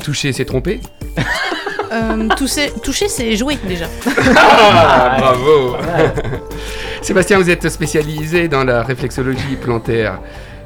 toucher 0.04 0.32
c'est 0.34 0.46
tromper 0.46 0.80
Euh, 1.94 2.28
toucher, 2.38 2.72
toucher, 2.84 3.10
c'est 3.10 3.36
jouer 3.36 3.58
déjà. 3.68 3.86
Ah, 4.38 5.18
bravo 5.20 5.76
Sébastien, 7.02 7.38
vous 7.40 7.50
êtes 7.50 7.68
spécialisé 7.70 8.48
dans 8.48 8.64
la 8.64 8.84
réflexologie 8.84 9.56
plantaire. 9.62 10.20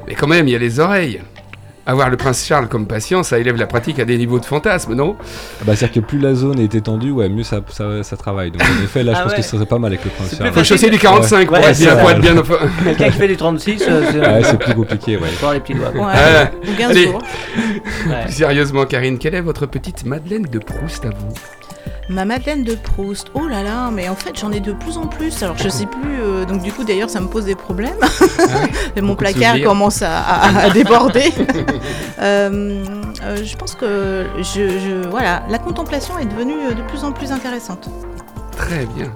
Mais 0.06 0.14
quand 0.14 0.26
même, 0.26 0.46
il 0.48 0.52
y 0.52 0.56
a 0.56 0.58
les 0.58 0.80
oreilles. 0.80 1.20
Avoir 1.88 2.10
le 2.10 2.16
prince 2.16 2.44
Charles 2.44 2.66
comme 2.66 2.88
patient, 2.88 3.22
ça 3.22 3.38
élève 3.38 3.54
la 3.56 3.66
pratique 3.68 4.00
à 4.00 4.04
des 4.04 4.18
niveaux 4.18 4.40
de 4.40 4.44
fantasme, 4.44 4.94
non? 4.94 5.14
Ah 5.20 5.64
Bah, 5.64 5.76
c'est-à-dire 5.76 6.02
que 6.02 6.06
plus 6.08 6.18
la 6.18 6.34
zone 6.34 6.58
est 6.58 6.74
étendue, 6.74 7.12
ouais, 7.12 7.28
mieux 7.28 7.44
ça, 7.44 7.60
ça, 7.68 8.02
ça 8.02 8.16
travaille. 8.16 8.50
Donc, 8.50 8.60
en 8.62 8.82
effet, 8.84 9.04
là, 9.04 9.12
je 9.12 9.18
Ah 9.18 9.22
pense 9.22 9.30
ouais. 9.32 9.36
que 9.38 9.42
ce 9.44 9.50
serait 9.56 9.66
pas 9.66 9.78
mal 9.78 9.92
avec 9.92 10.04
le 10.04 10.10
prince 10.10 10.36
Charles. 10.36 10.50
plus 10.50 10.58
Faut 10.58 10.64
chausser 10.64 10.90
du 10.90 10.98
45 10.98 11.46
pour, 11.46 11.54
Ouais, 11.56 11.60
être, 11.70 11.78
bien, 11.78 11.90
c'est 11.90 11.96
pour 11.96 12.08
ça. 12.08 12.14
être 12.16 12.20
bien... 12.20 12.38
enfin- 12.38 12.58
Quelqu'un 12.84 13.04
qui 13.10 13.18
fait 13.18 13.28
du 13.28 13.36
36, 13.36 13.84
euh, 13.88 14.02
c'est. 14.10 14.18
Ouais, 14.18 14.42
c'est 14.42 14.58
plus 14.58 14.74
compliqué, 14.74 15.16
ouais. 15.16 15.28
Les 15.54 15.60
petits 15.60 15.74
doigts. 15.74 15.90
Ouais, 15.90 16.12
Ah, 16.12 16.50
allez. 16.88 17.06
Ouais. 17.06 17.14
Plus 18.24 18.32
Sérieusement, 18.32 18.84
Karine, 18.84 19.18
quelle 19.18 19.36
est 19.36 19.40
votre 19.40 19.66
petite 19.66 20.04
Madeleine 20.04 20.42
de 20.42 20.58
Proust 20.58 21.04
à 21.04 21.10
vous? 21.10 21.34
Ma 22.08 22.24
Madeleine 22.24 22.62
de 22.62 22.74
Proust. 22.74 23.28
Oh 23.34 23.48
là 23.48 23.62
là, 23.64 23.90
mais 23.92 24.08
en 24.08 24.14
fait 24.14 24.38
j'en 24.38 24.52
ai 24.52 24.60
de 24.60 24.72
plus 24.72 24.96
en 24.96 25.06
plus. 25.06 25.42
Alors 25.42 25.58
je 25.58 25.68
sais 25.68 25.86
plus. 25.86 26.20
euh, 26.20 26.44
donc 26.44 26.62
du 26.62 26.72
coup 26.72 26.84
d'ailleurs 26.84 27.10
ça 27.10 27.20
me 27.20 27.26
pose 27.28 27.44
des 27.46 27.56
problèmes. 27.56 27.98
Et 28.94 29.00
Mon 29.00 29.16
placard 29.16 29.56
commence 29.64 30.02
à, 30.02 30.18
à- 30.20 30.58
à 30.66 30.70
déborder. 30.78 31.32
Euh, 32.18 32.82
euh, 33.24 33.44
je 33.44 33.56
pense 33.58 33.74
que 33.74 34.24
je, 34.38 34.78
je- 34.78 35.06
voilà, 35.10 35.42
la 35.50 35.58
contemplation 35.58 36.18
est 36.18 36.24
devenue 36.24 36.74
de 36.74 36.80
plus 36.88 37.04
en 37.04 37.12
plus 37.12 37.30
intéressante. 37.30 37.90
Très 38.56 38.86
bien. 38.86 39.14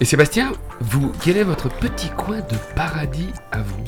Et 0.00 0.06
Sébastien, 0.06 0.52
vous, 0.80 1.12
quel 1.22 1.36
est 1.36 1.42
votre 1.42 1.68
petit 1.68 2.08
coin 2.08 2.38
de 2.38 2.56
paradis 2.74 3.28
à 3.52 3.58
vous? 3.58 3.84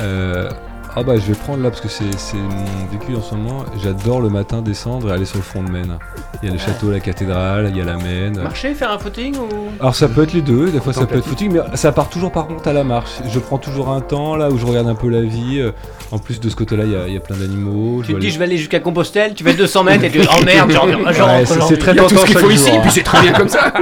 Euh, 0.00 0.48
Ah 0.96 1.04
bah 1.04 1.14
je 1.16 1.20
vais 1.22 1.34
prendre 1.38 1.62
là 1.62 1.70
parce 1.70 1.80
que 1.80 1.88
c'est 1.88 2.12
c'est 2.18 2.36
mon 2.36 2.86
vécu 2.90 3.14
en 3.14 3.22
ce 3.22 3.34
moment. 3.36 3.64
J'adore 3.82 4.20
le 4.20 4.28
matin 4.28 4.60
descendre 4.60 5.08
et 5.10 5.12
aller 5.12 5.24
sur 5.24 5.36
le 5.36 5.44
front 5.44 5.62
de 5.62 5.70
Maine. 5.70 5.96
Il 6.42 6.48
y 6.48 6.50
a 6.50 6.52
le 6.52 6.58
château, 6.58 6.90
la 6.90 6.98
cathédrale, 6.98 7.68
il 7.70 7.76
y 7.76 7.80
a 7.80 7.84
la 7.84 7.96
Maine. 7.96 8.40
Marcher, 8.42 8.74
faire 8.74 8.90
un 8.90 8.98
footing 8.98 9.36
ou? 9.36 9.68
Alors 9.78 9.94
ça 9.94 10.08
peut 10.08 10.24
être 10.24 10.32
les 10.32 10.42
deux, 10.42 10.68
des 10.70 10.80
fois 10.80 10.92
ça 10.92 11.06
peut 11.06 11.18
être 11.18 11.24
footing, 11.26 11.52
mais 11.52 11.60
ça 11.76 11.92
part 11.92 12.08
toujours 12.08 12.32
par 12.32 12.48
contre 12.48 12.66
à 12.66 12.72
la 12.72 12.82
marche. 12.82 13.10
Je 13.28 13.38
prends 13.38 13.58
toujours 13.58 13.90
un 13.90 14.00
temps 14.00 14.34
là 14.34 14.50
où 14.50 14.58
je 14.58 14.66
regarde 14.66 14.88
un 14.88 14.96
peu 14.96 15.08
la 15.08 15.22
vie. 15.22 15.60
euh, 15.60 15.70
En 16.10 16.18
plus 16.18 16.40
de 16.40 16.48
ce 16.48 16.56
côté-là, 16.56 16.82
il 16.84 16.90
y 16.90 16.96
a- 16.96 17.06
il 17.06 17.14
y, 17.14 17.16
a 17.16 17.20
plein 17.20 17.36
d'animaux. 17.36 18.02
Tu 18.02 18.12
te 18.12 18.18
dis 18.18 18.26
aller- 18.26 18.30
je 18.34 18.38
vais 18.40 18.44
aller 18.46 18.56
jusqu'à 18.58 18.80
Compostelle, 18.80 19.34
tu 19.34 19.44
fais 19.44 19.54
200 19.54 19.84
mètres 19.84 20.02
et 20.02 20.10
tu 20.10 20.20
oh 20.22 20.44
merde, 20.44 20.72
j'en 20.72 20.88
j'en 21.12 21.26
Ouais, 21.28 21.44
c'est- 21.46 21.76
très 21.78 21.92
a 21.92 22.02
tout 22.02 22.16
ce 22.16 22.24
qu'il 22.26 22.36
faut 22.36 22.50
ici, 22.50 22.66
jour, 22.70 22.78
hein. 22.78 22.80
puis 22.82 22.90
c'est 22.94 23.04
très 23.04 23.20
bien 23.22 23.32
comme 23.32 23.48
ça. 23.48 23.72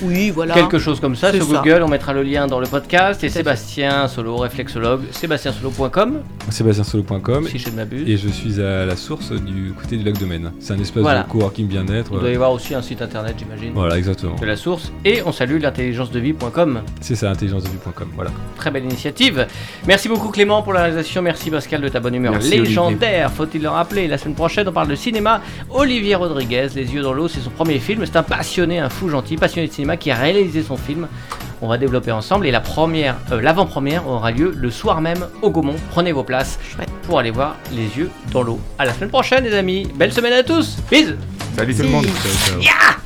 Oui, 0.02 0.30
voilà. 0.30 0.54
quelque 0.54 0.80
chose 0.80 0.98
comme 0.98 1.14
ça 1.14 1.32
sur 1.32 1.44
ça. 1.46 1.58
Google. 1.62 1.82
On 1.84 1.88
mettra 1.88 2.12
le 2.12 2.24
lien 2.24 2.48
dans 2.48 2.58
le 2.58 2.66
podcast. 2.66 3.22
Et 3.22 3.28
fait. 3.28 3.38
Sébastien 3.38 4.08
Solo, 4.08 4.36
réflexologue, 4.36 5.02
sébastiensolo.com, 5.12 6.18
SébastienSolo.com 6.50 7.46
si 7.46 7.58
je 7.58 7.70
ne 7.70 7.76
m'abuse. 7.76 8.08
et 8.08 8.16
je 8.16 8.28
suis 8.28 8.60
à 8.60 8.84
la 8.84 8.96
source 8.96 9.30
du 9.30 9.72
côté 9.80 9.96
du 9.96 10.02
lac 10.02 10.18
de 10.18 10.24
Maine. 10.26 10.50
C'est 10.58 10.72
un 10.72 10.80
espace 10.80 11.02
Voilà. 11.04 11.22
de 11.22 11.28
coworking 11.28 11.68
bien-être. 11.68 12.10
Il 12.14 12.18
doit 12.18 12.30
y 12.30 12.34
avoir 12.34 12.50
aussi 12.52 12.74
un 12.74 12.82
site 12.82 13.00
internet, 13.00 13.36
j'imagine, 13.38 13.70
Voilà, 13.74 13.96
exactement. 13.96 14.34
de 14.34 14.44
la 14.46 14.56
source. 14.56 14.90
Et 15.04 15.22
on 15.24 15.30
salue 15.30 15.60
l'intelligence-de-vie.com. 15.60 16.80
C'est 17.00 17.14
ça, 17.14 17.30
intelligencedevue.com. 17.30 18.08
Voilà. 18.16 18.32
Très 18.56 18.71
belle 18.72 18.84
initiative. 18.84 19.46
Merci 19.86 20.08
beaucoup 20.08 20.28
Clément 20.30 20.62
pour 20.62 20.72
la 20.72 20.80
réalisation. 20.82 21.22
Merci 21.22 21.50
Pascal 21.50 21.80
de 21.80 21.88
ta 21.88 22.00
bonne 22.00 22.14
humeur 22.14 22.32
Merci, 22.32 22.50
légendaire. 22.50 23.30
Faut-il 23.30 23.62
le 23.62 23.68
rappeler 23.68 24.08
La 24.08 24.18
semaine 24.18 24.34
prochaine, 24.34 24.66
on 24.68 24.72
parle 24.72 24.88
de 24.88 24.94
cinéma. 24.94 25.40
Olivier 25.70 26.14
Rodriguez, 26.16 26.68
Les 26.74 26.92
yeux 26.92 27.02
dans 27.02 27.12
l'eau, 27.12 27.28
c'est 27.28 27.40
son 27.40 27.50
premier 27.50 27.78
film. 27.78 28.04
C'est 28.04 28.16
un 28.16 28.22
passionné, 28.22 28.78
un 28.78 28.88
fou 28.88 29.08
gentil, 29.08 29.36
passionné 29.36 29.68
de 29.68 29.72
cinéma 29.72 29.96
qui 29.96 30.10
a 30.10 30.16
réalisé 30.16 30.62
son 30.62 30.76
film. 30.76 31.06
On 31.60 31.68
va 31.68 31.78
développer 31.78 32.10
ensemble 32.10 32.46
et 32.48 32.50
la 32.50 32.60
première, 32.60 33.16
euh, 33.30 33.40
l'avant-première 33.40 34.08
aura 34.08 34.32
lieu 34.32 34.52
le 34.56 34.70
soir 34.70 35.00
même 35.00 35.28
au 35.42 35.50
Gaumont. 35.50 35.76
Prenez 35.92 36.10
vos 36.10 36.24
places 36.24 36.58
Chouette. 36.74 36.90
pour 37.06 37.20
aller 37.20 37.30
voir 37.30 37.54
Les 37.72 37.86
yeux 37.96 38.10
dans 38.32 38.42
l'eau. 38.42 38.58
À 38.80 38.84
la 38.84 38.92
semaine 38.92 39.10
prochaine 39.10 39.44
les 39.44 39.54
amis. 39.54 39.86
Belle 39.94 40.12
semaine 40.12 40.32
à 40.32 40.42
tous. 40.42 40.78
Bisous. 40.90 41.14
Salut 41.56 41.74
tout 41.74 41.82
le 41.82 41.88
monde. 41.88 42.06
Ciao. 42.60 43.01